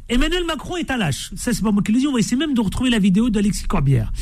[0.08, 1.30] Emmanuel Macron est un lâche.
[1.34, 2.06] Ça, c'est pas moi qui le dis.
[2.06, 4.12] On va essayer même de retrouver la vidéo d'Alexis Corbière.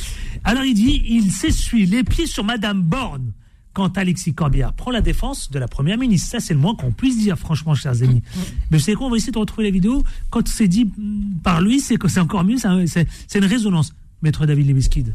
[0.43, 3.33] Alors, il dit il s'essuie les pieds sur Madame Borne
[3.73, 6.29] quand Alexis Corbière prend la défense de la première ministre.
[6.31, 8.23] Ça, c'est le moins qu'on puisse dire, franchement, chers amis.
[8.71, 10.05] Mais vous savez quoi On va essayer de retrouver la vidéo.
[10.31, 12.59] Quand c'est dit mm, par lui, c'est que c'est encore mieux.
[12.59, 13.95] c'est un- C'est c'est une résonance.
[14.23, 15.15] Maître David Lebesquid.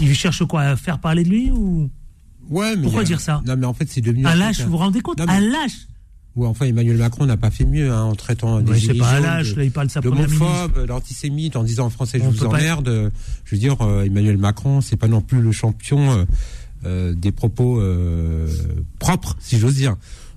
[0.00, 1.90] Il cherche quoi À faire parler de lui ou?
[2.50, 3.42] Ouais, mais Pourquoi a- dire ça?
[3.46, 4.26] Non, mais en fait, c'est devenu.
[4.26, 5.18] un lâche truc, Vous vous rendez compte?
[5.18, 5.86] Non, mais- Un lâche
[6.36, 9.52] Ouais, enfin, Emmanuel Macron n'a pas fait mieux hein, en traitant des Ouais, pas lâche.
[9.52, 12.38] de- Là, il parle de sa d'homophobe, d'antisémite, en disant en français je On vous
[12.48, 12.88] pas- emmerde.
[12.88, 13.10] euh,
[13.44, 16.24] Je veux dire, euh, Emmanuel Macron, c'est pas non plus le champion euh,
[17.14, 18.48] des propos euh,
[18.98, 19.96] propres, si j'ose dire.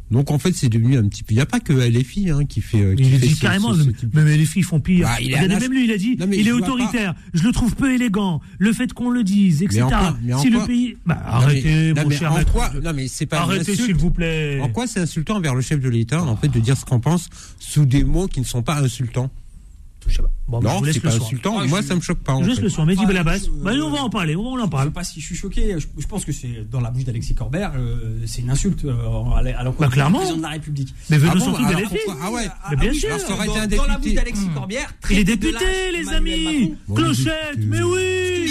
[0.10, 1.34] Donc en fait, c'est devenu un petit peu.
[1.34, 2.80] Il n'y a pas que LFI hein, qui fait.
[2.82, 5.06] euh, qui Il fait dit ce- carrément, ce- ce type- mais les filles font pire.
[5.06, 7.14] Bah, il Regardez, même lui, il a dit, Non, il est autoritaire.
[7.34, 8.40] Je le trouve peu élégant.
[8.58, 9.80] Le fait qu'on le dise, etc.
[9.80, 12.72] Mais en quoi- mais en si le pays, bah, Non, arrêtez, mon cher en quoi-
[12.82, 13.40] Non mais c'est pas.
[13.42, 14.62] Arrêtez, s'il vous plaît.
[14.62, 17.02] En quoi c'est insultant envers le chef de l'État, en fait, de dire ce qu'on
[17.02, 17.28] pense
[17.60, 19.30] sous des mots qui ne sont pas insultants?
[20.08, 20.30] Je sais pas.
[20.48, 21.58] Bon, bah, je Non, vous laisse c'est le pas insultant.
[21.60, 22.34] Ah, Moi, je- ça me choque pas.
[22.34, 22.78] en Juste fait.
[22.78, 22.86] le.
[22.86, 23.38] Mehdi Ah, Belabas.
[23.40, 24.36] je- Bah, on va en parler.
[24.36, 24.92] On en Je sais parle.
[24.92, 25.76] pas si je suis choqué.
[25.78, 28.92] Je, je pense que c'est dans la bouche d'Alexis Corbert, euh, c'est une insulte euh,
[28.94, 30.94] à l'encontre Bah, du président de la République.
[31.10, 31.98] Mais venons Ah bon, surtout alors des filles.
[32.06, 32.48] pourquoi- Ah ouais.
[32.72, 33.10] Mais bien oui, sûr.
[33.10, 36.10] Alors, ça aurait dans, la bouche d'Alexis Corbière, Il est traiter de député, lâche les
[36.14, 36.76] amis.
[36.96, 38.46] Clochette, mais oui.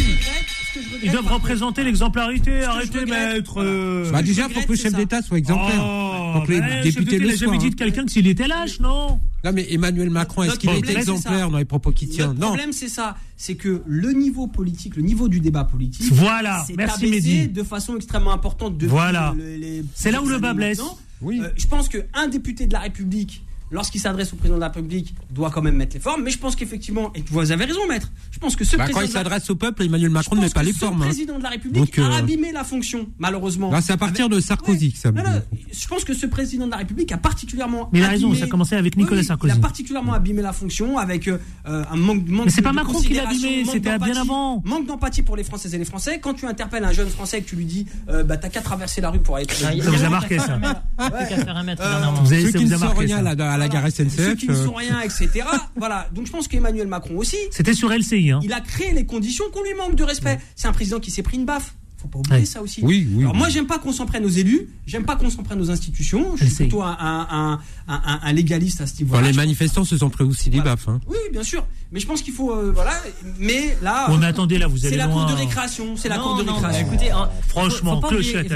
[0.76, 2.62] Que je regrette, Ils doivent représenter l'exemplarité.
[2.64, 3.62] Arrêtez, maître.
[3.62, 4.10] euh.
[4.10, 5.82] Bah, déjà, faut regrette, que le chef d'État soit exemplaire.
[5.84, 7.70] Oh, Faut que les bah, le députés le jamais soient, dit hein.
[7.70, 11.50] de quelqu'un que s'il était lâche, non Non, mais Emmanuel Macron, est-ce qu'il est exemplaire
[11.50, 12.48] dans les propos qu'il tient Le Non.
[12.48, 13.16] problème, c'est ça.
[13.36, 16.12] C'est que le niveau politique, le niveau du débat politique.
[16.12, 16.64] Voilà.
[16.76, 17.48] Merci, Mehdi.
[17.48, 19.34] de façon extrêmement importante depuis Voilà.
[19.36, 20.80] le- les- C'est là où le bas blesse.
[21.22, 21.40] Oui.
[21.42, 25.14] Euh, je pense qu'un député de la République, lorsqu'il s'adresse au président de la République,
[25.30, 26.22] doit quand même mettre les formes.
[26.22, 29.00] Mais je pense qu'effectivement, et vous avez raison, maître, je pense que ce Bah, président.
[29.00, 30.78] quand il s'adresse au peuple, Emmanuel Macron ne je met pense pas que les ce
[30.78, 31.02] formes.
[31.02, 31.06] hein.
[31.06, 33.70] président de la République Donc, euh, a abîmé la fonction, malheureusement.
[33.70, 35.10] Là, c'est à partir de Sarkozy que ça.
[35.12, 35.42] Non, non,
[35.72, 37.88] je pense que ce président de la République a particulièrement.
[37.92, 39.54] Mais il a raison, ça a commencé avec Nicolas Oui, Sarkozy.
[39.54, 42.64] Il a particulièrement abîmé la fonction avec euh, euh, un manque, manque Mais c'est de-
[42.64, 44.62] pas de Macron qui l'a abîmé, manque c'était bien d'empathie, avant.
[44.64, 46.20] Manque d'empathie pour les Françaises et les Français.
[46.20, 48.60] Quand tu interpelles un jeune Français et que tu lui dis, euh, bah t'as qu'à
[48.60, 49.46] traverser la rue pour aller.
[49.64, 50.58] Ah, Ça vous a marqué, ça.
[50.58, 52.44] Vous avez-
[52.84, 53.22] marqué, rien ça.
[53.56, 54.36] À la, gare Ceux SNCF.
[54.36, 55.28] qui ne euh, sont rien, etc.
[55.76, 56.08] voilà.
[56.14, 58.40] Donc je pense qu'Emmanuel Macron aussi, C'était sur LCI, hein.
[58.42, 60.38] il a créé les conditions qu'on lui manque de respect.
[60.54, 61.74] C'est un président qui s'est pris une baffe.
[61.98, 62.44] Faut pas oublier Ouais.
[62.44, 62.80] ça aussi.
[62.84, 63.22] Oui, oui.
[63.22, 65.70] Alors moi j'aime pas qu'on s'en prenne aux élus, j'aime pas qu'on s'en prenne aux
[65.70, 66.36] institutions.
[66.36, 69.22] Je suis plutôt un, un, un, un- un légaliste à ce Enfin, niveau-là.
[69.30, 70.72] les manifestants se sont pris aussi des Voilà.
[70.72, 70.88] baffes.
[70.88, 71.00] hein.
[71.08, 71.66] Oui, oui, bien sûr.
[71.92, 72.92] Mais je pense qu'il faut euh, voilà.
[73.38, 75.96] Mais là, Ouais, mais attendez, là, vous c'est allez la cour de récréation.
[75.96, 76.86] C'est la cour de non, récréation.
[76.86, 78.52] bah, écoutez, hein, Franchement, faut oublier- clochette.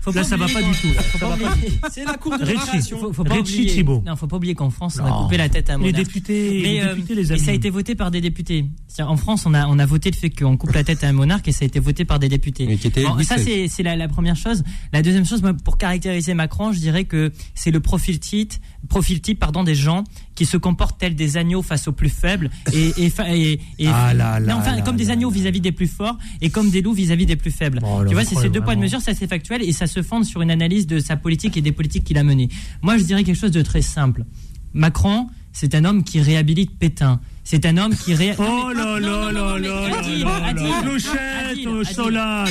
[0.00, 0.86] Faut Là, pas ça va pas du tout.
[0.94, 1.02] là.
[1.02, 1.70] faut Ça pas va pas oublier.
[1.70, 1.86] du tout.
[1.92, 2.98] C'est la cour de récréation.
[2.98, 4.02] Faut, faut pas Richie oublier, Thibault.
[4.06, 6.04] non, faut pas oublier qu'en France, on a coupé la tête à un Les monarque.
[6.04, 7.40] députés, Mais, les euh, députés, les amis.
[7.40, 8.64] ça a été voté par des députés.
[9.00, 11.12] En France, on a, on a voté le fait qu'on coupe la tête à un
[11.12, 12.66] monarque et ça a été voté par des députés.
[12.66, 14.62] Mais qui était Bon, Louis ça, c'est c'est la, la première chose.
[14.92, 18.54] La deuxième chose, moi, pour caractériser Macron, je dirais que c'est le profil type,
[18.88, 22.50] profil type pardon, des gens qui se comportent tels des agneaux face aux plus faibles
[22.72, 25.72] et, et, et, et- Ah là là non, enfin, là comme des agneaux vis-à-vis des
[25.72, 27.80] plus forts et comme des loups vis-à-vis des plus faibles.
[27.82, 30.02] Oh tu vois, c'est ces deux poids de mesure, ça c'est factuel et ça se
[30.02, 32.48] fonde sur une analyse de sa politique et des politiques qu'il a menées.
[32.82, 34.24] Moi, je dirais quelque chose de très simple.
[34.72, 37.20] Macron, c'est un homme qui réhabilite Pétain.
[37.44, 38.34] C'est un homme qui ré...
[38.38, 42.48] Oh là là là là là Adil, Solal.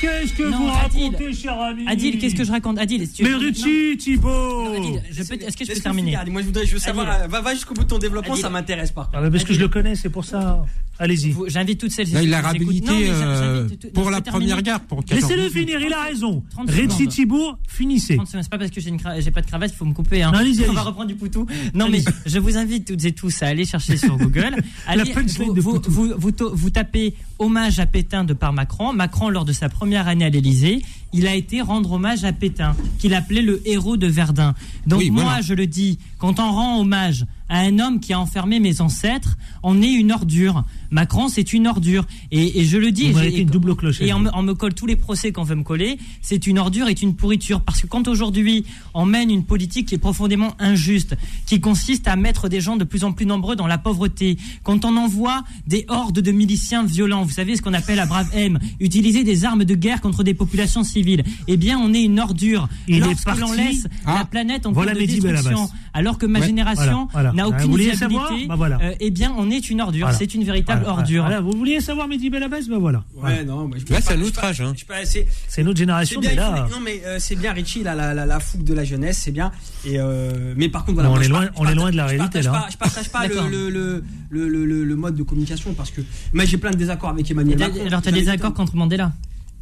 [0.00, 1.02] Qu'est-ce que Non, vous Adil.
[1.04, 3.34] racontez, cher ami Adil, qu'est-ce que je raconte Adil, si tu- Mais.
[3.34, 6.16] Richie, est-ce que je peux terminer.
[6.30, 9.24] Moi, je voudrais, savoir, va, va jusqu'au bout de ton développement, ça m'intéresse par contre.
[9.24, 10.64] Ah, Parce que je le connais, c'est pour ça.
[10.96, 11.34] Allez-y.
[11.48, 14.62] J'invite toutes celles et Là, ceux il l'a réhabilité euh, tout- non, pour la première
[14.62, 16.44] 14 Laissez-le finir, il a raison.
[16.50, 17.08] 30 Richie.
[17.08, 18.14] Thibault, finissez.
[18.14, 20.22] 30 secondes, c'est pas parce que j'ai pas de cravate, il faut me couper.
[20.22, 20.30] Hein.
[20.68, 21.46] On va reprendre du poutou.
[21.74, 24.54] Non, mais je vous invite toutes et tous à aller chercher sur Google.
[24.86, 25.90] Allez, punchline vous, de vous, Poutou.
[25.90, 28.92] vous, vous to- vous tapez hommage à Pétain de par Macron.
[28.92, 30.82] Macron, lors de sa première année à l'Élysée,
[31.14, 34.54] il a été rendre hommage à Pétain, qu'il appelait le héros de Verdun.
[34.86, 35.40] Donc Oui, moi, voilà.
[35.40, 39.36] je le dis, quand on rend hommage à un homme qui a enfermé mes ancêtres,
[39.62, 40.64] on est une ordure.
[40.90, 42.06] Macron, c'est une ordure.
[42.30, 43.06] Et, et je le dis.
[43.08, 44.06] Et j'ai- une double clochette.
[44.08, 45.98] Et on me, on me colle tous les procès qu'on veut me coller.
[46.22, 47.60] C'est une ordure et une pourriture.
[47.60, 52.16] Parce que quand aujourd'hui, on mène une politique qui est profondément injuste, qui consiste à
[52.16, 55.84] mettre des gens de plus en plus nombreux dans la pauvreté, quand on envoie des
[55.88, 59.64] hordes de miliciens violents, vous savez ce qu'on appelle à brave M, utiliser des armes
[59.64, 61.03] de guerre contre des populations civiles,
[61.48, 62.68] eh bien, on est une ordure.
[62.88, 64.16] Il Lorsque l'on laisse Ah.
[64.20, 66.46] la planète en Voilà cours de destruction, alors que ma Ouais.
[66.46, 67.32] génération Voilà, voilà.
[67.32, 68.78] n'a Vous aucune vouliez viabilité, savoir Bah voilà.
[68.82, 70.06] euh, eh bien, on est une ordure.
[70.06, 70.18] Voilà.
[70.18, 71.22] C'est une véritable Voilà, ordure.
[71.24, 71.40] voilà.
[71.40, 73.04] Vous vouliez savoir Mehdi Belhabas Ben voilà.
[73.16, 74.72] Ouais, non, mais je Là, peux c'est un âge, hein.
[75.04, 76.66] c'est- C'est une autre C'est génération, bien, mais là.
[76.68, 79.18] faut- non mais euh, c'est bien Richie la, la, la, la fougue de la jeunesse
[79.24, 79.52] c'est bien
[79.84, 81.90] et euh, mais par contre voilà Non, on moi, est loin- on est partage- loin
[81.90, 82.66] de la réalité, là.
[82.70, 86.00] je partage pas le, mode de communication parce que
[86.32, 89.12] moi j'ai plein de désaccords avec Emmanuel Macron Alors, tu as des accords contre Mandela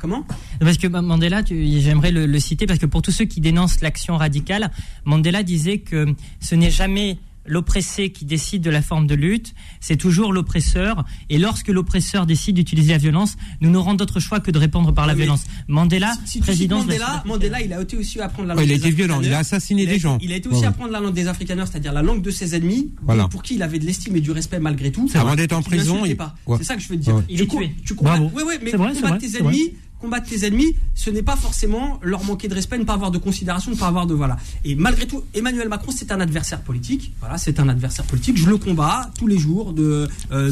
[0.02, 0.26] comment
[0.60, 3.80] Parce que Mandela, tu- j'aimerais le, le citer, parce que pour tous ceux qui dénoncent
[3.80, 4.70] l'action radicale,
[5.06, 9.96] Mandela disait que ce n'est jamais l'oppressé qui décide de la forme de lutte, c'est
[9.96, 11.04] toujours l'oppresseur.
[11.28, 15.08] Et lorsque l'oppresseur décide d'utiliser la violence, nous n'aurons d'autre choix que de répondre par
[15.08, 15.42] la Ouais, violence.
[15.66, 18.46] Mandela, si, si tu président de la Mandela, Mandela il a été aussi à prendre
[18.46, 20.02] la Ouais, langue il a des été violent, il a assassiné Il a des été-
[20.02, 20.18] gens.
[20.22, 20.74] il a été Ouais, aussi à ouais.
[20.74, 23.26] prendre la langue des Afrikaners c'est-à-dire la langue de ses ennemis Voilà.
[23.26, 26.04] pour qui il avait de l'estime et du respect malgré tout Avant d'être en prison,
[26.06, 26.36] il- pas.
[26.46, 26.58] ouais.
[26.58, 27.22] c'est ça que je veux te dire Ouais.
[27.28, 27.74] Il Tu est co- tué.
[27.84, 28.30] tu combats- Bravo.
[28.36, 29.72] ouais, ouais, mais C'est vrai, tes ennemis
[30.02, 33.18] combattre tes ennemis, ce n'est pas forcément leur manquer de respect, ne pas avoir de
[33.18, 34.36] considération, ne pas avoir de voilà.
[34.64, 37.14] Et malgré tout, Emmanuel Macron, c'est un adversaire politique.
[37.20, 38.36] Voilà, c'est un adversaire politique.
[38.36, 40.50] Je le combats tous les jours euh, euh,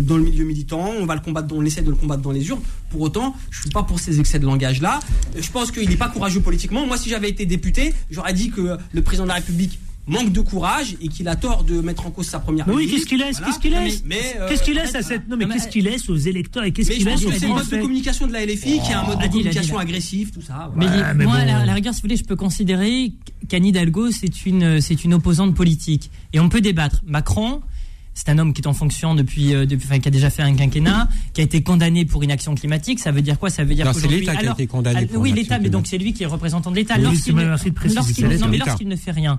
[0.00, 0.90] dans le milieu militant.
[0.98, 2.62] On va le combattre, on essaie de le combattre dans les urnes.
[2.90, 4.98] Pour autant, je suis pas pour ces excès de langage là.
[5.38, 6.86] Je pense qu'il n'est pas courageux politiquement.
[6.86, 9.78] Moi, si j'avais été député, j'aurais dit que le président de la République
[10.08, 12.88] manque de courage et qu'il a tort de mettre en cause sa première Mais oui,
[12.90, 13.46] qu'est-ce qu'il laisse Voilà.
[13.46, 15.28] Qu'est-ce qu'il laisse mais- mais, euh, Qu'est-ce qu'il laisse à cette.
[15.28, 17.46] Non, mais Non, mais- qu'est-ce qu'il laisse aux électeurs et qu'est-ce qu'il laisse aux c'est
[17.46, 19.90] le mode de communication de la LFI qui est un mode de Adil, communication Adil.
[19.90, 20.72] agressif, tout ça.
[20.76, 20.86] Mais.
[20.86, 21.46] Ouais, mais moi, à, bon.
[21.46, 23.12] la, à la rigueur, si vous voulez, je peux considérer
[23.48, 26.10] qu'Anne Hidalgo, c'est une, c'est une opposante politique.
[26.32, 27.02] Et on peut débattre.
[27.06, 27.60] Macron,
[28.18, 30.42] c'est un homme qui est en fonction depuis, euh, depuis enfin, qui a déjà fait
[30.42, 32.98] un quinquennat, qui a été condamné pour inaction climatique.
[32.98, 33.48] Ça veut dire quoi?
[33.48, 35.54] Ça veut dire Non, c'est l'État qui a été condamné alors- pour Oui, une l'État,
[35.54, 36.94] action mais donc c'est lui qui est représentant de l'État.
[36.96, 39.38] Oui, Lorsqu'il ne fait rien.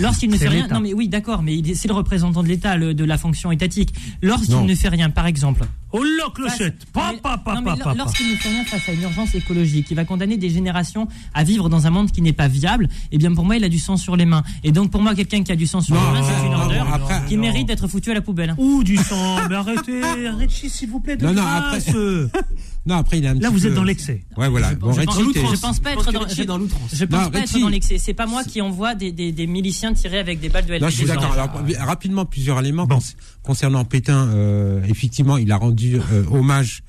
[0.00, 3.04] Lorsqu'il ne fait rien, non mais oui d'accord, mais c'est le représentant de l'État, de
[3.04, 3.92] la fonction étatique.
[4.22, 5.66] Lorsqu'il ne fait rien, par exemple,
[5.96, 7.94] Oh là, clochette Face- Pa, mais- pa, pa, non, mais pa, lor- pa, pa.
[7.94, 11.44] Lorsqu'il ne fait rien face à une urgence écologique, il va condamner des générations à
[11.44, 13.78] vivre dans un monde qui n'est pas viable, eh bien pour moi, il a du
[13.78, 14.42] sang sur les mains.
[14.64, 16.54] Et donc pour moi, quelqu'un qui a du sang sur Non, les mains, c'est une
[16.54, 17.42] ordure qui non.
[17.42, 18.54] mérite d'être foutu à la poubelle.
[18.58, 21.32] Ouh, du sang Mais arrêtez Arrêtez, s'il vous plaît, de Non,
[22.86, 24.24] non, après, il a un Là, petit vous peu- êtes dans l'excès.
[24.36, 24.70] Ouais, voilà.
[24.70, 26.90] Je Bon, pense- je Richie, pense- t'es- je pense pas Je pense être dans, l'outrance.
[26.94, 27.98] je pense Non, pas être dans l'excès.
[27.98, 30.88] C'est pas moi qui envoie des, des, des miliciens tirés avec des balles de Non,
[30.88, 31.20] je suis LBD.
[31.20, 31.32] d'accord.
[31.32, 32.98] Alors, rapidement, plusieurs éléments Bon.
[33.42, 34.28] Concernant Pétain.
[34.28, 36.82] euh, effectivement, il a rendu euh, hommage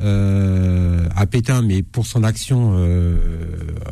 [0.00, 3.16] euh, à Pétain, mais pour son action euh,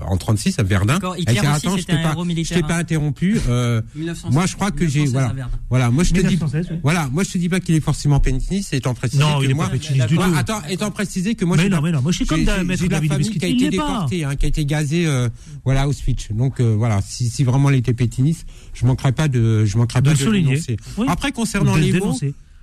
[0.06, 0.94] en 36 à Verdun.
[0.94, 2.78] D'accord, Hitler Elle dit, aussi, attends, je t'ai pas, héros je militaire, t'ai pas hein.
[2.80, 3.40] interrompu.
[3.48, 5.90] euh, 1916, moi, je crois que j'ai 1916 voilà.
[5.90, 6.76] Moi, je te dis, 1916, oui.
[6.82, 7.08] voilà.
[7.12, 9.54] Moi, je te dis pas qu'il est forcément pétiniste, étant précisé Non, que il est
[9.54, 10.34] moi, pas pétiniste du Moi, tout.
[10.36, 12.38] Attends, étant précisé que moi, Mais j'ai non, la- mais non, moi, je suis comme
[12.40, 12.44] j'ai-
[12.88, 15.28] la famille qui a été déportée, hein, qui a été gazée, euh,
[15.64, 16.28] voilà, Auschwitz.
[16.32, 20.00] Donc euh, voilà, si, si vraiment il était pétiniste, je manquerai pas de, je manquerai
[20.00, 20.50] De pas le de souligner.
[20.52, 20.76] dénoncer.
[20.98, 21.06] Oui.
[21.08, 22.16] Après, concernant les mots.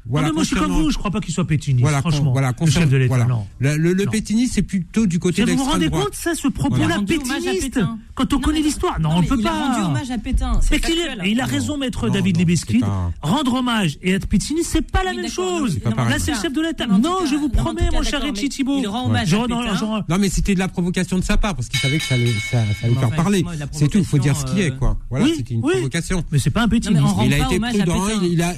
[0.06, 2.02] Voilà, non, mais moi, je suis comme vous, je crois pas qu'il soit pétiniste, Voilà,
[2.02, 2.32] con- franchement.
[2.34, 3.78] voilà, le chef de l'État, voilà.
[3.78, 6.06] Le, le, pétinisme, c'est plutôt du côté Vous vous d'extrême rendez droite.
[6.06, 7.80] compte, ça, ce propos-là pétiniste.
[8.16, 9.74] Quand on Non, connaît l'histoire, non, non, on mais peut il a pas.
[9.74, 10.60] rendu hommage à Pétain.
[10.72, 14.82] Mais il a raison, maître Non, David c'est pas- Rendre hommage et être pétiniste, c'est
[14.82, 15.80] pas la Oui, même chose.
[15.80, 15.90] pas.
[16.10, 16.86] Là, c'est le chef de l'État.
[16.88, 18.80] Non, je vous promets, mon cher Richie Thibault.
[18.80, 21.98] il rend hommage Non, mais c'était de la provocation de sa part, parce qu'il savait
[21.98, 23.44] que ça allait, faire parler.
[23.44, 24.98] de C'est tout, il faut dire ce qui est, provocation, quoi.
[25.10, 26.24] Voilà, oui, c'était une provocation.
[26.32, 27.06] Mais c'est pas un pétiniste.
[27.24, 28.08] Il a pas été prudent,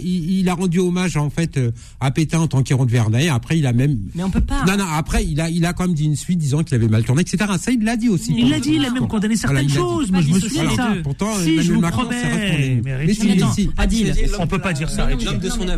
[0.04, 3.30] il a rendu hommage, en fait, euh, à Pétain en tant qu'héros de Verdun, et
[3.30, 4.64] après, il a même, Mais on peut pas.
[4.66, 6.88] non, non, après, il a, il a quand même dit une suite disant qu'il avait
[6.88, 7.38] mal tourné, etc.
[7.60, 8.34] Ça, il l'a dit aussi.
[8.38, 9.74] Il l'a dit, il a même condamné Voilà, certaines dit.
[9.76, 10.12] choses.
[10.12, 10.94] Moi, je me souviens de ça.
[11.04, 12.22] Pourtant, Si, je Emmanuel vous Macron promets.
[12.22, 12.82] s'est retourné.
[12.84, 13.70] Mais Mais si, mais attends, si.
[13.78, 15.08] Adil, On peut pas dire ça.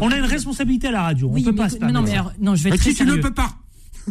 [0.02, 1.30] On a une responsabilité à la radio.
[1.34, 2.36] On peut mais, pas se mais non, mais permettre.
[2.40, 3.22] non, je vais être très tu ne sérieux.
[3.22, 3.56] peux pas.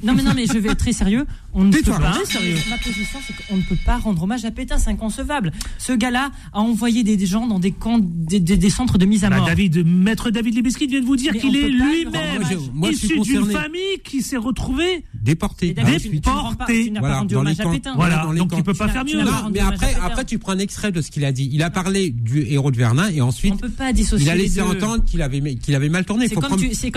[0.03, 1.27] Non, mais non, mais je vais être très sérieux.
[1.55, 2.11] On ne peut pas.
[2.13, 2.57] très sérieux.
[2.69, 4.79] Ma position, c'est qu'on ne peut pas rendre hommage à Pétain.
[4.79, 5.53] C'est inconcevable.
[5.79, 9.07] Ce gars-là a envoyé des, des gens dans des camps, des, des- des centres de
[9.07, 9.47] mise à Bah, mort.
[9.47, 12.43] David, maître David Libeskid vient de vous dire qu'il est lui-même
[12.91, 15.05] issu d'une famille qui s'est retrouvée.
[15.15, 15.69] Déporté.
[15.69, 16.13] Et David, Ensuite.
[16.13, 17.71] tu- tu ne rends pas- tu n'as pas Voilà, rendu dans les hommage à camps.
[17.73, 17.95] Pétain.
[17.97, 18.57] Voilà, dans les donc camps.
[18.59, 19.23] il peut pas Tu faire mieux.
[19.23, 21.49] Non, mais après, après, tu prends un extrait de ce qu'il a dit.
[21.53, 24.37] Il a parlé du héros de Verdun et ensuite, On peut pas dissocier il a
[24.37, 26.25] laissé entendre qu'il avait, qu'il avait mal tourné.
[26.27, 26.91] Il C'est faut comme si tu dissociais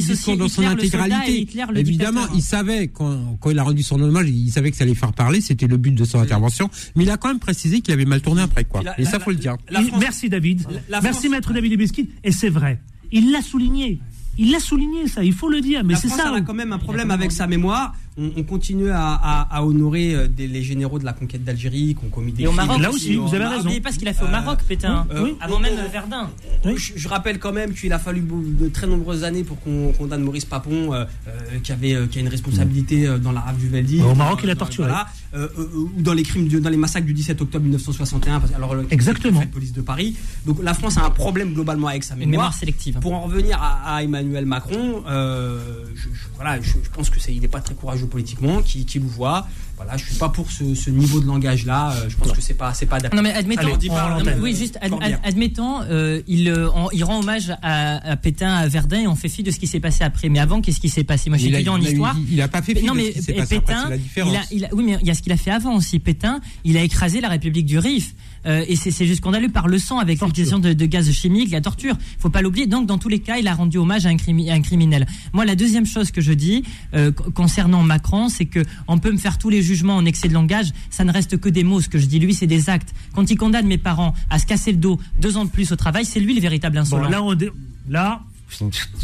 [0.00, 1.32] discours dans son Hitler, le soldat, intégralité.
[1.32, 4.70] et Hitler, le Évidemment, il savait quand, quand il a rendu son hommage, il savait
[4.70, 5.40] que ça allait faire parler.
[5.40, 6.70] C'était le but de son intervention.
[6.94, 8.80] Mais il a quand même précisé qu'il avait mal tourné après, quoi.
[8.80, 9.56] Et la- Et la- ça, faut le dire.
[9.70, 10.66] France- Merci David.
[10.88, 12.08] La Merci France- maître David Libeskid.
[12.24, 12.80] Et c'est vrai.
[13.12, 14.00] Il l'a souligné.
[14.38, 15.82] Il l'a souligné, ça, il faut le dire.
[15.84, 16.24] Mais c'est ça.
[16.28, 17.94] elle a quand même un problème avec sa mémoire.
[18.18, 21.94] On, on continue à, à- à honorer euh, des- les généraux de la conquête d'Algérie
[21.98, 22.66] qui ont commis des Et au crimes.
[22.66, 23.64] Maroc Là aussi, vous avez raison.
[23.64, 25.06] N'oubliez pas ce qu'il a fait au Maroc, Pétain.
[25.10, 25.36] euh, oui.
[25.40, 26.30] Avant même Verdun.
[26.64, 30.22] Je, je rappelle quand même qu'il a fallu de très nombreuses années pour qu'on condamne
[30.22, 33.58] Maurice Papon, euh, euh, qui avait euh, qui a une responsabilité euh, dans la rave
[33.58, 34.00] du Veldi.
[34.00, 34.90] Au Maroc, il a torturé.
[35.34, 38.40] euh, euh, ou dans les crimes, dans les massacres du 17 octobre 1961.
[38.40, 39.40] parce- alors, Exactement.
[39.40, 40.16] le police de Paris.
[40.46, 42.30] Donc la France a un problème globalement avec sa mémoire.
[42.30, 42.98] mémoire sélective.
[43.00, 47.20] Pour en revenir à, à Emmanuel Macron, euh, je, je- voilà, je, je pense que
[47.20, 49.46] c'est, il n'est pas très courageux politiquement, qui, qui vous voit.
[49.76, 51.92] Voilà, je suis pas pour ce, ce niveau de langage là.
[51.92, 53.14] euh, je pense que c'est pas, c'est pas adapté.
[53.16, 54.42] Non mais admettons, Allez, on dit pas, non, mais l'antenne.
[54.42, 55.18] oui juste ad- Corbière.
[55.22, 59.06] ad- admettons, euh, il, euh, en- il rend hommage à, à Pétain, à Verdun et
[59.06, 60.28] on fait fi de ce qui s'est passé après.
[60.30, 61.28] Mais avant, qu'est-ce qui s'est passé?
[61.28, 62.16] Moi, je suis Il a- étudiant en il a- histoire.
[62.18, 63.74] il- il a pas fait fi non de mais ce qui s'est et passé après,
[63.74, 64.32] Pétain, c'est la différence.
[64.32, 65.98] il a, il a- oui mais il y a ce qu'il a fait avant aussi.
[65.98, 68.14] Pétain, il a écrasé la République du Rif.
[68.46, 71.50] Euh, et c'est c'est juste scandaleux par le sang avec l'utilisation de, de gaz chimiques,
[71.50, 71.96] la torture.
[72.20, 72.66] Faut pas l'oublier.
[72.68, 75.04] Donc dans tous les cas, il a rendu hommage à un, crimi- à un criminel.
[75.32, 76.62] Moi, la deuxième chose que je dis
[76.94, 80.34] euh, concernant Macron, c'est que on peut me faire tous les jugements en excès de
[80.34, 81.80] langage, ça ne reste que des mots.
[81.82, 82.94] Ce que je dis, lui, c'est des actes.
[83.14, 85.76] Quand il condamne mes parents à se casser le dos deux ans de plus au
[85.76, 87.08] travail, c'est lui le véritable Bon, insolent.
[87.10, 87.50] là, on dé-
[87.88, 88.20] là,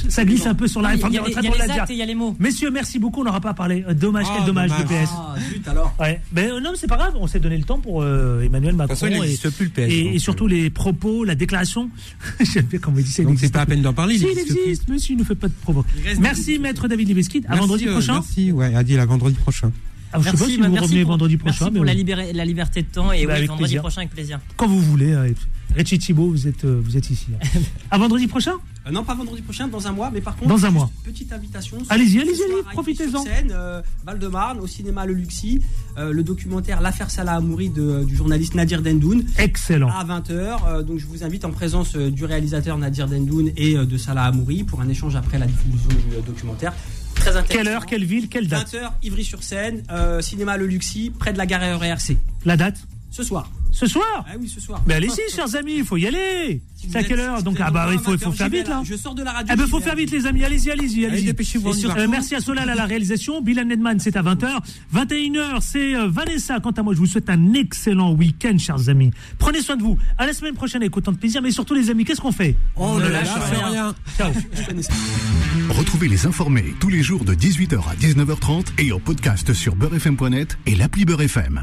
[0.09, 1.47] ça glisse un peu sur la Non, réforme il y des a les- retraites, il
[1.47, 1.79] y a on l'a les dit.
[1.81, 2.37] actes et il y a les mots.
[2.39, 3.23] Messieurs, merci beaucoup.
[3.23, 3.85] On n'aura pas parlé.
[3.89, 4.87] Euh, Dommage, Ah, quel dommage, dommage.
[4.87, 5.11] du PS.
[5.13, 5.93] Ah, zut alors.
[5.99, 6.21] Ouais.
[6.31, 7.15] Ben, euh, non, mais c'est pas grave.
[7.19, 8.95] On s'est donné le temps pour euh, Emmanuel Macron.
[8.95, 11.91] façon, il et, n'existe plus, le PS, et- donc, et surtout les propos, la déclaration.
[12.41, 13.25] J'aime bien comment il dit ça.
[13.25, 14.17] Donc c'est pas à peine d'en parler.
[14.17, 15.55] Si, il existe monsieur, il ne fait pas de
[16.05, 17.45] reste Merci, maître David Libeskid.
[17.49, 18.15] À vendredi prochain.
[18.15, 19.73] Merci, ouais, Adil, à vendredi prochain.
[20.13, 21.73] Ah, je sais pas si vous merci revenez pour- vendredi merci prochain.
[21.73, 23.81] pour mais la, bon, libéré- la liberté de temps et Bah, oui, avec vendredi plaisir.
[23.83, 24.41] prochain avec plaisir.
[24.57, 25.13] quand vous voulez.
[25.13, 25.25] hein.
[25.75, 27.29] Richie Thibault, vous êtes, euh, vous êtes ici.
[27.35, 27.47] hein.
[27.91, 28.53] à vendredi prochain?
[28.87, 30.91] Euh, non, pas vendredi prochain, dans un mois, mais par contre, Dans un mois.
[31.03, 31.79] Petite invitation.
[31.89, 33.25] Allez-y, allez-y, à profitez-en.
[33.51, 35.63] Euh, Val-de-Marne, au cinéma Le Luxi,
[35.97, 39.89] euh, le documentaire L'affaire Salah Amouri de- du journaliste Nadir Dendoun Excellent.
[39.89, 40.83] à 20h.
[40.85, 44.25] donc je vous invite en présence euh, du réalisateur Nadir Dendoun et euh, de Salah
[44.25, 46.75] Amouri pour un échange après la diffusion du euh, documentaire.
[47.23, 47.65] Très intéressant.
[47.65, 51.47] Quelle heure, quelle ville, quelle date 20h, Ivry-sur-Seine, euh, cinéma Le Luxi, près de la
[51.47, 52.17] gare RERC.
[52.45, 52.79] La date
[53.13, 53.47] Ce soir.
[53.71, 54.83] Ce soir Ah oui, ce soir.
[54.87, 56.63] Mais allez-y, chers amis, il faut y aller.
[56.75, 58.81] Si C'est à quelle heure Donc, ah bah, il faut, faut 20h, faire vite là.
[58.85, 59.53] Je sors de la radio.
[59.53, 60.43] Eh ben, j'y faut faire vite, les amis.
[60.43, 61.25] Allez-y, allez-y, allez-y.
[61.25, 63.43] dépêchez-vous, euh, merci à Solal à la réalisation.
[63.43, 64.61] Bill Nedman, c'est à 20h.
[64.95, 66.59] 21h, c'est euh, Vanessa.
[66.61, 69.11] Quant à moi, je vous souhaite un excellent week-end, chers amis.
[69.39, 69.99] Prenez soin de vous.
[70.17, 71.43] À la semaine prochaine avec autant de plaisir.
[71.43, 73.95] Mais surtout, les amis, qu'est-ce qu'on fait On ne lâche rien.
[74.17, 74.33] Ciao.
[75.69, 80.57] Retrouvez les informés tous les jours de 18h à 19h30 et en podcast sur beurrefm.net
[80.65, 81.61] et l'appli Beurre FM.